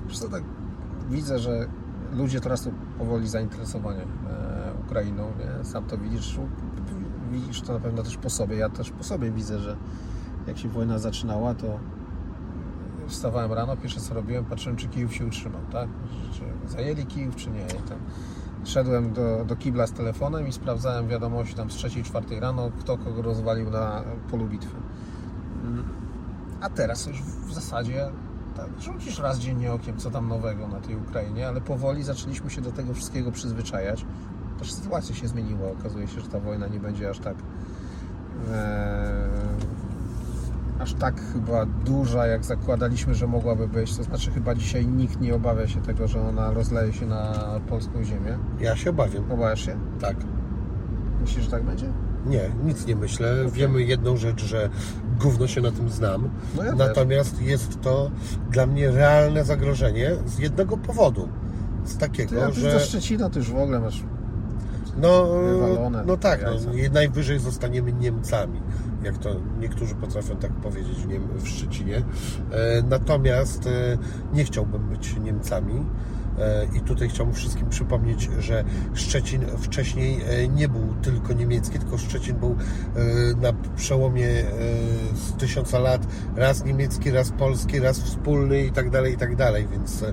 [0.08, 0.42] Wiesz co, tak
[1.10, 1.66] widzę, że
[2.12, 2.48] ludzie to
[2.98, 4.06] powoli zainteresowani e,
[4.86, 5.64] Ukrainą, nie?
[5.64, 6.38] Sam to widzisz,
[7.32, 8.56] widzisz to na pewno też po sobie.
[8.56, 9.76] Ja też po sobie widzę, że
[10.46, 11.78] jak się wojna zaczynała, to
[13.08, 15.88] wstawałem rano, pierwsze co robiłem, patrzyłem, czy Kijów się utrzymał, tak?
[16.32, 17.66] Czy zajęli Kijów, czy nie.
[17.66, 17.98] I tam
[18.64, 22.98] szedłem do, do kibla z telefonem i sprawdzałem wiadomości tam z trzeciej, czwartej rano, kto
[22.98, 24.76] kogo rozwalił na polu bitwy.
[26.60, 28.08] A teraz już w zasadzie
[28.56, 32.60] tak, rzucisz raz dziennie okiem, co tam nowego na tej Ukrainie, ale powoli zaczęliśmy się
[32.60, 34.06] do tego wszystkiego przyzwyczajać.
[34.58, 35.70] Też sytuacja się zmieniła.
[35.80, 37.36] Okazuje się, że ta wojna nie będzie aż tak
[38.52, 39.28] e,
[40.78, 43.96] aż tak chyba duża, jak zakładaliśmy, że mogłaby być.
[43.96, 47.32] To znaczy chyba dzisiaj nikt nie obawia się tego, że ona rozleje się na
[47.68, 48.38] polską ziemię.
[48.60, 49.76] Ja się obawiam, Obawiasz się?
[50.00, 50.16] tak.
[51.20, 51.86] Myślisz, że tak będzie?
[52.26, 53.34] Nie, nic nie myślę.
[53.52, 54.70] Wiemy jedną rzecz, że
[55.20, 56.28] gówno się na tym znam.
[56.56, 56.78] No ja też.
[56.78, 58.10] Natomiast jest to
[58.50, 61.28] dla mnie realne zagrożenie z jednego powodu.
[61.84, 64.02] Z Ty takiego, jak już do że Szczecina, to już w ogóle masz
[64.98, 66.50] no, wywalone no tak, no,
[66.92, 68.60] najwyżej zostaniemy Niemcami.
[69.02, 69.30] Jak to
[69.60, 71.96] niektórzy potrafią tak powiedzieć w, Niem- w Szczecinie.
[71.96, 72.02] E,
[72.88, 73.98] natomiast e,
[74.32, 75.84] nie chciałbym być Niemcami.
[76.38, 80.18] E, I tutaj chciałbym wszystkim przypomnieć, że Szczecin wcześniej
[80.54, 82.56] nie był tylko niemiecki, tylko Szczecin był
[83.40, 84.28] na przełomie
[85.14, 89.68] z tysiąca lat raz niemiecki, raz polski, raz wspólny i tak dalej, i tak dalej,
[89.72, 90.04] więc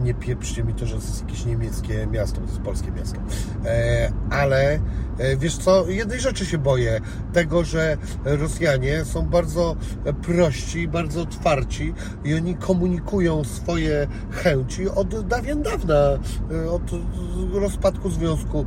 [0.00, 3.18] nie pieprzcie mi to, że to jest jakieś niemieckie miasto, to jest polskie miasto.
[3.64, 4.80] E, Ale
[5.18, 7.00] e, wiesz co, jednej rzeczy się boję,
[7.32, 9.76] tego, że Rosjanie są bardzo
[10.22, 11.94] prości, bardzo otwarci
[12.24, 16.82] i oni komunikują swoje chęci od dawien dawna, e, od
[17.52, 18.66] rozpadku Związku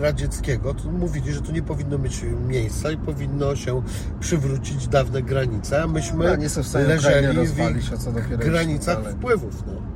[0.00, 0.74] Radzieckiego.
[0.74, 3.82] To mówili, że to nie powinno mieć miejsca i powinno się
[4.20, 9.64] przywrócić dawne granice, a myśmy Ja nie są w stanie leżeli w granicach wpływów.
[9.66, 9.93] No.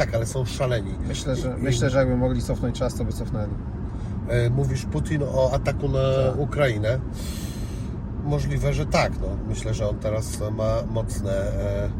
[0.00, 0.94] Tak, ale są szaleni.
[1.08, 3.50] Myślę, że, I- myślę, że jakby mogli cofnąć czas, to by cofnęli.
[4.28, 5.98] E, Mówisz Putin o ataku na
[6.30, 6.38] Tak.
[6.40, 6.98] Ukrainę.
[8.24, 9.12] Możliwe, że tak.
[9.20, 9.26] No.
[9.48, 11.90] Myślę, że on teraz ma mocne, e,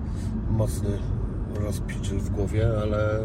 [0.50, 0.88] mocny
[1.54, 3.22] rozpiczel w głowie, ale e,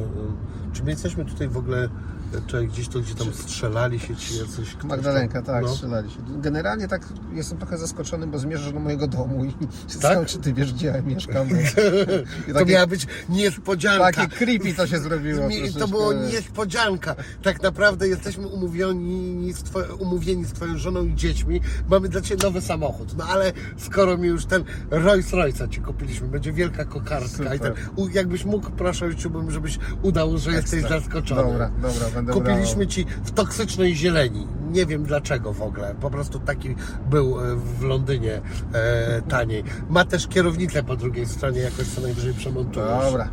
[0.73, 1.89] czy my jesteśmy tutaj w ogóle,
[2.33, 4.75] e, czy gdzieś to, gdzie tam strzelali się ci jacyś...
[4.83, 5.69] Magdalenka, tak, no.
[5.73, 6.17] strzelali się.
[6.41, 9.53] Generalnie tak jestem trochę zaskoczony, bo zmierzasz do mojego domu i
[10.01, 10.25] Tak?
[10.27, 11.47] czy ty wiesz, gdzie ja mieszkam.
[12.49, 14.11] I To miała być niespodzianka.
[14.11, 15.47] takie creepy to się zrobiło.
[15.47, 17.15] Mi- To było niespodzianka.
[17.43, 21.61] Tak naprawdę jesteśmy umówieni z, two, umówieni z Twoją żoną i dziećmi.
[21.89, 23.17] Mamy dla Ciebie nowy samochód.
[23.17, 27.73] No ale skoro mi już ten Rolls Royce'a Ci kupiliśmy, będzie wielka kokardka i ten,
[28.13, 30.99] jakbyś mógł, proszę, chciałbym, żebyś udał, że jesteś Ekstra.
[30.99, 31.41] zaskoczony.
[31.43, 32.87] Dobra, dobra, będę Kupiliśmy.
[32.87, 34.47] Ci w toksycznej zieleni.
[34.71, 35.95] nie wiem dlaczego w ogóle.
[36.01, 36.75] Po prostu taki
[37.09, 38.41] był e, w Londynie
[38.73, 39.63] e, taniej.
[39.89, 43.11] Ma też kierownicę po drugiej stronie, jakoś co najwyżej przemontujesz.
[43.11, 43.29] Dobra,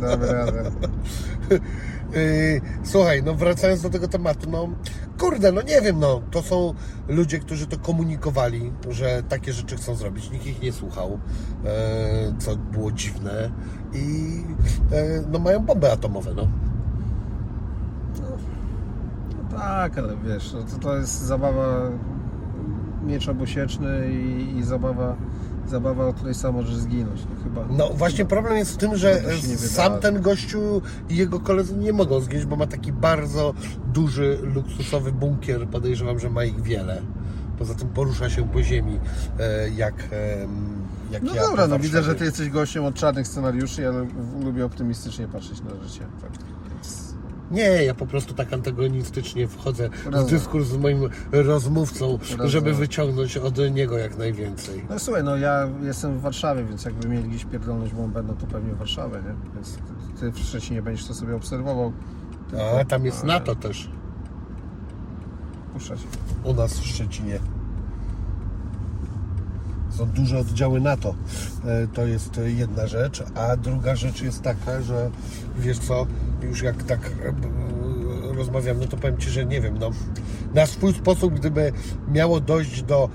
[0.00, 0.70] damy radę.
[1.50, 2.60] Yy,
[2.92, 4.68] Słuchaj, no wracając do tego tematu, no
[5.18, 6.74] kurde, no nie wiem, no to są
[7.08, 10.30] ludzie, którzy to komunikowali, że takie rzeczy chcą zrobić.
[10.30, 11.18] Nikt ich nie słuchał,
[11.64, 13.50] e, co było dziwne
[13.92, 14.04] i
[14.92, 16.48] e, no mają bomby atomowe, no.
[19.56, 21.90] Tak, ale wiesz, no to, to jest zabawa
[23.06, 25.16] miecz obosieczny i, i zabawa,
[25.66, 27.20] zabawa, od której sam możesz zginąć.
[27.30, 27.66] No chyba.
[27.70, 29.20] No właśnie problem jest w tym, że
[29.56, 33.54] sam ten gościu i jego koledzy nie mogą zginąć, bo ma taki bardzo
[33.92, 35.68] duży, luksusowy bunkier.
[35.68, 37.02] Podejrzewam, że ma ich wiele.
[37.58, 38.98] Poza tym porusza się po ziemi,
[39.38, 39.94] e, jak,
[41.10, 43.92] jak No ja dobra, no widzę, że ty jesteś gościem od czarnych scenariuszy, ja
[44.44, 46.00] lubię optymistycznie patrzeć na życie.
[46.20, 46.55] Tak.
[47.50, 50.26] Nie, ja po prostu tak antagonistycznie wchodzę w Rozumiem.
[50.26, 51.00] dyskurs z moim
[51.32, 52.48] rozmówcą, Rozumiem.
[52.48, 54.84] żeby wyciągnąć od niego jak najwięcej.
[54.90, 58.46] No słuchaj, no ja jestem w Warszawie, więc jakby mieli gdzieś pierdolnąć bombę, no to
[58.46, 59.54] pewnie w Warszawie, nie?
[59.54, 59.78] Więc
[60.20, 61.92] ty, w Szczecinie będziesz to sobie obserwował.
[62.80, 63.90] A tam jest Ale NATO też,
[65.72, 66.00] Puszczać.
[66.44, 67.38] u nas w Szczecinie.
[69.96, 71.14] Są duże oddziały NATO.
[71.64, 73.24] E, To jest jedna rzecz.
[73.34, 75.10] A druga rzecz jest taka, że
[75.58, 76.06] wiesz co,
[76.42, 79.90] już jak tak e, rozmawiam, no to powiem Ci, że nie wiem, no
[80.54, 81.72] na swój sposób, gdyby
[82.08, 83.08] miało dojść do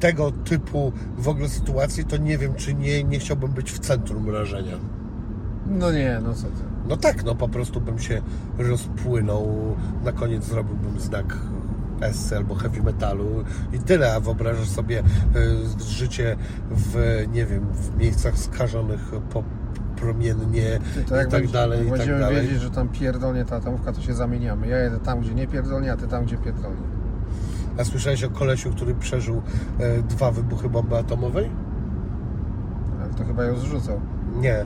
[0.00, 4.30] tego typu w ogóle sytuacji, to nie wiem, czy nie, nie chciałbym być w centrum
[4.30, 4.76] rażenia.
[5.66, 6.62] No nie, no co ty.
[6.88, 8.22] No tak, no po prostu bym się
[8.58, 11.36] rozpłynął, na koniec zrobiłbym znak
[12.00, 13.26] S albo heavy metalu
[13.72, 16.36] i tyle, a wyobrażasz sobie y, życie
[16.70, 19.00] w, nie wiem, w miejscach skażonych
[19.32, 19.42] po,
[19.96, 22.42] promiennie i to jak tak będzie- dalej, i tak będziemy dalej.
[22.46, 24.66] wiedzieć, że tam pierdolnie ta atomówka, to się zamieniamy.
[24.66, 26.82] Ja jedę tam, gdzie nie pierdolnie, a ty tam, gdzie pierdolnie.
[27.78, 29.42] A słyszałeś o kolesiu, który przeżył
[29.78, 31.50] e, dwa wybuchy bomby atomowej?
[33.02, 34.00] Ale to chyba ją zrzucał.
[34.36, 34.54] Nie.
[34.54, 34.64] E,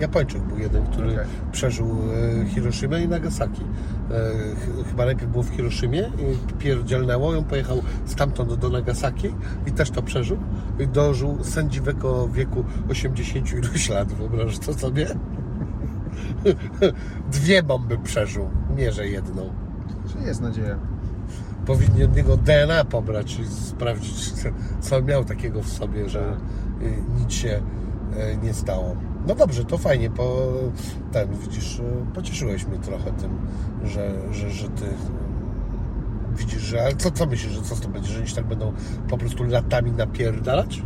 [0.00, 1.24] Japończyk był jeden, który Okej.
[1.52, 1.96] przeżył
[2.42, 3.62] e, Hiroshimę i Nagasaki.
[4.10, 9.28] E, ch- chyba najpierw był w Hiroshimie i pierdzielnęło, on pojechał stamtąd do Nagasaki
[9.66, 10.38] i też to przeżył.
[10.78, 15.06] I dożył sędziwego wieku 80 iluś lat, wyobrażasz to sobie?
[17.32, 19.50] Dwie bomby przeżył, nie że jedną.
[20.12, 20.78] Czyli jest nadzieja.
[21.66, 24.32] Powinni od niego DNA pobrać i sprawdzić,
[24.80, 26.36] co- miał takiego w sobie, że
[26.82, 27.48] y, nic się
[28.32, 28.96] y, nie stało.
[29.26, 30.52] No dobrze, to fajnie, po
[31.12, 31.82] ten, widzisz, y,
[32.14, 33.30] pocieszyłeś mnie trochę tym,
[33.84, 38.08] że, że, że ty y, widzisz, że, ale co, co myślisz, że co to będzie,
[38.08, 38.72] że oni tak będą
[39.08, 40.82] po prostu latami napierdalać?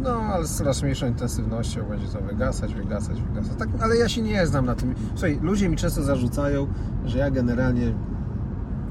[0.00, 3.58] No, ale z coraz mniejszą intensywnością będzie to wygasać, wygasać, wygasać.
[3.58, 4.94] Tak, ale ja się nie znam na tym.
[5.14, 6.66] Słuchaj, ludzie mi często zarzucają,
[7.04, 7.92] że ja generalnie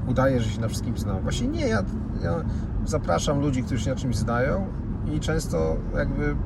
[0.06, 1.22] udaję, że się na wszystkim znam.
[1.22, 1.82] Właśnie nie, ja,
[2.22, 2.44] ja
[2.86, 4.66] zapraszam ludzi, którzy się na czymś zdają
[5.12, 6.36] i często jakby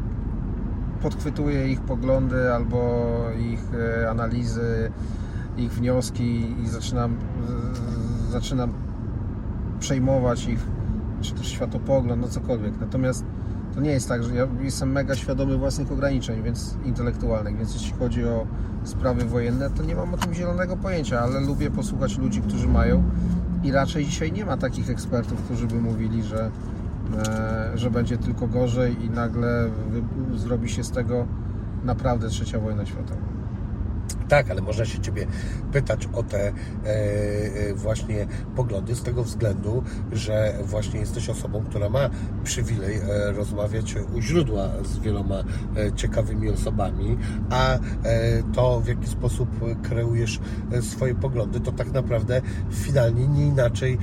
[1.03, 3.07] podchwytuję ich poglądy albo
[3.39, 4.91] ich e, analizy,
[5.57, 7.17] ich wnioski i zaczynam,
[8.31, 8.73] zaczynam
[9.81, 10.67] przejmować ich,
[11.21, 12.73] czy też światopogląd, no cokolwiek.
[12.81, 13.25] Natomiast
[13.75, 17.93] to nie jest tak, że ja jestem mega świadomy własnych ograniczeń, więc intelektualnych, więc jeśli
[17.99, 18.47] chodzi o
[18.85, 23.03] sprawy wojenne, to nie mam o tym zielonego pojęcia, ale lubię posłuchać ludzi, którzy mają
[23.65, 26.51] i raczej dzisiaj nie ma takich ekspertów, którzy by mówili, że,
[27.75, 29.71] że będzie tylko gorzej i nagle
[30.35, 31.27] zrobi się z tego
[31.85, 33.28] naprawdę trzecia wojna światowa.
[34.29, 35.27] Tak, ale można się Ciebie
[35.73, 36.53] pytać o te e,
[36.85, 38.27] e, właśnie
[38.57, 42.11] poglądy z tego względu, że właśnie jesteś osobą, która ma
[42.45, 45.45] przywilej e, rozmawiać u źródła z wieloma
[45.97, 47.19] ciekawymi osobami,
[47.51, 47.79] a
[48.55, 49.49] to w jaki sposób
[49.83, 50.41] kreujesz
[50.81, 53.99] swoje poglądy, to tak naprawdę finalnie nie inaczej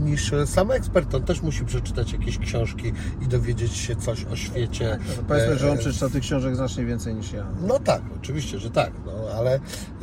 [0.00, 1.14] niż sam ekspert.
[1.14, 4.98] On też musi przeczytać jakieś książki i dowiedzieć się coś o świecie.
[5.16, 7.46] No powiedzmy, że on przeczytał tych książek znacznie więcej niż ja.
[7.66, 9.57] no tak, oczywiście, że tak, no, ale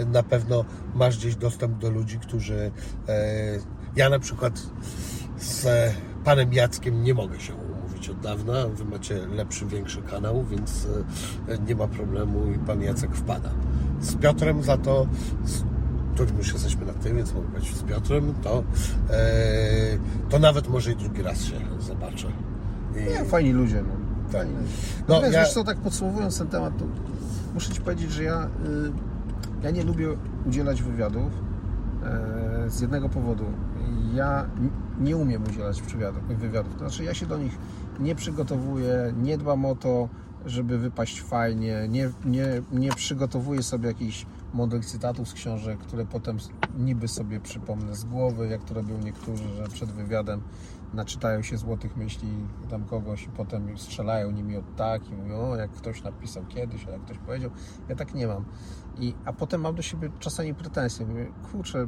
[0.06, 2.72] na pewno masz gdzieś dostęp do ludzi, którzy.
[3.08, 3.60] E,
[3.96, 4.62] ja na przykład
[5.38, 5.68] z
[6.24, 8.68] panem Jackiem nie mogę się umówić od dawna.
[8.68, 10.88] Wy macie lepszy, większy kanał, więc
[11.48, 13.50] e, nie ma problemu i pan Jacek wpada.
[14.02, 15.08] Z Piotrem za to.
[16.14, 18.64] Którym już jesteśmy na tym, więc mogę powiedzieć z Piotrem, to,
[19.10, 19.18] e,
[20.30, 22.28] to nawet może i drugi raz się zobaczę.
[22.96, 23.94] I, Nie, fajni ludzie, no.
[24.32, 24.54] Fajni.
[24.54, 24.62] No,
[25.08, 26.86] Natomiast ja- wiesz co, tak podsumowując ten temat, to
[27.54, 28.48] muszę Ci powiedzieć, że ja, y,
[29.66, 30.08] ja nie lubię
[30.46, 31.32] udzielać wywiadów
[32.04, 33.46] e, z jednego powodu.
[34.14, 34.50] Ja
[35.00, 36.74] nie umiem udzielać wywiadów, wywiadów.
[36.74, 37.58] To znaczy ja się do nich
[38.00, 40.10] nie przygotowuję, nie dbam o to,
[40.46, 46.38] żeby wypaść fajnie, nie, nie, nie przygotowuję sobie jakichś mądrych cytatów z książek, które potem
[46.78, 50.42] niby sobie przypomnę z głowy, jak to robią niektórzy, że przed wywiadem
[50.96, 52.30] naczytają się złotych myśli
[52.70, 56.88] tam kogoś i potem strzelają nimi od tak i mówią, o jak ktoś napisał kiedyś,
[56.88, 57.52] a jak ktoś powiedział.
[57.90, 58.46] Ja tak nie mam.
[58.98, 61.06] I, a potem mam do siebie czasami pretensje.
[61.06, 61.88] Mówię, kurczę,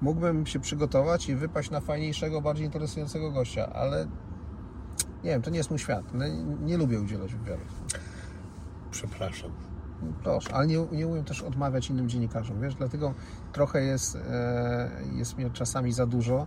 [0.00, 4.06] mógłbym się przygotować i wypaść na fajniejszego, bardziej interesującego gościa, ale
[5.24, 6.04] nie wiem, to nie jest mój świat.
[6.14, 7.82] No, nie, nie lubię udzielać wywiadów.
[8.90, 9.50] Przepraszam.
[10.22, 13.14] Proszę, ale nie, nie umiem też odmawiać innym dziennikarzom, wiesz, dlatego
[13.52, 16.46] trochę jest, e, jest mnie czasami za dużo,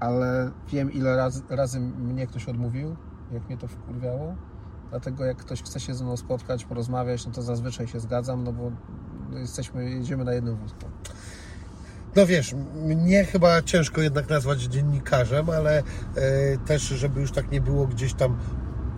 [0.00, 2.96] ale wiem ile raz, razy mnie ktoś odmówił,
[3.32, 4.34] jak mnie to wkurwiało,
[4.90, 8.52] dlatego jak ktoś chce się ze mną spotkać, porozmawiać, no to zazwyczaj się zgadzam, no
[8.52, 8.72] bo
[9.38, 10.84] jesteśmy, jedziemy na jednym wózku.
[12.16, 15.82] No wiesz, mnie chyba ciężko jednak nazwać dziennikarzem, ale e,
[16.66, 18.36] też, żeby już tak nie było gdzieś tam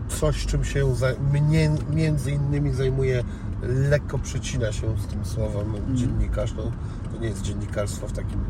[0.08, 0.94] coś, czym się
[1.32, 3.24] mnie między innymi zajmuje,
[3.62, 6.54] lekko przecina się z tym słowem dziennikarz.
[6.56, 6.72] No,
[7.12, 8.44] to nie jest dziennikarstwo w takim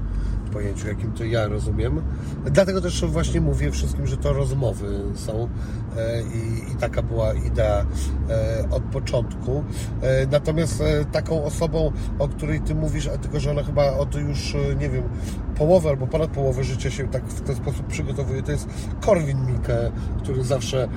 [0.53, 2.03] pojęciu, jakim to ja rozumiem.
[2.45, 5.49] Dlatego też właśnie mówię wszystkim, że to rozmowy są
[5.97, 7.87] e, i, i taka była idea
[8.31, 9.65] e, od początku.
[10.03, 10.83] E, Natomiast
[11.13, 15.03] taką osobą, o której Ty mówisz, a tylko, że ona chyba od już, nie wiem,
[15.55, 18.69] połowy albo ponad połowę życia się tak w ten sposób przygotowuje, to jest
[19.01, 19.93] Korwin Mikke,
[20.23, 20.89] który zawsze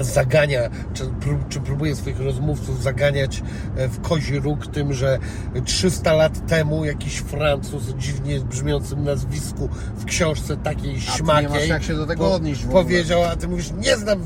[0.00, 1.04] zagania, czy,
[1.48, 3.42] czy próbuje swoich rozmówców zaganiać
[3.76, 5.18] e, w kozi róg tym, że
[5.64, 11.00] 300 lat temu jakiś Francuz o dziwnie brzmiącym nazwisku w książce takiej A ty nie
[11.00, 14.18] śmakiej masz jak się do tego odnieść powiedział, a ty mówisz, nie znam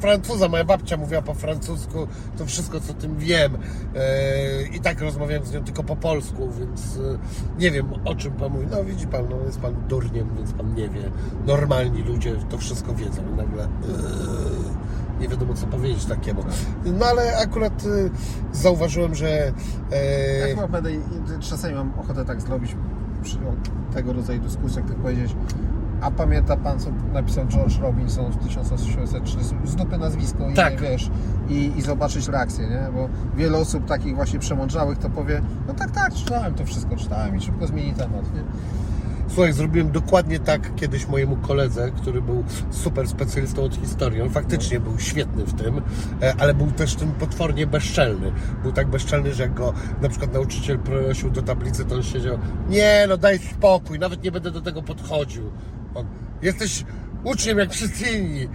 [0.00, 2.06] Francuza, moja babcia mówiła po francusku,
[2.38, 3.58] to wszystko co tym wiem
[3.96, 7.18] e, i tak rozmawiałem z nią tylko po polsku, więc e,
[7.58, 8.66] nie wiem o czym pan mówi.
[8.70, 11.10] No widzi pan, no jest pan durniem, więc pan nie wie.
[11.46, 13.68] Normalni ludzie to wszystko wiedzą i nagle e,
[15.20, 16.44] nie wiadomo co powiedzieć takiemu.
[16.84, 17.82] No ale akurat
[18.52, 19.52] zauważyłem, że
[19.92, 20.90] e, chyba będę,
[21.40, 22.76] czasami mam ochotę tak zrobić
[23.22, 23.38] przy
[23.94, 25.36] tego rodzaju dyskusjach, tak powiedzieć,
[26.00, 30.80] a pamięta Pan, co napisał George Robinson w 1803, z dupy nazwisko i Tak.
[30.80, 31.10] wiesz,
[31.48, 32.86] i, i zobaczyć reakcję, nie?
[32.94, 37.36] Bo wiele osób takich właśnie przemądrzałych to powie, no tak, tak, czytałem to wszystko, czytałem
[37.36, 38.42] i szybko zmieni temat, nie?
[39.28, 44.22] Słuchaj, zrobiłem dokładnie tak kiedyś mojemu koledze, który był super specjalistą od historii.
[44.22, 45.82] On faktycznie był świetny w tym,
[46.22, 48.32] e, ale był też tym potwornie bezczelny.
[48.62, 49.72] Był tak bezczelny, że jak go
[50.02, 52.38] na przykład nauczyciel prosił do tablicy, to on siedział
[52.68, 55.50] nie no daj spokój, nawet nie będę do tego podchodził.
[56.42, 56.84] Jesteś
[57.24, 58.48] uczniem jak wszyscy inni.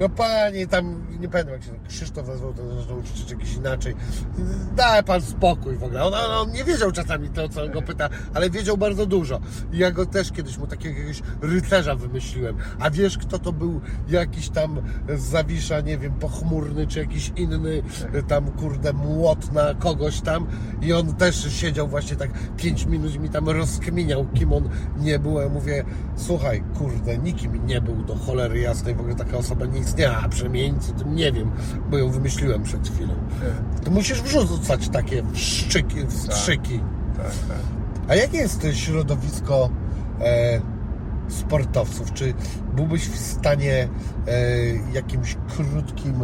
[0.00, 3.94] No panie, tam nie pamiętam jak się Krzysztof nazywał ten nasz nauczyciel, czy jakiś inaczej.
[4.76, 6.04] Daj pan spokój w ogóle.
[6.04, 9.40] On, on, nie wiedział czasami to, co go pyta, ale wiedział bardzo dużo.
[9.72, 12.56] I ja go też kiedyś mu takiego jakiegoś rycerza wymyśliłem.
[12.78, 14.82] A wiesz, kto to był jakiś tam
[15.16, 17.82] Zawisza, nie wiem, pochmurny, czy jakiś inny
[18.28, 20.46] tam, kurde, młot na kogoś tam.
[20.82, 25.40] I on też siedział właśnie tak 5 minut mi tam rozkminiał, kim on nie był.
[25.40, 25.84] Ja mówię,
[26.16, 30.98] słuchaj, kurde, nikim nie był do cholery jasnej, w ogóle taka osoba nie istniała, o
[30.98, 31.50] tym nie wiem,
[31.90, 33.14] bo ją wymyśliłem przed chwilą.
[33.84, 36.80] To musisz wrzucać takie wszczyki, wstrzyki.
[37.16, 37.58] Tak, tak.
[38.08, 39.70] A jakie jest to środowisko
[40.20, 40.60] e,
[41.28, 42.12] sportowców?
[42.12, 42.34] Czy
[42.76, 43.88] byłbyś w stanie
[44.28, 44.30] e,
[44.92, 46.14] jakimś krótkim,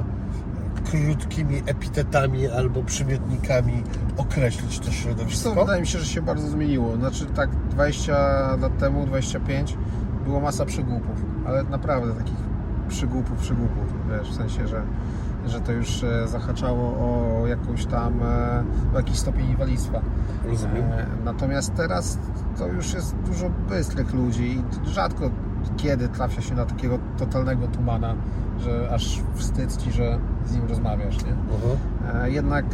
[0.84, 3.82] krótkimi epitetami albo przymiotnikami
[4.16, 5.54] określić to Wiesz co, środowisko?
[5.54, 6.96] wydaje mi się, że się bardzo zmieniło.
[6.96, 8.12] Znaczy tak 20
[8.60, 9.76] lat temu, 25
[10.24, 12.43] było masa przygłupów, ale naprawdę takich
[12.89, 14.82] przygłupów, przygłupów, wiesz, w sensie, że,
[15.47, 16.82] że to już e, zahaczało
[17.43, 18.64] o jakąś tam, e,
[18.95, 20.01] o jakiś stopień inwalidztwa.
[20.45, 20.82] Rozumiem.
[20.93, 22.18] E, Natomiast teraz
[22.59, 25.30] to już jest dużo bystrych ludzi i rzadko
[25.76, 28.14] kiedy trafia się na takiego totalnego tumana,
[28.61, 31.32] że aż wstyd ci, że z nim rozmawiasz, nie?
[32.14, 32.64] E, Jednak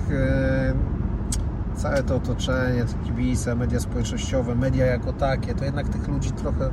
[1.74, 6.70] całe to otoczenie, te kibice, media społecznościowe, media jako takie, to jednak tych ludzi trochę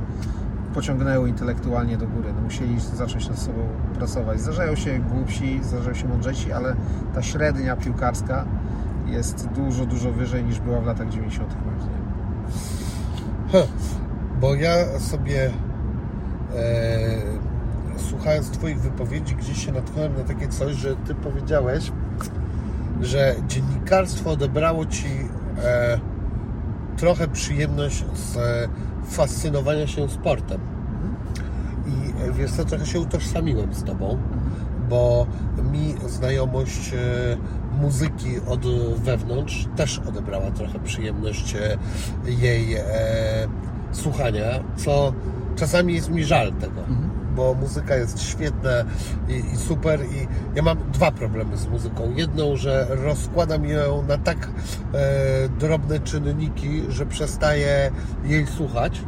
[0.74, 2.32] pociągnęły intelektualnie do góry.
[2.36, 4.40] No, musieli zacząć nad sobą pracować.
[4.40, 6.76] Zdarzają się głupsi, zdarzają się mądrzejsi, ale
[7.14, 8.44] ta średnia piłkarska
[9.06, 11.54] jest dużo, dużo wyżej niż była w latach 90.
[11.64, 11.78] moim
[14.40, 15.50] bo ja sobie e,
[17.96, 21.92] słuchając Twoich wypowiedzi gdzieś się natknąłem na takie coś, że Ty powiedziałeś,
[23.00, 25.08] że dziennikarstwo odebrało Ci
[25.64, 26.00] e,
[26.96, 28.38] trochę przyjemność z
[29.08, 30.60] fascynowania się sportem.
[31.86, 34.18] I e, wiesz co, trochę się utożsamiłem z Tobą,
[34.88, 35.26] bo
[35.72, 37.36] mi znajomość e,
[37.82, 38.60] muzyki od
[38.96, 41.78] wewnątrz też odebrała trochę przyjemność e,
[42.26, 42.76] jej
[43.92, 44.44] słuchania,
[44.76, 45.12] co
[45.56, 46.80] czasami jest mi żal tego,
[47.38, 48.70] bo muzyka jest świetna
[49.28, 52.12] i, i super i ja mam dwa problemy z muzyką.
[52.16, 54.48] Jedną, że rozkładam ją na tak
[54.94, 57.90] e, drobne czynniki, że przestaję
[58.24, 59.02] jej słuchać.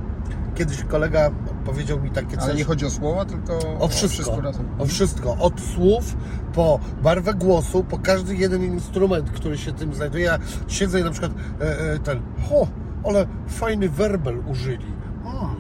[0.55, 1.31] Kiedyś kolega
[1.65, 2.45] powiedział mi takie coś.
[2.45, 4.41] Ale nie chodzi o słowa, tylko O wszystko.
[4.41, 4.67] razem.
[4.79, 5.37] O wszystko.
[5.37, 6.17] Od słów
[6.55, 10.25] po barwę głosu, po każdy jeden instrument, który się tym znajduje.
[10.25, 12.21] Ja siedzę i na przykład e, e, ten,
[12.51, 12.67] o,
[13.05, 14.93] ale fajny werbel użyli.
[15.25, 15.57] Mm,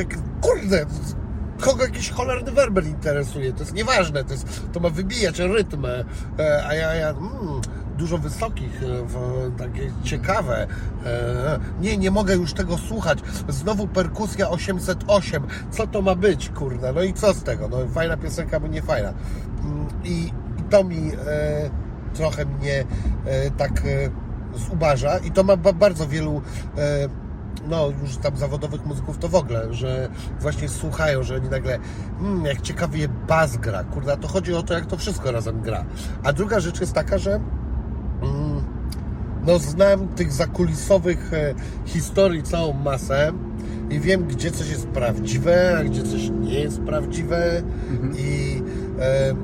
[0.00, 0.86] e, kurde,
[1.60, 3.52] kogo jakiś cholerny werbel interesuje?
[3.52, 5.86] To jest nieważne, to, jest, to ma wybijać rytm.
[5.86, 6.04] E,
[6.66, 7.60] a ja, ja mm,
[7.98, 10.66] dużo wysokich, e, takie ciekawe.
[11.06, 13.18] E, nie, nie mogę już tego słuchać.
[13.48, 15.46] Znowu perkusja 808.
[15.70, 16.92] Co to ma być, kurde?
[16.92, 17.68] No i co z tego?
[17.68, 19.12] No fajna piosenka, bo nie fajna.
[19.64, 21.12] Mm, I, i to mi
[22.14, 22.84] trochę mnie
[23.56, 23.82] tak
[24.68, 26.42] zubaża i to ma ba- bardzo wielu
[27.68, 30.08] no już tam zawodowych muzyków to w ogóle, że
[30.40, 31.78] właśnie słuchają, że oni nagle
[32.20, 35.60] mm, jak ciekawie bas gra, kurde, a to chodzi o to, jak to wszystko razem
[35.60, 35.84] gra.
[36.22, 37.40] A druga rzecz jest taka, że
[38.22, 38.64] mm,
[39.46, 41.54] no znam tych zakulisowych e,
[41.84, 43.32] historii całą masę
[43.90, 47.62] i wiem, gdzie coś jest prawdziwe, a gdzie coś nie jest prawdziwe
[48.18, 48.62] i
[49.00, 49.34] e,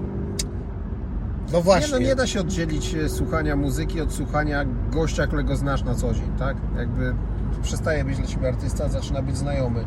[1.52, 1.92] no Nie, właśnie.
[1.92, 6.14] no nie da się oddzielić e, słuchania muzyki od słuchania gościa, którego znasz na co
[6.14, 6.56] dzień, tak?
[6.76, 7.14] Jakby
[7.62, 9.84] przestaje być dla Ciebie artysta, zaczyna być znajomy.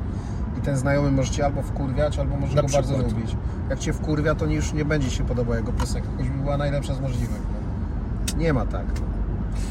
[0.57, 3.13] I ten znajomy może Cię albo wkurwiać, albo może Na go bardzo przykład.
[3.13, 3.35] lubić.
[3.69, 6.93] Jak Cię wkurwia, to już nie będzie Ci się podobała jego piosenka, choćby była najlepsza
[6.95, 7.41] z możliwych.
[8.33, 8.37] No.
[8.37, 8.85] Nie ma tak.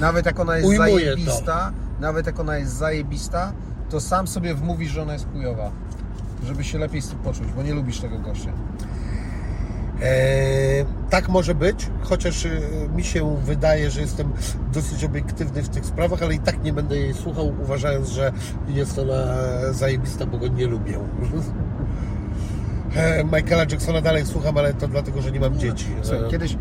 [0.01, 0.99] Nawet jak ona jest Ujmuję to.
[1.01, 3.53] zajebista, nawet jak ona jest zajebista,
[3.91, 5.71] to sam sobie wmówisz, że ona jest chujowa.
[6.45, 8.51] Żeby się lepiej z tym poczuć, bo nie lubisz tego gościa.
[10.03, 12.51] E, tak może być, chociaż e,
[12.97, 14.33] mi się wydaje, że jestem
[14.73, 18.33] dosyć obiektywny w tych sprawach, ale i tak nie będę jej słuchał, uważając, że
[18.69, 19.15] jest ona
[19.73, 20.99] zajebista, bo go nie lubię.
[22.97, 25.87] E, Michaela Jacksona dalej słucham, ale to dlatego, że nie mam dzieci.
[26.03, 26.57] Słuchaj, kiedyś,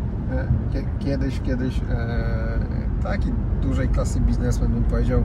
[0.72, 2.58] kie- kiedyś, kiedyś e,
[3.02, 3.32] taki
[3.62, 5.24] dużej klasy biznesmen bym powiedział,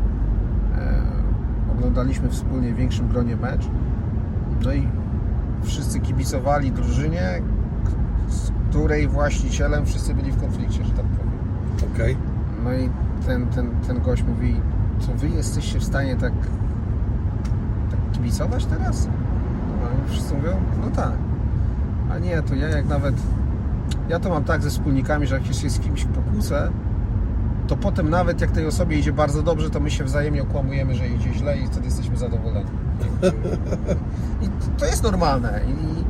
[1.78, 3.62] oglądaliśmy wspólnie w większym gronie mecz,
[4.64, 4.88] no i
[5.64, 7.42] wszyscy kibicowali drużynie,
[8.70, 11.32] której właścicielem wszyscy byli w konflikcie, że tak powiem.
[11.96, 12.18] Okej.
[12.64, 12.90] No i
[13.26, 14.56] ten, ten, ten gość mówi,
[15.00, 16.34] co wy jesteście w stanie tak,
[17.92, 19.08] tak kibicować teraz?
[19.82, 20.52] No i wszyscy mówią,
[20.82, 21.14] no tak.
[22.12, 23.16] A nie, to ja jak nawet,
[24.10, 26.72] ja to mam tak ze wspólnikami, że jak się z kimś pokłócę,
[27.68, 31.08] to potem nawet jak tej osobie idzie bardzo dobrze, to my się wzajemnie okłamujemy, że
[31.08, 32.70] idzie źle i wtedy jesteśmy zadowoleni.
[34.44, 34.50] I
[34.80, 36.04] to jest normalne i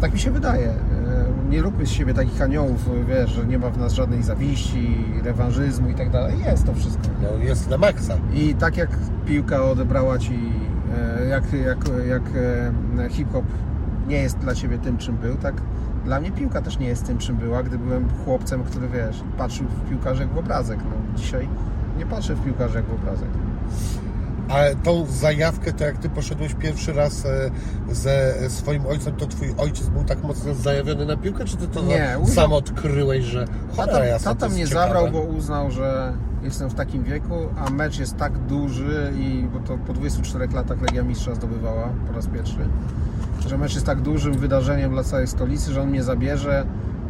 [0.00, 0.74] tak mi się wydaje.
[1.50, 5.88] Nie róbmy z siebie takich aniołów, wiesz, że nie ma w nas żadnej zawiści, rewanżyzmu
[5.88, 6.34] i tak dalej.
[6.46, 7.02] Jest to wszystko.
[7.22, 8.16] No jest na maksa.
[8.34, 8.90] I tak jak
[9.26, 10.38] piłka odebrała ci,
[11.20, 11.78] e, jak, jak,
[12.08, 12.22] jak
[12.98, 13.44] e, hip-hop
[14.08, 15.54] nie jest dla Ciebie tym, czym był, tak
[16.04, 19.66] dla mnie piłka też nie jest tym, czym była, gdy byłem chłopcem, który, wiesz, patrzył
[19.66, 20.78] w piłkarzy jak w obrazek.
[20.84, 21.48] No, dzisiaj
[21.98, 23.28] nie patrzę w piłkarzy jak w obrazek.
[24.48, 27.50] A tą zajawkę, to jak ty poszedłeś pierwszy raz e,
[27.94, 31.82] ze swoim ojcem, to twój ojciec był tak mocno zajawiony na piłkę, czy ty to
[31.82, 34.86] Nie, sam odkryłeś, że cholera jasna, tata mnie ciekawe.
[34.86, 37.34] zabrał, bo uznał, że jestem w takim wieku,
[37.66, 42.12] a mecz jest tak duży i bo to po 24 latach Legia Mistrza zdobywała po
[42.12, 42.68] raz pierwszy,
[43.48, 46.66] że mecz jest tak dużym wydarzeniem dla całej stolicy, że on mnie zabierze,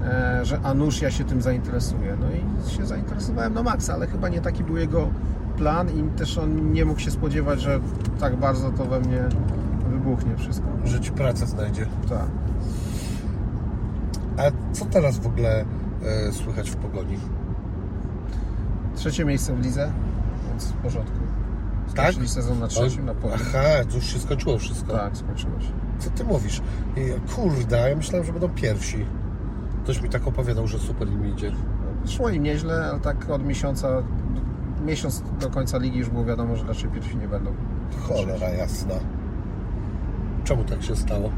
[0.06, 2.16] e, że a nuż ja się tym zainteresuję.
[2.20, 5.08] No i się zainteresowałem na maksa, ale chyba nie taki był jego
[5.56, 7.80] plan i też on nie mógł się spodziewać, że
[8.20, 9.28] tak bardzo to we mnie
[9.90, 10.66] wybuchnie wszystko.
[10.84, 11.86] Że ci pracę znajdzie.
[12.08, 12.26] Tak.
[14.36, 14.42] A
[14.72, 15.64] co teraz w ogóle
[16.28, 17.18] e, słychać w pogoni?
[18.94, 19.92] Trzecie miejsce w lidze,
[20.48, 21.18] więc w porządku.
[21.94, 22.04] Tak?
[22.04, 23.38] Skończyli sezon na trzecim, na podium.
[23.42, 24.92] Aha, to już się skończyło wszystko.
[24.92, 25.72] Tak, skończyło się.
[25.98, 26.62] Co ty mówisz?
[27.34, 29.06] Kurde, ja myślałem, że będą pierwsi.
[29.84, 31.52] Ktoś mi tak opowiadał, że super im idzie.
[32.06, 34.02] Szło im nieźle, ale tak od miesiąca,
[34.84, 37.54] miesiąc do końca ligi już było wiadomo, że raczej pierwsi nie będą.
[38.08, 38.94] Cholera jasna.
[40.44, 41.30] Czemu tak się stało?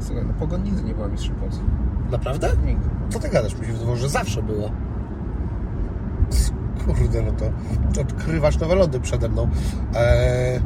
[0.00, 1.64] Słuchaj, no Pogoń nigdy nie była mistrzem Polski.
[2.10, 2.50] Naprawdę?
[2.66, 2.88] Nigdy.
[3.08, 3.58] Co ty gadasz?
[3.58, 4.70] Mi się wydawało, że zawsze było.
[6.86, 9.48] Kurde, no to, odkrywasz nowe lądy przede mną.
[9.94, 10.60] Eee,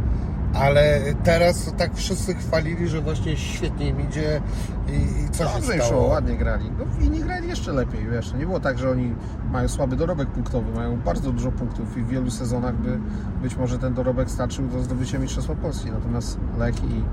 [0.59, 4.40] ale teraz tak wszyscy chwalili, że właśnie świetnie im idzie
[4.88, 4.92] i,
[5.24, 5.90] i co Dobrze się stało?
[6.00, 6.70] szło, ładnie grali.
[6.78, 8.32] No inni grali jeszcze lepiej, wiesz.
[8.34, 9.14] Nie było tak, że oni
[9.52, 12.98] mają słaby dorobek punktowy, mają bardzo dużo punktów i w wielu sezonach by
[13.42, 15.90] być może ten dorobek starczył do zdobycia Mistrzostwa Polski.
[15.90, 17.04] Natomiast Lech i,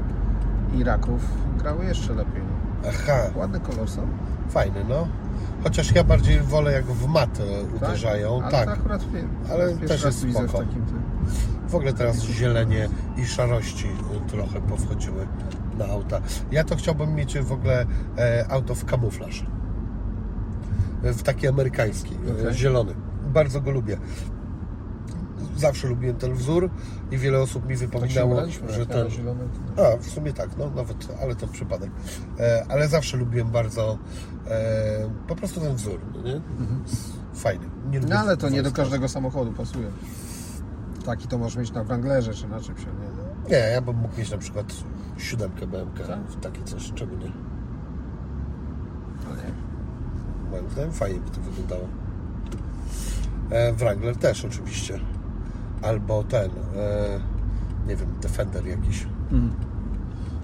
[0.77, 1.21] i Raków
[1.57, 2.41] grały jeszcze lepiej.
[2.83, 2.89] No.
[2.89, 4.07] Aha, Ładny kolor są.
[4.49, 5.07] fajny, no.
[5.63, 7.75] Chociaż ja bardziej wolę jak w mat Tak?
[7.75, 8.41] uderzają.
[8.41, 8.69] Ale Tak.
[8.69, 9.01] akurat
[9.51, 10.63] Ale też jest widzę w spoko.
[10.65, 11.01] takim tym.
[11.68, 15.28] W ogóle teraz zielenie i szarości y, trochę powchodziły
[15.78, 16.22] na auta.
[16.51, 17.86] Ja to chciałbym mieć w ogóle
[18.18, 19.45] e, auto w kamuflaż.
[21.03, 22.53] E, W taki amerykański, e, Okej.
[22.53, 22.93] zielony.
[23.28, 23.97] Bardzo go lubię.
[25.57, 26.70] Zawsze lubiłem ten wzór
[27.11, 29.07] i wiele osób mi Tak wypominało, że ten...
[29.78, 31.89] A, w sumie tak, no nawet, ale to przypadek.
[32.39, 33.97] E, ale zawsze lubiłem bardzo
[34.47, 36.41] e, po prostu ten wzór, no nie?
[37.34, 37.66] Fajny.
[37.89, 39.88] Nie No ale to nie do każdego samochodu pasuje.
[41.05, 43.51] Taki to możesz mieć na Wranglerze czy na czymś, nie.
[43.51, 44.73] Nie, ja bym mógł mieć na przykład
[45.17, 46.19] siódemkę BMK, Tak?
[46.41, 47.31] takie coś, czemu nie?
[49.29, 49.51] No nie.
[50.51, 51.87] Moim zdaniem fajnie by to wyglądało.
[53.49, 54.99] E, Wrangler też oczywiście.
[55.81, 57.19] Albo ten, e,
[57.87, 59.07] nie wiem, Defender jakiś.
[59.31, 59.51] Mhm.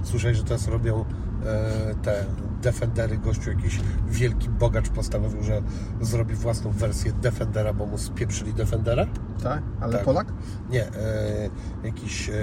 [0.04, 1.06] Słyszałeś, że teraz robią
[1.45, 2.26] e, te
[2.62, 3.80] Defendery, gościu jakiś
[4.10, 5.62] wielki bogacz postanowił, że
[6.02, 9.06] zrobi własną wersję Defendera, bo mu spieprzyli Defendera?
[9.43, 9.62] Tak?
[9.82, 10.04] Ale Tak.
[10.04, 10.28] Polak?
[10.70, 11.49] Nie, e,
[11.84, 12.34] jakiś e,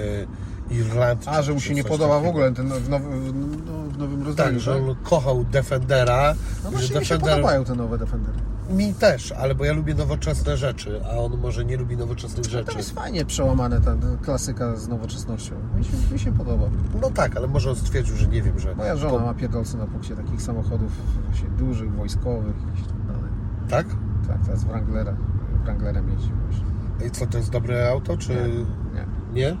[0.71, 1.33] Irlandczyk.
[1.33, 2.29] A, że mu się nie podoba w takiego.
[2.29, 3.33] ogóle ten w, nowy, w,
[3.67, 6.35] no, w nowym rozdaniu, Tak, że on kochał Defendera.
[6.63, 8.37] No że właśnie mi się podobają te nowe Defendery.
[8.69, 12.51] Mi też, ale bo ja lubię nowoczesne rzeczy, a on może nie lubi nowoczesnych To
[12.51, 12.77] rzeczy.
[12.77, 15.55] jest fajnie przełamane ta klasyka z nowoczesnością.
[15.77, 16.65] Mi się, mi się podoba.
[17.01, 18.75] No tak, ale może on stwierdził, że nie wiem, że.
[18.75, 20.91] Moja żona ma pierdolce na punkcie takich samochodów
[21.25, 23.31] właśnie dużych, wojskowych i tak dalej.
[23.69, 23.85] Tak?
[24.27, 25.13] Tak, teraz Wranglera,
[25.63, 27.07] Wranglerem jeździ właśnie.
[27.07, 28.33] I co, to jest dobre auto, czy
[28.93, 29.05] Nie.
[29.33, 29.57] nie?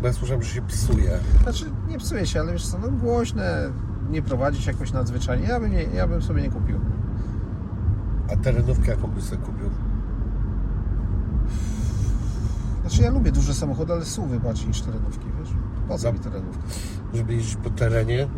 [0.00, 1.18] Bo ja słyszałem, że się psuje.
[1.42, 3.70] Znaczy nie psuje się, ale wiesz co, no głośne,
[4.10, 5.46] nie prowadzić jakoś nadzwyczajnie.
[5.46, 6.80] Ja bym, nie, ja bym sobie nie kupił.
[8.32, 9.70] A terenówkę jaką byś sobie kupił?
[12.80, 15.48] Znaczy ja lubię duże samochody, ale SUVy bardziej niż terenówki, wiesz?
[15.88, 16.62] Po co mi terenówka?
[17.14, 18.28] Żeby jeździć po terenie?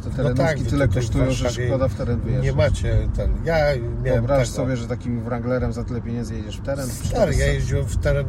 [0.00, 2.44] Przy te No terenówki tak, wy tyle kosztują, że szkoda w teren wyjeżdżać.
[2.44, 3.32] Nie macie ten.
[3.44, 3.56] Ja
[4.02, 6.88] miałem Wyobraź sobie, że takim Wranglerem za tyle pieniędzy jedziesz w teren.
[6.88, 8.26] Stary, ja jeździłem w teren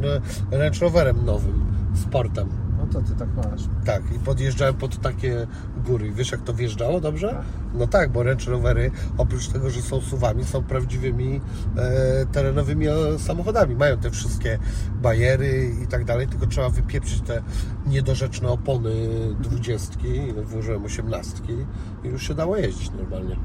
[0.51, 1.65] Range Roverem nowym,
[1.95, 2.49] sportem.
[2.91, 3.61] To ty tak masz.
[3.85, 5.47] Tak, i podjeżdżałem pod takie
[5.85, 6.11] góry.
[6.11, 7.27] Wiesz, jak to wjeżdżało dobrze?
[7.29, 7.45] Tak.
[7.73, 11.41] No tak, bo Range Rovery, oprócz tego, że są suwami, są prawdziwymi
[11.77, 13.75] e, terenowymi e, samochodami.
[13.75, 14.59] Mają te wszystkie
[15.01, 17.41] bajery i tak dalej, tylko trzeba wypieprzyć te
[17.87, 18.91] niedorzeczne opony
[19.39, 21.53] dwudziestki, włożyłem osiemnastki
[22.03, 23.35] i już się dało jeździć normalnie.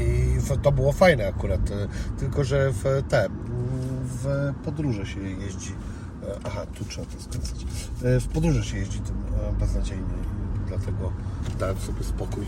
[0.00, 1.88] I to było fajne akurat, e,
[2.18, 3.28] tylko że w te,
[4.04, 5.72] w podróże się jeździ.
[6.44, 7.66] Aha, tu trzeba to skręcać.
[8.04, 10.04] E, W podróże się jeździ tym e, beznadziejnie
[10.68, 11.12] dlatego
[11.58, 12.44] dałem sobie spokój.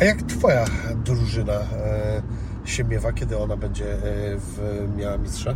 [0.00, 0.64] A jak Twoja
[1.04, 2.22] drużyna e,
[2.64, 3.96] się miewa, kiedy ona będzie
[4.38, 4.58] w,
[4.96, 5.54] miała mistrza?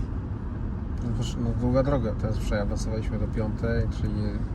[1.02, 1.10] No,
[1.44, 2.14] no długa droga.
[2.20, 4.14] Teraz przeawansowaliśmy do piątej, czyli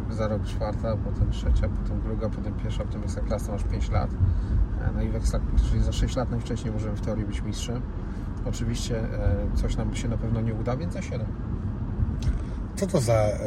[0.10, 4.10] za rok czwarta, potem trzecia, potem druga, potem pierwsza, potem ekstraklasa masz 5 lat.
[4.96, 7.82] No i w ekstraklasie, czyli za 6 lat najwcześniej możemy w teorii być mistrzem.
[8.46, 9.04] Oczywiście
[9.56, 11.28] coś nam się na pewno nie uda, więc za 7.
[12.76, 13.38] Co to za e,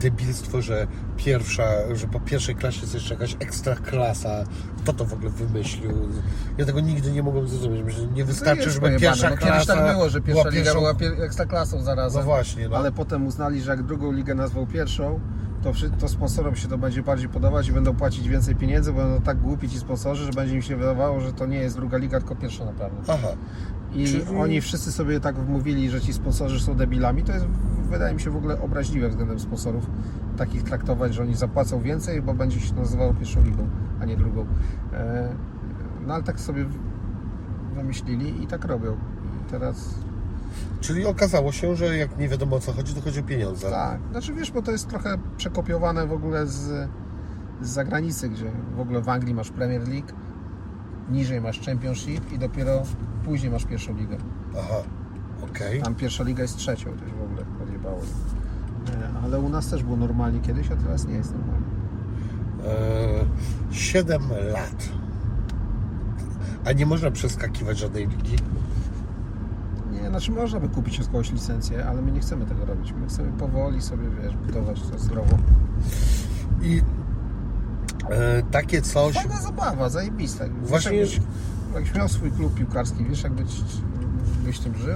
[0.00, 0.86] debilstwo, że
[1.16, 4.44] pierwsza, że po pierwszej klasie jest jeszcze jakaś ekstra klasa?
[4.78, 5.90] Kto to w ogóle wymyślił?
[6.58, 7.82] Ja tego nigdy nie mogłem zrozumieć.
[7.84, 9.00] Myślę, że nie wystarczy, jest żeby pojebane.
[9.00, 12.20] pierwsza no, klasa Kiedyś tak było, że pierwsza liga pierwszą- była pier- ekstraklasą zarazem.
[12.20, 12.76] No właśnie, no.
[12.76, 15.20] Ale potem uznali, że jak drugą ligę nazwał pierwszą,
[15.62, 19.20] to, to sponsorom się to będzie bardziej podobać i będą płacić więcej pieniędzy, bo będą
[19.20, 22.18] tak głupi ci sponsorzy, że będzie im się wydawało, że to nie jest druga liga,
[22.18, 22.96] tylko pierwsza naprawdę.
[23.08, 23.28] Aha.
[23.94, 27.22] I Czyli- oni wszyscy sobie tak wmówili, że ci sponsorzy są debilami.
[27.22, 27.44] To jest,
[27.94, 29.86] wydaje mi się, w ogóle obraźliwe względem sponsorów
[30.36, 33.68] takich traktować, że oni zapłacą więcej, bo będzie się nazywało pierwszą ligą,
[34.00, 34.46] a nie drugą.
[34.92, 35.28] E,
[36.06, 36.64] No ale tak sobie
[37.74, 38.92] wymyślili i tak robią.
[38.92, 39.94] I teraz
[40.80, 43.70] Czyli okazało się, że jak nie wiadomo o co chodzi, to chodzi o pieniądze.
[43.70, 46.88] tak, znaczy wiesz, bo to jest trochę przekopiowane w ogóle z,
[47.60, 50.08] z zagranicy, gdzie w ogóle w Anglii masz Premier League,
[51.10, 52.82] niżej masz Championship i dopiero
[53.24, 54.16] później masz pierwszą ligę.
[54.58, 54.74] Aha.
[55.50, 55.82] Okej.
[55.82, 57.42] Tam pierwsza liga jest trzecią, już w ogóle
[57.90, 61.66] E, Ale u nas też było normalnie kiedyś, a teraz nie jest normalnie.
[63.70, 64.22] E, 7
[64.52, 64.88] lat.
[66.66, 68.36] A nie można przeskakiwać żadnej ligi.
[69.92, 72.92] Nie, znaczy można by kupić od kogoś licencję, ale my nie chcemy tego robić.
[73.00, 75.38] My chcemy powoli sobie, wiesz, budować to zdrowo.
[76.62, 76.82] I
[78.10, 79.14] e, takie coś.
[79.14, 80.44] Fajna zabawa, zajebista.
[80.44, 81.20] Wiesz, Właśnie- Jakbyś,
[81.74, 83.60] jakbyś miał swój klub piłkarski, wiesz, jakbyś
[84.44, 84.94] byś tym żył?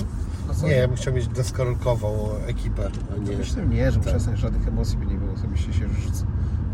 [0.58, 0.68] No co?
[0.68, 3.36] Nie, ja bym chciał mieć deskorolkową ekipę, a nie.
[3.36, 4.12] Byś tym nie żył, Tak.
[4.12, 5.32] przestań, żadnych emocji by nie było.
[5.42, 6.24] To byście się rzuc,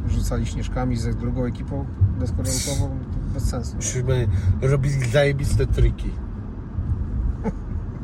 [0.09, 1.85] rzucali śnieżkami ze drugą ekipą
[2.19, 3.77] deskorolkową, to bez sensu.
[3.77, 4.29] Myśmy
[4.63, 6.11] robili zajebiste triki.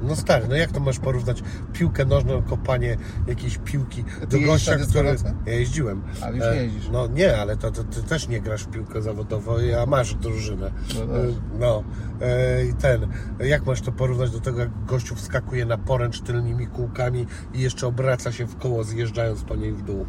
[0.03, 1.43] No stary, no jak to możesz porównać
[1.73, 2.97] piłkę nożną, kopanie
[3.27, 5.17] jakiejś piłki do jeździsz gościa, który...
[5.47, 6.03] Ja jeździłem.
[6.23, 6.89] Ale już E, nie jeździsz.
[6.93, 10.71] No nie, ale to, to ty też nie grasz w piłkę zawodową, a masz drużynę.
[10.95, 11.27] No E.
[11.59, 11.85] No
[12.21, 13.07] e, i ten,
[13.41, 17.87] jak masz to porównać do tego, jak gościu wskakuje na poręcz tylnymi kółkami i jeszcze
[17.87, 20.07] obraca się w koło, zjeżdżając po niej w dół?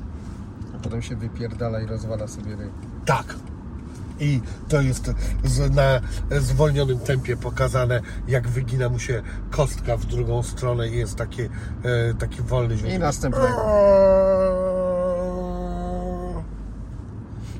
[0.75, 2.69] A potem się wypierdala i rozwala sobie ryj.
[3.05, 3.35] Tak.
[4.21, 5.11] I to jest
[5.71, 6.01] na
[6.39, 11.49] zwolnionym tempie pokazane, jak wygina mu się kostka w drugą stronę i jest takie,
[11.83, 12.95] e, taki wolny dźwięk.
[12.95, 13.47] I następnego.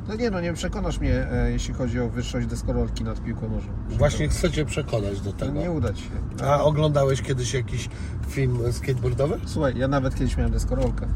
[0.07, 3.73] No nie no, nie przekonasz mnie, e, jeśli chodzi o wyższość deskorolki nad piłką nożną.
[3.89, 5.51] Właśnie chcę Cię przekonać do tego.
[5.59, 6.09] nie uda Ci się.
[6.45, 7.89] A oglądałeś kiedyś jakiś
[8.29, 9.39] film skateboardowy?
[9.45, 11.07] Słuchaj, ja nawet kiedyś miałem deskorolkę.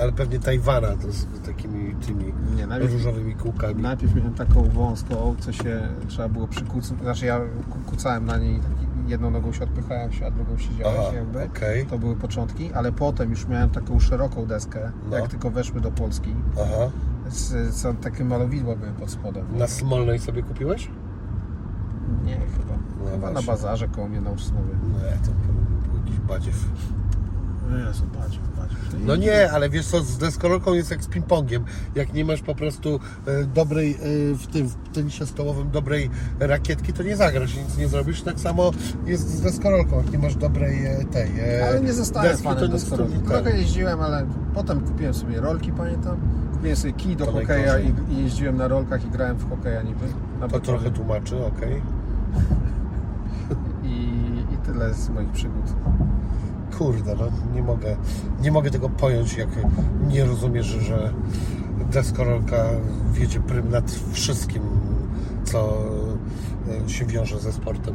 [0.00, 3.82] Ale pewnie Tajwana to z takimi tymi Nie, najpierw- różowymi kółkami.
[3.82, 7.02] Najpierw miałem taką wąską, co się trzeba było przykucnąć.
[7.02, 8.60] Znaczy ja ku- kucałem na niej,
[9.06, 11.42] jedną nogą się odpychałem się, a drugą siedziałeś Aha, jakby.
[11.44, 11.86] okej.
[11.86, 15.16] To były początki, ale potem już miałem taką szeroką deskę, No.
[15.16, 16.34] jak tylko weszły do Polski.
[16.54, 16.90] Aha.
[17.28, 19.44] Z, co, takie malowidła były pod spodem.
[19.58, 20.90] Na Smolnej sobie kupiłeś?
[22.24, 22.74] Nie, chyba.
[23.04, 23.46] No chyba na właśnie.
[23.52, 24.74] bazarze koło mnie na Usmowie.
[24.94, 26.56] Nie, to był jakiś badziew.
[27.78, 28.80] Jezu, badziew, badziew.
[29.06, 31.60] No nie, ale wiesz co, z deskorolką jest jak z ping-pongiem.
[31.94, 33.98] Jak nie masz po prostu e, dobrej, e,
[34.34, 36.10] w tym w tenisie stołowym dobrej
[36.40, 38.22] rakietki, to nie zagrasz, nic nie zrobisz.
[38.22, 38.70] Tak samo
[39.06, 42.54] jest z deskorolką, jak nie masz dobrej e, tej e, Ale nie zostałem deski, to
[42.54, 43.14] fanem nic tu deskorolki.
[43.18, 46.16] nie- Trochę jeździłem, ale potem kupiłem sobie rolki, pamiętam.
[46.52, 47.94] Kupiłem sobie kij do To hokeja najgorzej.
[48.10, 50.04] i, i jeździłem na rolkach i grałem w hokeja niby.
[50.40, 51.82] Na To trochę tłumaczy, okej.
[53.84, 53.94] I,
[54.54, 55.64] I tyle z moich przygód.
[56.80, 57.24] Kurde, no
[57.54, 57.96] nie mogę,
[58.40, 59.48] nie mogę tego pojąć, jak
[60.08, 61.12] nie rozumiesz, że
[61.92, 62.64] deskorolka
[63.12, 64.62] wiedzie prym nad wszystkim,
[65.44, 65.78] co
[66.86, 67.94] e, się wiąże ze sportem.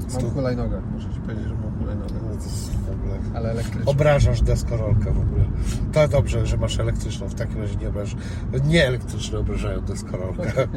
[0.00, 2.14] Mam Stu- hulajnogę, muszę Ci powiedzieć, że mam hulajnogę.
[2.22, 3.18] No to jest w ogóle...
[3.34, 3.90] Ale elektryczną.
[3.92, 5.44] Obrażasz deskorolkę w ogóle.
[5.92, 7.28] To dobrze, że masz elektryczną.
[7.28, 8.16] W takim razie nie obrażasz.
[8.64, 10.52] Nie elektryczne obrażają deskorolkę.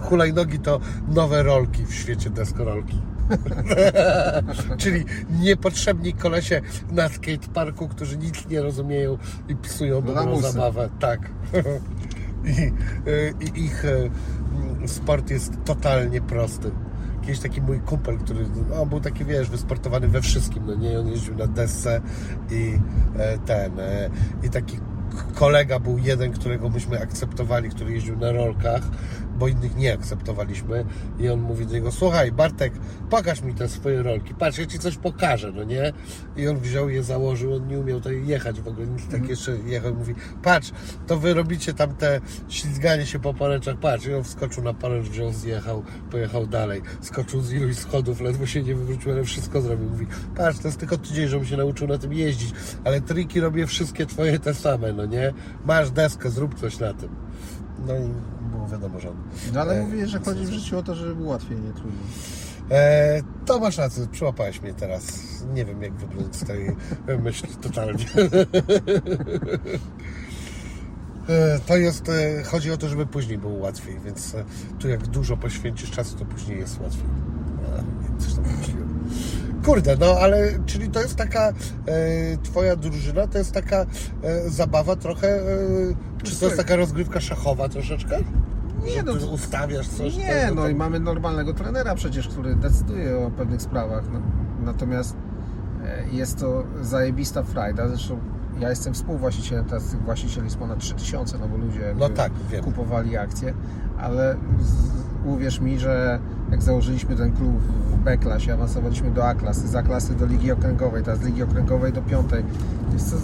[0.08, 2.98] Hulajnogi to nowe rolki w świecie deskorolki.
[4.78, 6.60] Czyli niepotrzebni kolesie
[6.92, 9.18] na skateparku, którzy nic nie rozumieją
[9.48, 10.52] i psują dobrą Lamusy.
[10.52, 10.88] zabawę.
[11.00, 11.20] Tak.
[12.44, 12.72] I,
[13.10, 14.10] y, I ich y,
[14.86, 16.70] sport jest totalnie prosty.
[17.20, 21.08] Kiedyś taki mój kumpel, który no, był taki, wiesz, wysportowany we wszystkim, no nie, on
[21.08, 22.00] jeździł na desce
[22.50, 22.78] i
[23.18, 24.10] e, ten, e,
[24.42, 24.78] i taki
[25.34, 28.82] kolega był jeden, którego myśmy akceptowali, który jeździł na rolkach,
[29.36, 30.84] bo innych nie akceptowaliśmy
[31.18, 32.72] i on mówi do niego, słuchaj Bartek,
[33.10, 35.92] pokaż mi te swoje rolki, patrz, ja Ci coś pokażę, no nie?
[36.36, 39.56] I on wziął je, założył, on nie umiał tutaj jechać w ogóle, nic tak jeszcze
[39.56, 40.72] jechał i mówi, patrz,
[41.06, 45.08] to Wy robicie tam te ślizganie się po poręczach, patrz, i on wskoczył na poręcz,
[45.08, 49.88] wziął, zjechał, pojechał dalej, skoczył z iluś schodów, ledwo się nie wywrócił, ale wszystko zrobił,
[49.88, 50.06] mówi,
[50.36, 54.06] patrz, to jest tylko tydzień, żebym się nauczył na tym jeździć, ale triki robię wszystkie
[54.06, 55.32] Twoje te same, no nie?
[55.64, 57.08] Masz deskę, zrób coś na tym.
[57.86, 58.35] No i
[58.66, 59.16] było wiadomo, że on
[59.54, 62.04] No ale E, mówię, że chodzi w życiu o to, żeby było łatwiej, nie trudniej.
[62.70, 65.02] E, to masz rację, przyłapałeś mnie teraz.
[65.54, 66.76] Nie wiem, jak wybrnąć z tej
[67.24, 68.04] myśli totalnie.
[71.28, 74.44] E, To jest, e, chodzi o to, żeby później było łatwiej, więc e,
[74.78, 77.04] tu jak dużo poświęcisz czasu, to później jest łatwiej.
[77.66, 79.08] A, coś tam wymyśliłem.
[79.64, 81.52] Kurde, no ale czyli to jest taka
[82.42, 83.86] twoja drużyna, to jest taka
[84.46, 85.40] zabawa trochę,
[86.22, 88.18] czy to jest taka rozgrywka szachowa troszeczkę?
[88.86, 90.16] Nie, no ty ustawiasz coś?
[90.16, 94.04] Nie, to- no to- i mamy normalnego trenera przecież, który decyduje o pewnych sprawach.
[94.12, 94.20] No,
[94.64, 95.16] natomiast
[95.84, 97.88] e, jest to zajebista frajda.
[97.88, 98.18] Zresztą
[98.60, 102.32] ja jestem współwłaścicielem, teraz tych właścicieli jest ponad 3000, no bo ludzie No tak,
[102.64, 103.54] kupowali akcje,
[104.00, 104.36] ale
[105.24, 106.18] uwierz mi, że
[106.50, 111.18] jak założyliśmy ten klub w B-klasie, awansowaliśmy do A-klasy, z A-klasy do Ligi Okręgowej, teraz
[111.18, 112.44] z Ligi Okręgowej do piątej.
[112.92, 113.16] Jest to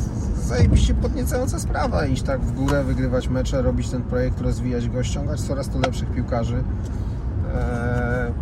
[0.43, 5.41] zajebiście podniecająca sprawa, iść tak w górę, wygrywać mecze, robić ten projekt, rozwijać go, ściągać
[5.41, 8.33] coraz to lepszych piłkarzy, eee,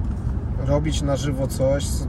[0.66, 2.04] robić na żywo coś, co,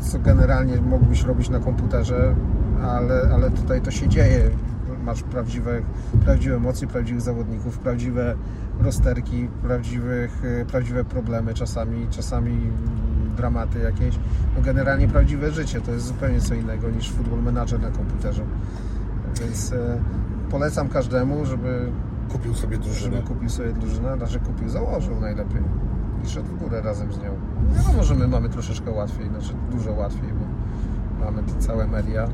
[0.00, 2.34] co generalnie mógłbyś robić na komputerze,
[2.82, 4.50] ale, ale tutaj to się dzieje.
[5.04, 5.82] Masz prawdziwe,
[6.24, 8.34] prawdziwe emocje, prawdziwych zawodników, prawdziwe
[8.80, 12.60] rozterki, prawdziwych, e, prawdziwe problemy czasami, czasami
[13.36, 14.18] dramaty jakieś.
[14.56, 18.42] No generalnie prawdziwe życie to jest zupełnie co innego niż football manager na komputerze.
[19.40, 19.98] Więc e,
[20.50, 21.92] polecam każdemu, żeby,
[22.28, 23.16] Kupił sobie drużynę.
[23.16, 25.62] żeby kupił sobie drużynę, znaczy kupił, założył najlepiej
[26.24, 27.30] i szedł w górę razem z nią.
[27.76, 32.28] Wiadomo, że my mamy troszeczkę łatwiej, znaczy dużo łatwiej, bo mamy te całe media,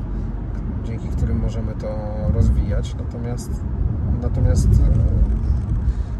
[0.85, 1.97] dzięki którym możemy to
[2.33, 3.49] rozwijać, natomiast
[4.21, 4.67] natomiast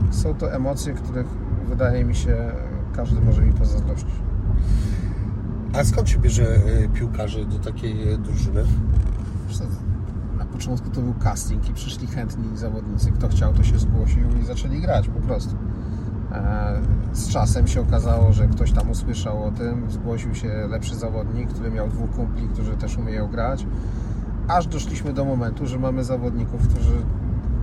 [0.10, 1.28] e, są to emocje, których
[1.70, 2.52] wydaje mi się
[2.96, 4.16] każdy może mi pozazdrościć.
[5.74, 8.64] A skąd się bierze e, piłkarzy do takiej e, drużyny?
[10.38, 13.12] Na początku to był casting i przyszli chętni zawodnicy.
[13.12, 15.56] Kto chciał, to się zgłosił i zaczęli grać po prostu.
[17.14, 21.72] Z czasem się okazało, że ktoś tam usłyszał o tym, zgłosił się lepszy zawodnik, który
[21.72, 23.66] miał dwóch kumpli, którzy też umieją grać.
[24.48, 26.96] Aż doszliśmy do momentu, że mamy zawodników, którzy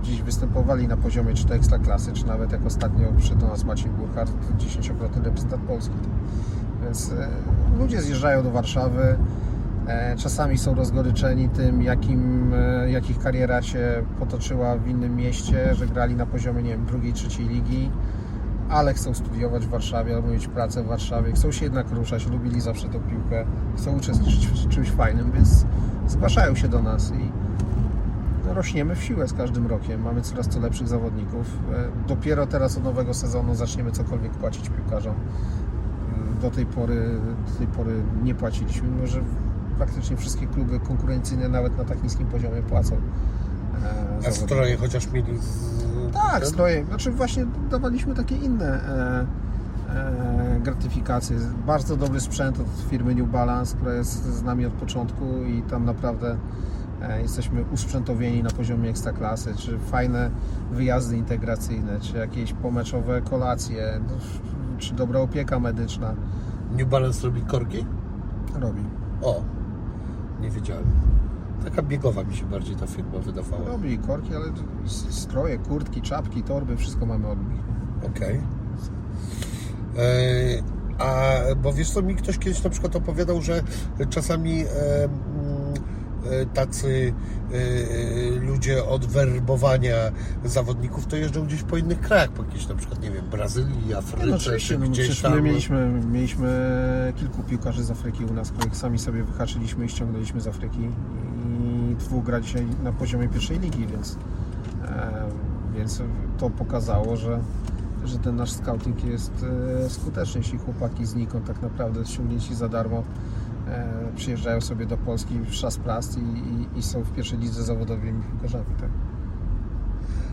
[0.03, 3.91] dziś występowali na poziomie czy to ekstraklasy, czy nawet jak ostatnio przyszedł do nas Maciej
[3.91, 5.95] Burkhardt, dziesięciokrotny reprezentant Polski.
[6.83, 7.27] Więc e,
[7.79, 9.17] ludzie zjeżdżają do Warszawy,
[9.87, 15.75] e, czasami są rozgoryczeni tym, jakim, e, jak ich kariera się potoczyła w innym mieście,
[15.75, 17.89] że grali na poziomie, nie wiem, drugiej, trzeciej ligi,
[18.69, 22.61] ale chcą studiować w Warszawie albo mieć pracę w Warszawie, chcą się jednak ruszać, lubili
[22.61, 23.45] zawsze tą piłkę,
[23.77, 25.65] chcą uczestniczyć w czymś fajnym, więc
[26.07, 27.31] zgłaszają się do nas i
[28.53, 30.01] rośniemy w siłę z każdym rokiem.
[30.01, 31.47] Mamy coraz to lepszych zawodników.
[31.73, 35.13] E, Dopiero teraz od nowego sezonu zaczniemy cokolwiek płacić piłkarzom.
[35.13, 37.19] Mm, Do tej pory,
[37.51, 39.21] do tej pory nie płaciliśmy, mimo że
[39.77, 42.95] praktycznie wszystkie kluby konkurencyjne nawet na tak niskim poziomie płacą.
[44.23, 45.83] e, A stroje chociaż mieli z...
[46.13, 46.85] Tak, stroje.
[46.85, 49.25] Znaczy właśnie dawaliśmy takie inne e,
[50.63, 51.37] gratyfikacje.
[51.67, 55.85] Bardzo dobry sprzęt od firmy New Balance, która jest z nami od początku i tam
[55.85, 56.37] naprawdę
[57.01, 60.31] e, jesteśmy usprzętowieni na poziomie ekstraklasy, czy fajne
[60.71, 64.13] wyjazdy integracyjne, czy jakieś pomeczowe kolacje, no,
[64.77, 66.15] czy dobra opieka medyczna
[66.77, 67.85] New Balance robi korki?
[68.59, 68.81] robi.
[69.21, 69.41] O,
[70.41, 70.85] nie wiedziałem.
[71.63, 73.65] Taka biegowa mi się bardziej ta firma wydawała.
[73.65, 74.45] Robi korki, ale
[75.09, 77.61] stroje, kurtki, czapki, torby, wszystko mamy od nich.
[78.07, 78.35] Okej.
[78.35, 78.62] E,
[80.99, 83.63] A bo wiesz co, mi ktoś kiedyś na przykład opowiadał, że
[84.09, 85.13] czasami e, mm,
[86.31, 87.13] e, tacy
[87.53, 89.95] e, ludzie od werbowania
[90.45, 94.25] zawodników to jeżdżą gdzieś po innych krajach, po jakiejś na przykład, nie wiem, Brazylii, Afryce,
[94.25, 95.35] No czy no, gdzieś tam.
[95.35, 100.41] my mieliśmy, mieliśmy kilku piłkarzy z Afryki u nas, których sami sobie wyhaczyliśmy i ściągnęliśmy
[100.41, 100.89] z Afryki
[101.59, 104.17] i dwóch gra dzisiaj na poziomie pierwszej ligi, więc,
[104.85, 105.29] e,
[105.77, 106.01] więc
[106.37, 107.39] to pokazało, że,
[108.05, 109.45] że ten nasz scouting jest
[109.85, 113.03] e, skuteczny, jeśli chłopaki znikąd tak naprawdę ściągnięci za darmo
[113.67, 117.63] e, przyjeżdżają sobie do Polski w szas prast i, i, i są w pierwszej lidze
[117.63, 118.89] zawodowymi piłkarzami, tak.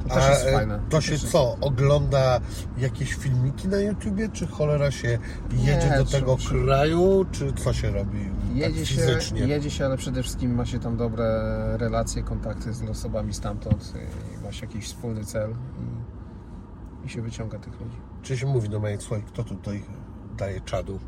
[0.09, 0.81] To też jest e, fajne.
[0.89, 2.41] to się co, ogląda
[2.79, 5.19] jakieś filmiki na YouTubie, czy cholera się
[5.53, 8.19] jedzie Nie, do tego czy- kraju, czy co się robi
[8.55, 9.41] Jedzie tak się, fizycznie?
[9.41, 11.27] jedzie się, ale przede wszystkim ma się tam dobre
[11.79, 13.93] relacje, kontakty z osobami stamtąd,
[14.41, 16.20] i ma się jakiś wspólny cel i,
[17.05, 17.97] i się wyciąga tych ludzi.
[18.23, 19.83] Czy się mówi do mojej, słuchaj, kto tutaj
[20.39, 20.99] daje czadu?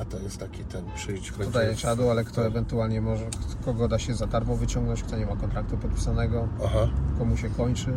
[0.00, 3.26] A to jest taki ten, przyjdź, Kto daje czadu, ale kto ewentualnie może,
[3.64, 6.88] kogo da się za darmo wyciągnąć, kto nie ma kontraktu podpisanego, Aha,
[7.18, 7.92] komu się kończy.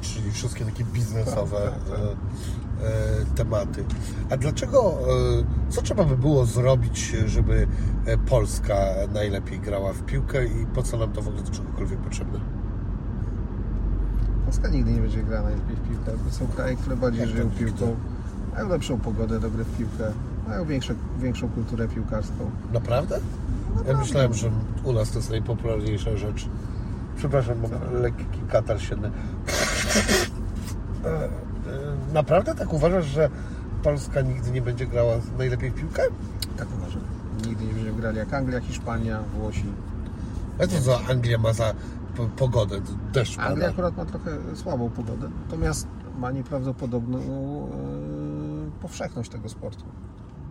[0.00, 2.00] czyli wszystkie takie biznesowe Tak, tak, tak.
[2.84, 3.84] e, e, tematy.
[4.30, 4.98] A dlaczego,
[5.68, 7.66] e, co trzeba by było zrobić, żeby
[8.28, 8.76] Polska
[9.12, 12.40] najlepiej grała w piłkę i po co nam to w ogóle do czegokolwiek potrzebne?
[14.54, 17.50] Polska nigdy nie będzie grała najlepiej w piłkę, bo są kraje, które bardziej Jak żyją
[17.50, 17.96] piłką,
[18.54, 20.12] mają lepszą pogodę do gry w piłkę,
[20.48, 22.50] mają większe, większą kulturę piłkarską.
[22.72, 23.20] Naprawdę?
[23.88, 24.50] Ja myślałem, że
[24.84, 26.48] u nas to jest najpopularniejsza rzecz.
[27.16, 28.78] Przepraszam, mam lekki katar
[32.12, 33.30] Naprawdę tak uważasz, że
[33.82, 36.02] Polska nigdy nie będzie grała najlepiej w piłkę?
[36.56, 37.02] Tak uważam.
[37.46, 39.66] Nigdy nie będziemy grali jak Anglia, Hiszpania, Włosi.
[40.58, 41.74] A to co Anglia ma za
[42.16, 42.80] po- pogodę?
[43.12, 43.68] Deszcz Anglia pada.
[43.72, 45.88] akurat ma trochę słabą pogodę, natomiast
[46.18, 49.84] ma nieprawdopodobną e, powszechność tego sportu.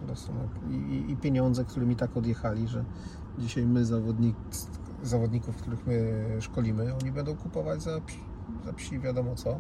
[0.07, 0.72] Ma-
[1.11, 2.84] I, pieniądze, którymi tak odjechali, że
[3.40, 4.35] dzisiaj my zawodnik,
[5.03, 9.60] zawodników, których my szkolimy, oni będą kupować za, psi- za psi wiadomo co.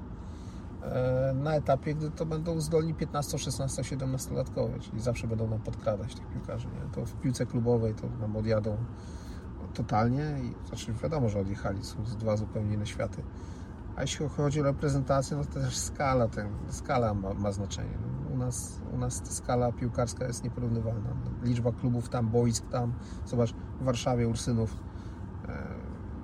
[0.83, 5.59] e, Na etapie, gdy to będą zdolni 15, 16, 17 latkowie, czyli zawsze będą nam
[5.59, 6.67] podkradać tych piłkarzy.
[6.67, 6.93] Nie?
[6.95, 8.77] To w piłce klubowej to nam odjadą
[9.73, 13.23] totalnie i znaczy wiadomo, że odjechali, są dwa zupełnie inne światy.
[13.95, 17.97] A jeśli chodzi o reprezentację, no to też skala, ten, skala ma, ma znaczenie.
[18.01, 21.09] No, U nas, u nas ta skala piłkarska jest nieporównywalna.
[21.43, 22.93] Liczba klubów tam, boisk tam.
[23.25, 24.77] Zobacz, w Warszawie Ursynów
[25.47, 25.67] e,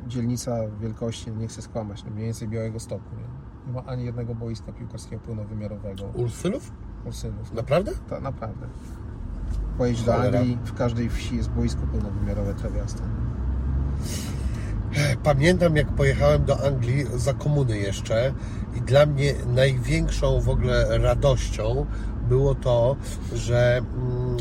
[0.08, 3.16] dzielnica wielkości, nie chcę skłamać, no mniej więcej Białego Stoku.
[3.16, 3.40] Nie?
[3.68, 6.72] nie ma ani jednego boiska piłkarskiego pełnowymiarowego Ursynów?
[7.06, 7.54] Ursynów.
[7.54, 7.92] Naprawdę?
[8.10, 8.68] To naprawdę.
[9.78, 10.16] Pojedź do.
[10.16, 13.04] Anglii, w każdej wsi jest boisko pełnowymiarowe trawiaste.
[15.24, 18.34] Pamiętam jak pojechałem do Anglii za komuny jeszcze
[18.76, 21.86] i dla mnie największą w ogóle radością
[22.30, 22.96] było to,
[23.34, 24.38] że mm,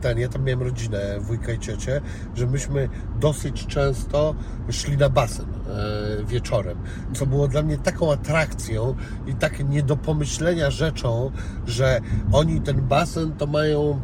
[0.00, 2.00] ten, ja tam miałem rodzinę, wujka i ciocię,
[2.34, 2.88] że myśmy
[3.20, 4.34] dosyć często
[4.70, 6.78] szli na basen e, wieczorem,
[7.14, 8.94] co było dla mnie taką atrakcją
[9.26, 11.30] i tak nie do pomyślenia rzeczą,
[11.66, 12.00] że
[12.32, 14.00] oni ten basen to mają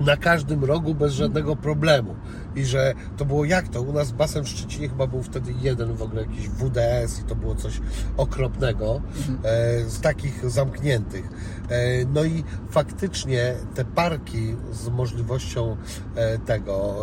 [0.00, 2.14] na każdym rogu bez żadnego problemu.
[2.56, 3.82] I że to było jak to?
[3.82, 7.34] U nas basen w Szczecinie chyba był wtedy jeden w ogóle jakiś WDS i to
[7.34, 7.80] było coś
[8.16, 9.02] okropnego
[9.44, 11.28] e, z takich zamkniętych.
[11.68, 15.76] E, no i faktycznie te parki z możliwością
[16.14, 16.94] e, tego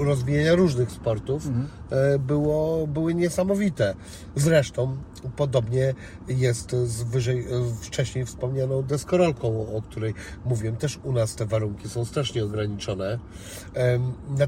[0.00, 1.48] e, rozwijania różnych sportów
[1.90, 3.94] e, było, były niesamowite.
[4.36, 4.96] Zresztą
[5.36, 5.94] podobnie
[6.28, 7.46] jest z wyżej, e,
[7.82, 10.14] wcześniej wspomnianą deskorolką, o której
[10.44, 10.76] mówiłem.
[10.76, 13.18] Też u nas te warunki są strasznie ograniczone.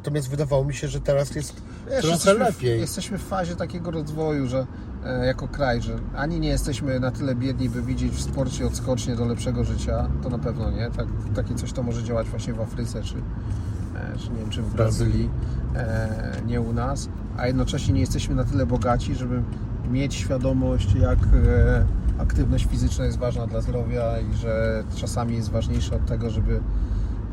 [0.05, 1.53] Natomiast wydawało mi się, że teraz jest
[1.91, 2.77] Wiesz, trochę jesteśmy lepiej.
[2.77, 4.67] W, jesteśmy w fazie takiego rozwoju, że
[5.05, 9.17] e, jako kraj, że ani nie jesteśmy na tyle biedni, by widzieć w sporcie odskocznie
[9.17, 10.91] do lepszego życia, to na pewno nie.
[10.91, 14.63] Tak, takie coś to może działać właśnie w Afryce, czy, e, czy nie wiem, czy
[14.63, 15.31] w Brazylii,
[15.77, 19.43] e, nie u nas, a jednocześnie nie jesteśmy na tyle bogaci, żeby
[19.91, 21.85] mieć świadomość, jak e,
[22.19, 26.61] aktywność fizyczna jest ważna dla zdrowia i że czasami jest ważniejsza od tego, żeby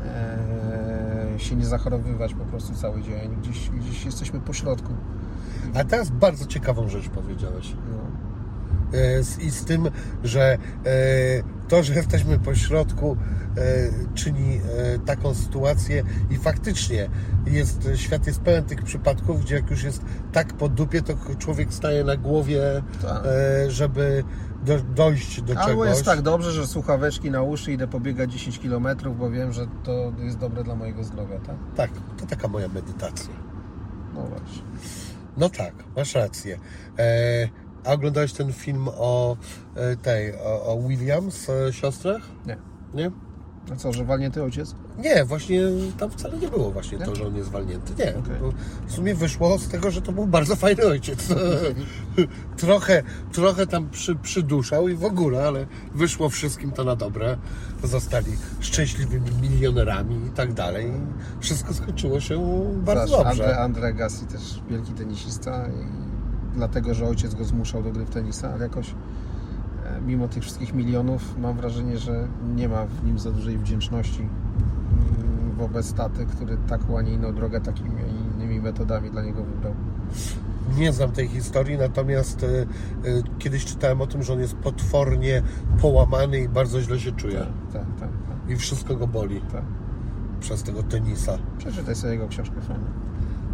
[0.04, 0.81] e,
[1.38, 3.36] się nie zachorowywać po prostu cały dzień.
[3.42, 4.92] Gdzieś, gdzieś jesteśmy po środku.
[5.74, 7.76] A teraz bardzo ciekawą rzecz powiedziałeś.
[7.90, 8.32] No.
[8.98, 9.90] E, I z tym,
[10.24, 10.58] że e,
[11.68, 13.16] to, że jesteśmy po środku,
[13.56, 13.60] e,
[14.14, 14.60] czyni
[15.06, 17.08] taką sytuację i faktycznie
[17.46, 20.02] jest, świat jest pełen tych przypadków, gdzie jak już jest
[20.32, 22.60] tak po dupie, to człowiek staje na głowie,
[23.02, 23.22] Tak.
[23.68, 24.24] żeby
[24.62, 25.88] do, dojść do Albo czegoś.
[25.88, 30.12] jest tak dobrze, że słuchaweczki na uszy, idę pobiegać 10 km, bo wiem, że to
[30.18, 31.56] jest dobre dla mojego zdrowia, tak?
[31.76, 31.90] Tak,
[32.20, 33.34] to taka moja medytacja.
[34.14, 34.62] No właśnie.
[35.36, 36.58] No tak, masz rację.
[36.98, 37.48] E,
[37.84, 39.36] a oglądałeś ten film o
[39.74, 42.22] e, tej, o, o Williams, e, siostrach?
[42.46, 42.56] Nie.
[42.94, 43.10] Nie?
[43.72, 44.74] A co, że walnięty ojciec?
[44.98, 45.60] Nie, właśnie
[45.98, 47.04] tam wcale nie było właśnie Nie?
[47.04, 47.92] to, że on jest zwalnięty.
[47.98, 48.52] Nie, bo
[48.86, 51.28] w sumie wyszło z tego, że to był bardzo fajny ojciec.
[52.56, 53.02] trochę,
[53.32, 57.36] trochę tam przy, przyduszał i w ogóle, ale wyszło wszystkim to na dobre.
[57.84, 60.92] Zostali szczęśliwymi milionerami i tak dalej.
[61.40, 63.44] Wszystko skończyło się bardzo Zobacz, dobrze.
[63.44, 66.12] Andre, Andre Gassi też wielki tenisista i
[66.54, 70.74] dlatego, że ojciec go zmuszał do gry w tenisa, ale jakoś e, mimo tych wszystkich
[70.74, 74.28] milionów mam wrażenie, że nie ma w nim za dużej wdzięczności
[75.58, 77.90] wobec taty, który taką, a nie inną drogę takimi
[78.34, 79.74] innymi metodami dla niego wybrał.
[80.76, 82.66] Nie znam tej historii, natomiast e, e,
[83.38, 85.42] kiedyś czytałem o tym, że on jest potwornie
[85.80, 87.38] połamany i bardzo źle się czuje.
[87.72, 88.50] Tak, tak, tak.
[88.50, 89.62] I wszystko go boli tak.
[90.40, 91.38] przez tego tenisa.
[91.58, 92.84] Przeczytaj sobie jego książkę fajną.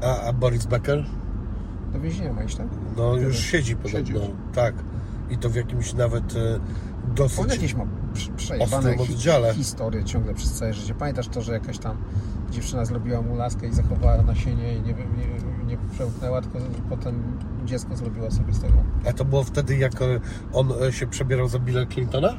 [0.02, 1.04] A, a Boris Becker?
[1.92, 2.66] Do więzienia ma iść, tak?
[2.96, 3.26] No Kiedy?
[3.26, 3.98] już siedzi podobno.
[3.98, 4.32] Siedzi.
[4.54, 4.74] Tak.
[5.30, 6.60] I to w jakimś nawet e,
[7.14, 7.38] dosyć...
[7.38, 9.14] On jakieś ma prze- przejebane hi-
[9.54, 10.94] historie ciągle przez całe życie.
[10.94, 11.96] Pamiętasz to, że jakaś tam
[12.50, 16.58] dziewczyna zrobiła mu laskę i zachowała nasienie i nie, nie, nie przełknęła, tylko
[16.88, 17.22] potem
[17.64, 18.74] dziecko zrobiła sobie z tego.
[19.08, 20.20] A to było wtedy, jak e,
[20.52, 22.34] on e, się przebierał za Billa Clintona?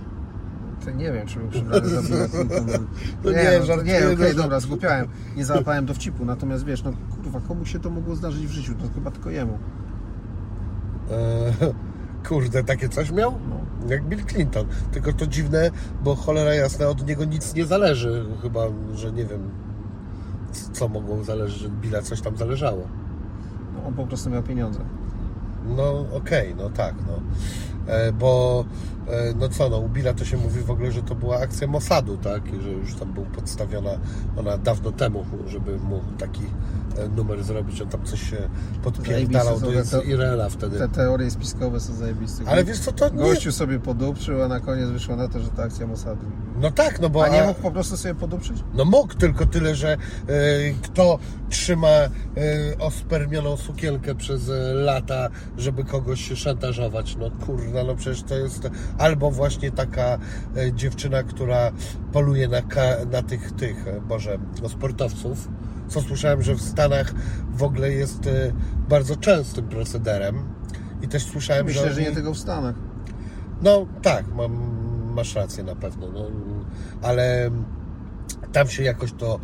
[0.86, 2.80] To nie wiem, czy był przebrany za Billa Clintona.
[3.24, 5.08] No nie, nie, no, nie no, okej, że- dobra, zgłupiałem.
[5.38, 8.74] Nie załapałem dowcipu, natomiast wiesz, no kurwa, komu się to mogło zdarzyć w życiu?
[8.76, 9.58] To chyba tylko jemu.
[11.12, 11.52] E,
[12.30, 13.32] kurde, takie coś miał?
[13.50, 13.59] No.
[13.88, 14.66] Jak Bill Clinton.
[14.92, 15.72] Tylko to dziwne,
[16.04, 18.26] bo cholera jasna, od niego nic nie zależy.
[18.42, 18.66] Chyba,
[18.96, 19.50] że nie wiem,
[20.74, 22.84] co mogło zależeć, od Billa coś tam zależało.
[23.74, 23.88] no.
[23.88, 24.80] On po prostu miał pieniądze.
[25.78, 27.20] No okej, no tak, no.
[27.94, 28.66] E, bo
[29.36, 32.18] no co, no u Billa to się mówi w ogóle, że to była akcja Mossadu,
[32.18, 32.54] tak?
[32.54, 33.92] I że już tam był podstawiona
[34.38, 36.44] ona dawno temu, żeby mu taki
[36.98, 37.82] e, numer zrobić.
[37.82, 38.38] On tam coś się
[38.84, 40.78] podpierdalał są te- Izraela wtedy.
[40.78, 42.44] Te teorie spiskowe są zajebiste.
[42.48, 43.16] Ale wiesz co, to nie...
[43.16, 46.26] Gościu sobie podupczył, a na koniec wyszło na to, że to akcja Mossadu.
[46.62, 47.26] No tak, no bo...
[47.26, 48.64] A nie mógł po prostu sobie podupczyć?
[48.74, 49.98] No mógł, tylko tyle, że e,
[50.82, 51.20] kto
[51.50, 52.10] trzyma e,
[52.80, 57.16] ospermioną sukienkę przez e, lata, żeby kogoś szantażować.
[57.16, 58.70] No kurna, no przecież to jest
[59.00, 60.18] albo właśnie taka
[60.58, 61.72] e, dziewczyna, która
[62.12, 62.62] poluje na,
[63.12, 65.48] na tych, tych, e, Boże, no, sportowców.
[65.88, 67.14] Co słyszałem, że w Stanach
[67.52, 68.52] w ogóle jest e,
[68.90, 70.44] bardzo częstym procederem.
[71.02, 72.76] I też słyszałem, Myślę, że, że nie tylko w Stanach.
[73.62, 74.80] no tak, mam,
[75.14, 76.26] masz rację na pewno, no,
[77.02, 77.52] ale
[78.52, 79.40] tam się jakoś to,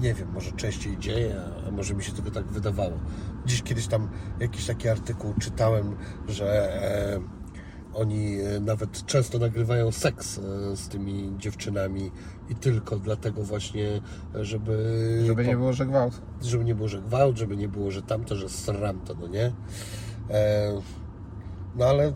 [0.00, 1.36] nie wiem, może częściej dzieje,
[1.68, 2.92] a może mi się tylko tak wydawało.
[3.46, 4.08] Dziś kiedyś tam
[4.40, 5.96] jakiś taki artykuł czytałem,
[6.28, 6.72] że
[7.94, 12.10] oni e, nawet często nagrywają seks e, z tymi dziewczynami
[12.48, 14.00] i tylko dlatego właśnie,
[14.34, 15.22] żeby...
[15.26, 16.20] Żeby nie było, że gwałt.
[16.42, 19.52] żeby nie było, że gwałt, żeby nie było, że tamto, że sram to, no nie?
[20.30, 20.72] E,
[21.76, 22.12] no ale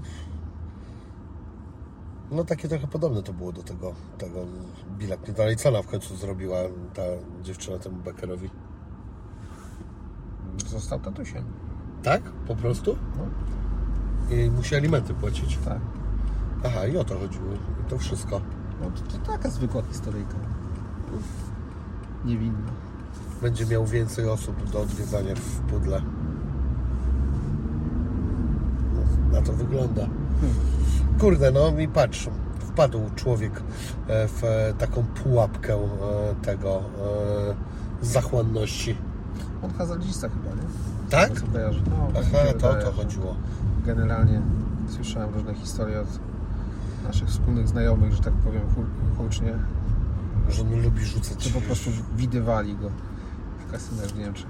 [2.30, 4.44] no takie trochę podobne to było do tego, tego
[4.98, 5.50] Billa Clintona.
[5.50, 6.58] I co ona w końcu zrobiła
[6.94, 7.02] ta
[7.42, 8.50] dziewczyna temu Beckerowi?
[10.66, 11.44] Został tatusiem.
[12.02, 12.22] Tak?
[12.22, 12.96] Po prostu?
[13.16, 13.26] No,
[14.30, 15.58] I musi alimenty płacić.
[15.64, 15.78] tak.
[16.66, 17.52] Aha, i o to chodziło.
[17.54, 18.40] I to wszystko.
[18.80, 20.34] No to, to taka zwykła historyjka.
[22.24, 22.70] niewinna.
[23.42, 26.02] będzie miał więcej osób do odwiedzania w Pudle.
[28.94, 30.06] No, na to wygląda.
[31.20, 32.28] Kurde, no i patrz,
[32.60, 33.52] wpadł człowiek
[34.08, 35.88] e, w e, taką pułapkę e,
[36.42, 36.82] tego
[38.02, 38.96] zachłanności.
[39.62, 40.68] On hazardzista chyba, nie?
[41.10, 41.40] Tak?
[41.40, 41.46] To.
[41.52, 43.36] No, mi Aha, to o to chodziło.
[43.86, 44.42] Generalnie
[44.88, 46.08] słyszałem różne historie od
[47.04, 49.54] naszych wspólnych znajomych, że tak powiem hu- hucznie,
[50.48, 51.42] Że on lubi rzucać.
[51.44, 52.90] że po prostu widywali go
[53.68, 54.46] w kasynach w Niemczech.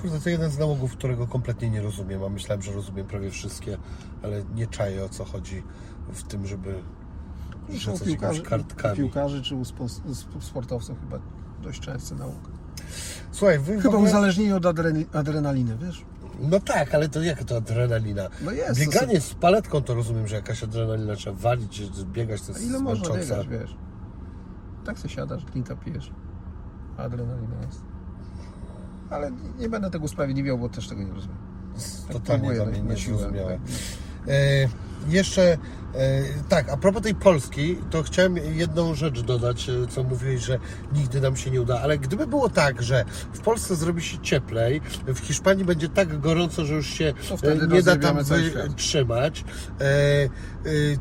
[0.00, 3.78] Kurde, to jeden z nałogów, którego kompletnie nie rozumiem, a myślałem, że rozumiem prawie wszystkie,
[4.22, 5.62] ale nie czaję o co chodzi
[6.12, 6.74] w tym, żeby
[7.70, 8.96] rzucać piłkarzy, kartkami.
[8.96, 9.64] piłkarzy czy u
[10.40, 11.18] sportowców chyba
[11.62, 12.34] dość częsty nauk.
[13.32, 14.10] Słuchaj, wy Chyba ogóle...
[14.10, 16.04] uzależnienie od adre- adrenaliny, wiesz?
[16.38, 18.28] No tak, ale to jak to adrenalina?
[18.44, 18.80] No jest.
[18.80, 22.68] Bieganie z paletką to rozumiem, że jakaś adrenalina trzeba walić, biegać to To, jest a
[22.68, 23.76] ile można biegać, wiesz?
[24.84, 26.12] Tak sobie siadasz, drinka pijesz.
[26.96, 27.80] Adrenalina jest.
[29.10, 31.36] Ale nie- będę tego usprawiedliwiał, bo też tego nie rozumiem.
[32.06, 33.52] Tak Totalnie dla mnie na nie zrozumiałe.
[33.58, 33.60] tak.
[34.28, 34.68] E,
[35.08, 35.58] jeszcze,
[36.48, 40.58] tak, a propos tej Polski, to chciałem jedną rzecz dodać, e, co mówiłeś, że
[40.92, 44.80] nigdy nam się nie uda, ale gdyby było tak, że w Polsce zrobi się cieplej,
[45.06, 49.44] w Hiszpanii będzie tak gorąco, że już się e, nie da tam wytrzymać,
[49.80, 50.28] e, e,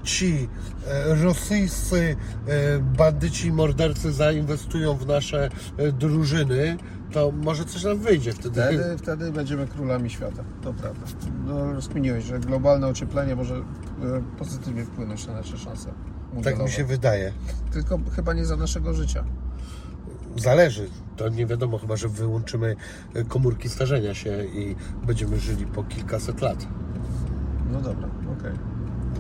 [0.04, 0.50] ci
[0.88, 2.16] e, rosyjscy
[2.48, 6.78] e, bandyci, mordercy zainwestują w nasze e, drużyny,
[7.18, 8.62] to może coś nam wyjdzie wtedy.
[8.62, 11.06] Wtedy, wtedy będziemy królami świata, to prawda.
[11.46, 13.62] No, rozkminiłeś, że globalne ocieplenie może e,
[14.38, 15.94] pozytywnie wpłynąć na nasze szanse.
[16.44, 17.34] Tak mi się wydaje.
[17.72, 19.24] Tylko chyba nie za naszego życia.
[20.36, 20.90] Zależy.
[21.16, 22.76] To nie wiadomo, chyba że wyłączymy
[23.14, 24.76] e, komórki starzenia się i
[25.08, 26.68] będziemy żyli po kilkaset lat.
[27.72, 28.77] No dobra, okej.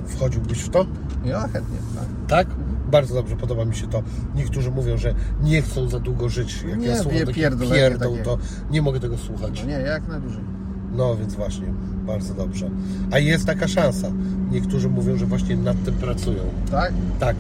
[0.07, 0.85] Wchodziłbyś w to?
[1.25, 2.05] Ja chętnie, tak.
[2.27, 2.55] Tak?
[2.91, 4.03] Bardzo dobrze, podoba mi się to.
[4.35, 5.13] Niektórzy mówią, że
[5.43, 6.63] nie chcą za długo żyć.
[6.69, 8.23] Jak Nie, ja słucham pie- pierdół, takie.
[8.23, 8.37] to
[8.71, 9.61] nie mogę tego słuchać.
[9.61, 10.43] No nie, jak najdłużej.
[10.91, 11.67] No więc właśnie,
[12.05, 12.69] bardzo dobrze.
[13.11, 14.07] A jest taka szansa.
[14.51, 16.43] Niektórzy mówią, że właśnie nad tym pracują.
[16.71, 16.93] Tak?
[17.19, 17.35] Tak.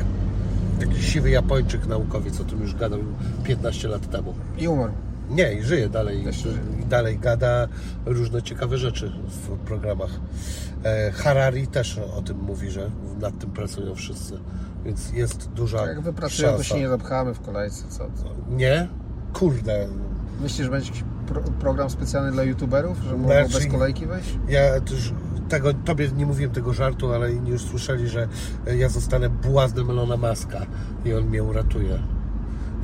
[0.79, 2.99] Taki siwy Japończyk naukowiec o tym już gadał
[3.43, 4.33] 15 lat temu.
[4.57, 4.91] I umarł.
[5.29, 6.33] Nie, i żyje dalej.
[6.33, 6.55] Żyje.
[6.81, 7.67] I dalej gada
[8.05, 10.11] różne ciekawe rzeczy w programach.
[10.83, 14.39] E, Harari też o tym mówi, że nad tym pracują wszyscy.
[14.85, 17.97] Więc jest duża Jak wypracują, to się nie zapchamy w kolejce, co?
[17.97, 18.23] co?
[18.49, 18.87] Nie?
[19.33, 19.87] Kurde.
[20.41, 24.39] Myślisz, że będzie jakiś pro, program specjalny dla youtuberów, że mogą Znaczy- bez kolejki wejść?
[24.49, 25.13] Ja też
[25.49, 28.27] tego, tobie nie mówiłem tego żartu, ale inni już słyszeli, że
[28.77, 30.65] ja zostanę błaznem Elona Muska
[31.05, 31.99] i on mnie uratuje.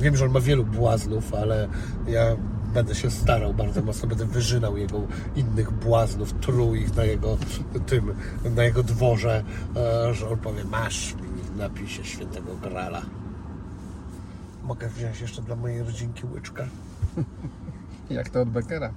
[0.00, 1.68] Wiem, że on ma wielu błaznów, ale
[2.06, 2.36] ja
[2.74, 5.02] będę się starał bardzo mocno, będę wyżynał jego
[5.36, 7.38] innych błaznów, truł ich na jego
[7.86, 8.14] tym,
[8.56, 9.44] na jego dworze,
[9.76, 13.02] e, że on powie, masz i napij się świętego grala.
[14.64, 16.66] Mogę wziąć jeszcze dla mojej rodzinki łyczka?
[18.10, 18.92] Jak to od Beckera.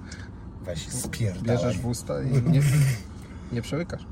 [0.62, 1.56] Weź spierdalaj.
[1.56, 2.62] Bierzesz w usta i nie,
[3.52, 4.06] nie przełykasz.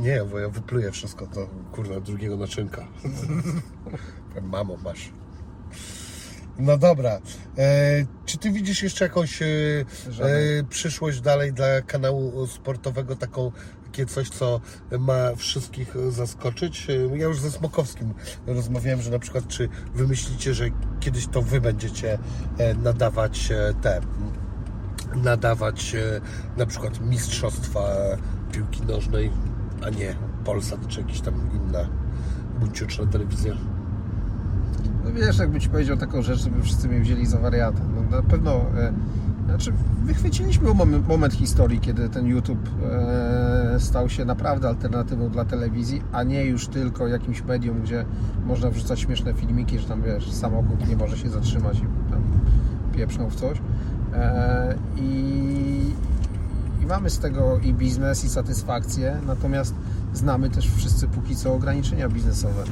[0.00, 2.86] Nie, bo ja wypluję wszystko to, kurwa, drugiego naczynka.
[4.52, 5.12] Mamo, masz.
[6.58, 7.18] No dobra.
[7.58, 13.52] E, czy ty widzisz jeszcze jakąś e, e, przyszłość dalej dla kanału sportowego, taką
[13.84, 14.60] takie coś, co
[14.98, 16.86] ma wszystkich zaskoczyć?
[16.90, 18.14] E, Ja już ze Smokowskim
[18.46, 20.64] rozmawiałem, że na przykład czy wymyślicie, że
[21.00, 22.18] kiedyś to wy będziecie
[22.58, 24.00] e, nadawać e, te
[25.14, 26.20] nadawać e,
[26.56, 27.80] na przykład mistrzostwa
[28.52, 29.30] piłki nożnej,
[29.86, 30.14] a nie
[30.44, 31.88] Polsat czy jakaś tam inna
[32.60, 33.79] buńczuczna telewizja.
[35.14, 37.80] No wiesz, jakby ci powiedział taką rzecz, żeby wszyscy mnie wzięli za wariata.
[37.94, 38.92] No na pewno, e,
[39.46, 39.72] znaczy
[40.04, 46.22] wychwyciliśmy moment, moment historii, kiedy ten YouTube e, stał się naprawdę alternatywą dla telewizji, a
[46.22, 48.04] nie już tylko jakimś medium, gdzie
[48.46, 52.22] można wrzucać śmieszne filmiki, że tam wiesz, samochód nie może się zatrzymać i tam
[52.92, 53.58] pieprzną w coś.
[54.14, 55.94] E, i,
[56.82, 59.74] I mamy z tego i biznes, i satysfakcję, natomiast
[60.14, 62.62] znamy też wszyscy póki co ograniczenia biznesowe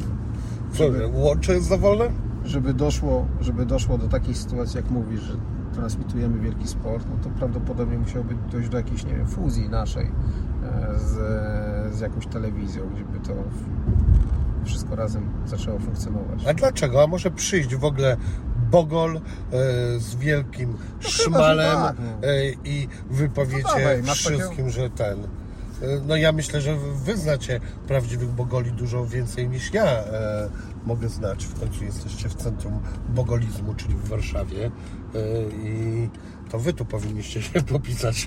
[0.73, 2.28] Co, łącze jest za wolne?
[2.49, 5.35] Żeby doszło, żeby doszło do takiej sytuacji, jak mówisz, że
[5.75, 10.99] transmitujemy wielki sport, no to prawdopodobnie musiałoby dojść do jakiejś, nie wiem, fuzji naszej e,
[10.99, 11.15] z,
[11.97, 13.35] z jakąś telewizją, gdzie by to
[14.65, 16.47] wszystko razem zaczęło funkcjonować.
[16.47, 17.03] A dlaczego?
[17.03, 18.17] A może przyjść w ogóle
[18.71, 19.21] Bogol e,
[20.01, 22.29] z wielkim szmalem tak, no.
[22.29, 25.19] e, i wypowiecie No dawaj, wszystkim, że ten.
[25.25, 25.27] e,
[26.07, 30.49] No ja myślę, że wy znacie prawdziwych Bogoli dużo więcej niż ja e,
[30.89, 31.45] mogę znać.
[31.45, 32.81] W końcu jesteście w centrum
[33.15, 35.21] bogolizmu, czyli w Warszawie e,
[35.67, 36.09] i
[36.51, 38.27] to wy tu powinniście się popisać.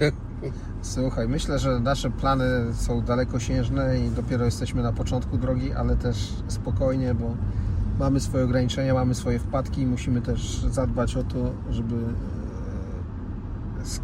[0.82, 6.34] Słuchaj, myślę, że nasze plany są dalekosiężne i dopiero jesteśmy na początku drogi, ale też
[6.48, 7.36] spokojnie, bo
[8.00, 14.02] mamy swoje ograniczenia, mamy swoje wpadki i musimy też zadbać o to, żeby e, sk-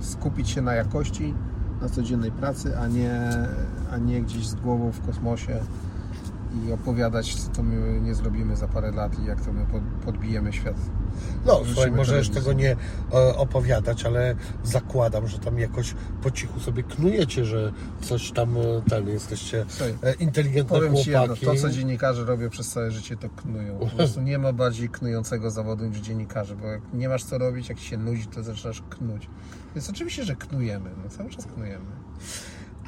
[0.00, 1.34] skupić się na jakości,
[1.82, 3.20] na codziennej pracy, a nie,
[3.92, 5.60] a nie gdzieś z głową w kosmosie
[6.54, 10.04] i opowiadać, co to my nie zrobimy za parę lat i jak to my pod-
[10.04, 10.76] podbijemy świat.
[11.46, 12.76] No, słuchaj, możesz tego nie
[13.12, 18.60] e, opowiadać, ale zakładam, że tam jakoś po cichu sobie knujecie, że coś tam e,
[18.90, 21.46] ten jesteście Słuchaj, e, inteligentne Powiem Ci jedno, chłopaki.
[21.46, 23.78] to co dziennikarze robią przez całe życie to knują.
[23.78, 27.68] Po prostu nie ma bardziej knującego zawodu niż dziennikarze, bo jak nie masz co robić,
[27.68, 29.28] jak się nudzi, to zaczynasz knuć.
[29.74, 31.84] Więc oczywiście, że knujemy, no cały czas knujemy.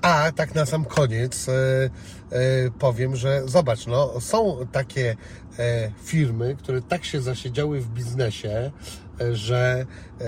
[0.06, 5.16] A tak na sam koniec e, e, powiem, że zobacz, no, są takie
[5.58, 8.70] e, firmy, które tak się zasiedziały w biznesie,
[9.32, 9.86] że
[10.20, 10.24] e,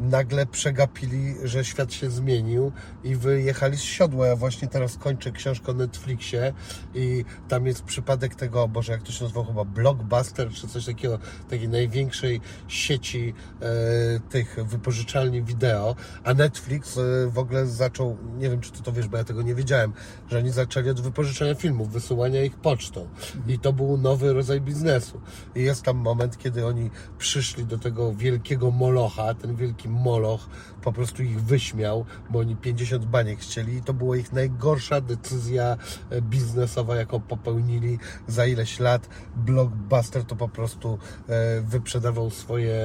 [0.00, 2.72] nagle przegapili, że świat się zmienił
[3.04, 4.26] i wyjechali z siodła.
[4.26, 6.52] Ja właśnie teraz kończę książkę o Netflixie
[6.94, 11.18] i tam jest przypadek tego, Boże, jak to się nazywa chyba Blockbuster, czy coś takiego,
[11.50, 17.00] takiej największej sieci e, tych wypożyczalni wideo, a Netflix e,
[17.30, 19.92] w ogóle zaczął, nie wiem czy ty to wiesz, bo ja tego nie wiedziałem,
[20.28, 23.08] że oni zaczęli od wypożyczania filmów, wysyłania ich pocztą
[23.46, 25.20] i to był nowy rodzaj biznesu.
[25.54, 30.48] I jest tam moment, kiedy oni przyszli do tego wielkiego molocha, ten wielki moloch
[30.82, 35.76] po prostu ich wyśmiał, bo oni 50 baniek chcieli i to była ich najgorsza decyzja
[36.10, 37.98] e, biznesowa, jaką popełnili
[38.28, 39.08] za ileś lat.
[39.36, 40.98] Blockbuster to po prostu
[41.28, 42.80] e, wyprzedawał swoje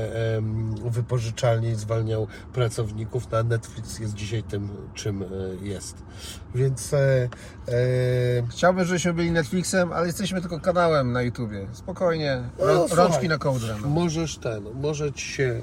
[0.86, 5.26] wypożyczalnie i zwalniał pracowników, na Netflix jest dzisiaj tym, czym e,
[5.66, 6.04] jest.
[6.56, 7.30] Więc e,
[8.50, 11.68] Chciałbym, żebyśmy byli Netflixem, ale jesteśmy tylko kanałem na YouTubie.
[11.74, 12.98] Spokojnie, No, rą- słuchaj.
[13.08, 13.76] rączki na kołdrę.
[13.82, 13.88] No.
[13.88, 14.64] Możesz ten,
[15.06, 15.62] może ci się,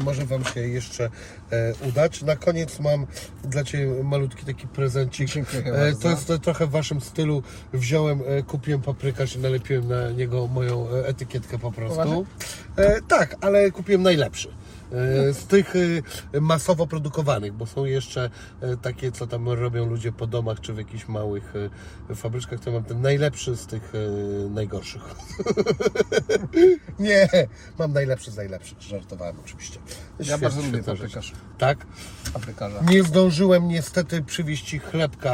[0.00, 1.10] e, może wam się jeszcze
[1.50, 2.22] e, udać.
[2.22, 3.06] Na koniec mam
[3.44, 5.30] dla ciebie malutki taki prezencik.
[5.64, 5.92] E.
[6.02, 7.42] To jest trochę w waszym stylu.
[7.72, 12.26] Wziąłem, kupiłem paprykarz i nalepiłem na niego moją etykietkę po prostu.
[12.76, 14.48] E, tak, ale kupiłem najlepszy.
[14.92, 15.74] E, Z tych
[16.32, 18.30] e, masowo produkowanych, bo są jeszcze
[18.60, 21.52] e, takie, co tam robią ludzie po domach czy w jakichś małych
[22.14, 23.92] fabryczkach, to mam ten najlepszy z tych
[24.50, 25.02] najgorszych.
[26.98, 27.28] Nie,
[27.78, 28.80] mam najlepszy z najlepszych.
[28.82, 29.78] Żartowałem oczywiście.
[30.20, 31.32] Ja bardzo lubię paprykarz.
[31.58, 31.86] Tak?
[32.32, 32.80] Paprykarza.
[32.90, 35.32] Nie zdążyłem niestety przywieźć chlebka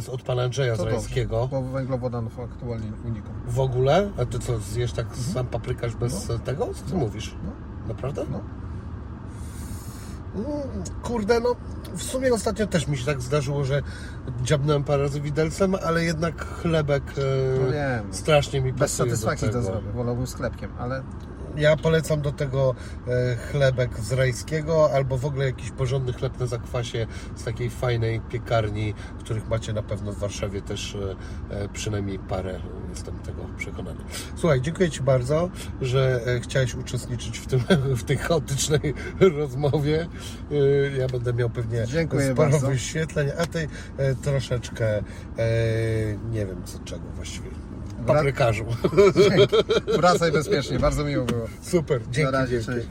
[0.00, 1.36] z, od pana Andrzeja To Zrańskiego.
[1.36, 3.32] dobrze, bo węglowodanów aktualnie unikam.
[3.46, 4.10] W ogóle?
[4.18, 6.74] A ty co, zjesz tak sam paprykarz bez e, tego?
[6.74, 7.34] Co ty mówisz?
[7.44, 7.52] No.
[7.88, 8.24] Naprawdę?
[8.30, 8.40] No.
[10.34, 10.46] Mm,
[11.02, 11.56] Kurde, no
[11.94, 13.82] w sumie ostatnio też mi się tak zdarzyło, że
[14.42, 19.50] dziabnąłem parę razy widelcem, ale jednak chlebek e, No strasznie mi Bez pasuje do satysfakcji
[19.50, 19.92] to zrobię.
[19.92, 21.02] Wolałbym sklepkiem, ale
[21.56, 22.74] Ja polecam do tego
[23.08, 27.06] e, chlebek z rajskiego albo w ogóle jakiś porządny chleb na zakwasie
[27.36, 31.16] z takiej fajnej piekarni, których macie na pewno w Warszawie też e,
[31.56, 32.60] e, przynajmniej parę,
[32.90, 34.00] jestem tego przekonany.
[34.36, 35.50] Słuchaj, dziękuję Ci bardzo,
[35.80, 37.60] że chciałeś uczestniczyć w, tym,
[38.00, 38.94] w tej chaotycznej
[39.38, 40.08] rozmowie.
[40.98, 42.68] Ja będę miał pewnie Dziękuję sporo bardzo.
[42.68, 43.68] wyświetleń, a Ty
[44.22, 45.02] troszeczkę
[46.30, 47.59] nie wiem co czego właściwie.
[48.06, 48.64] Paprykarzu.
[49.96, 50.78] wracaj bezpiecznie.
[50.78, 51.46] Bardzo miło było.
[51.62, 52.86] Super, dzięki, Na razie, dzięki.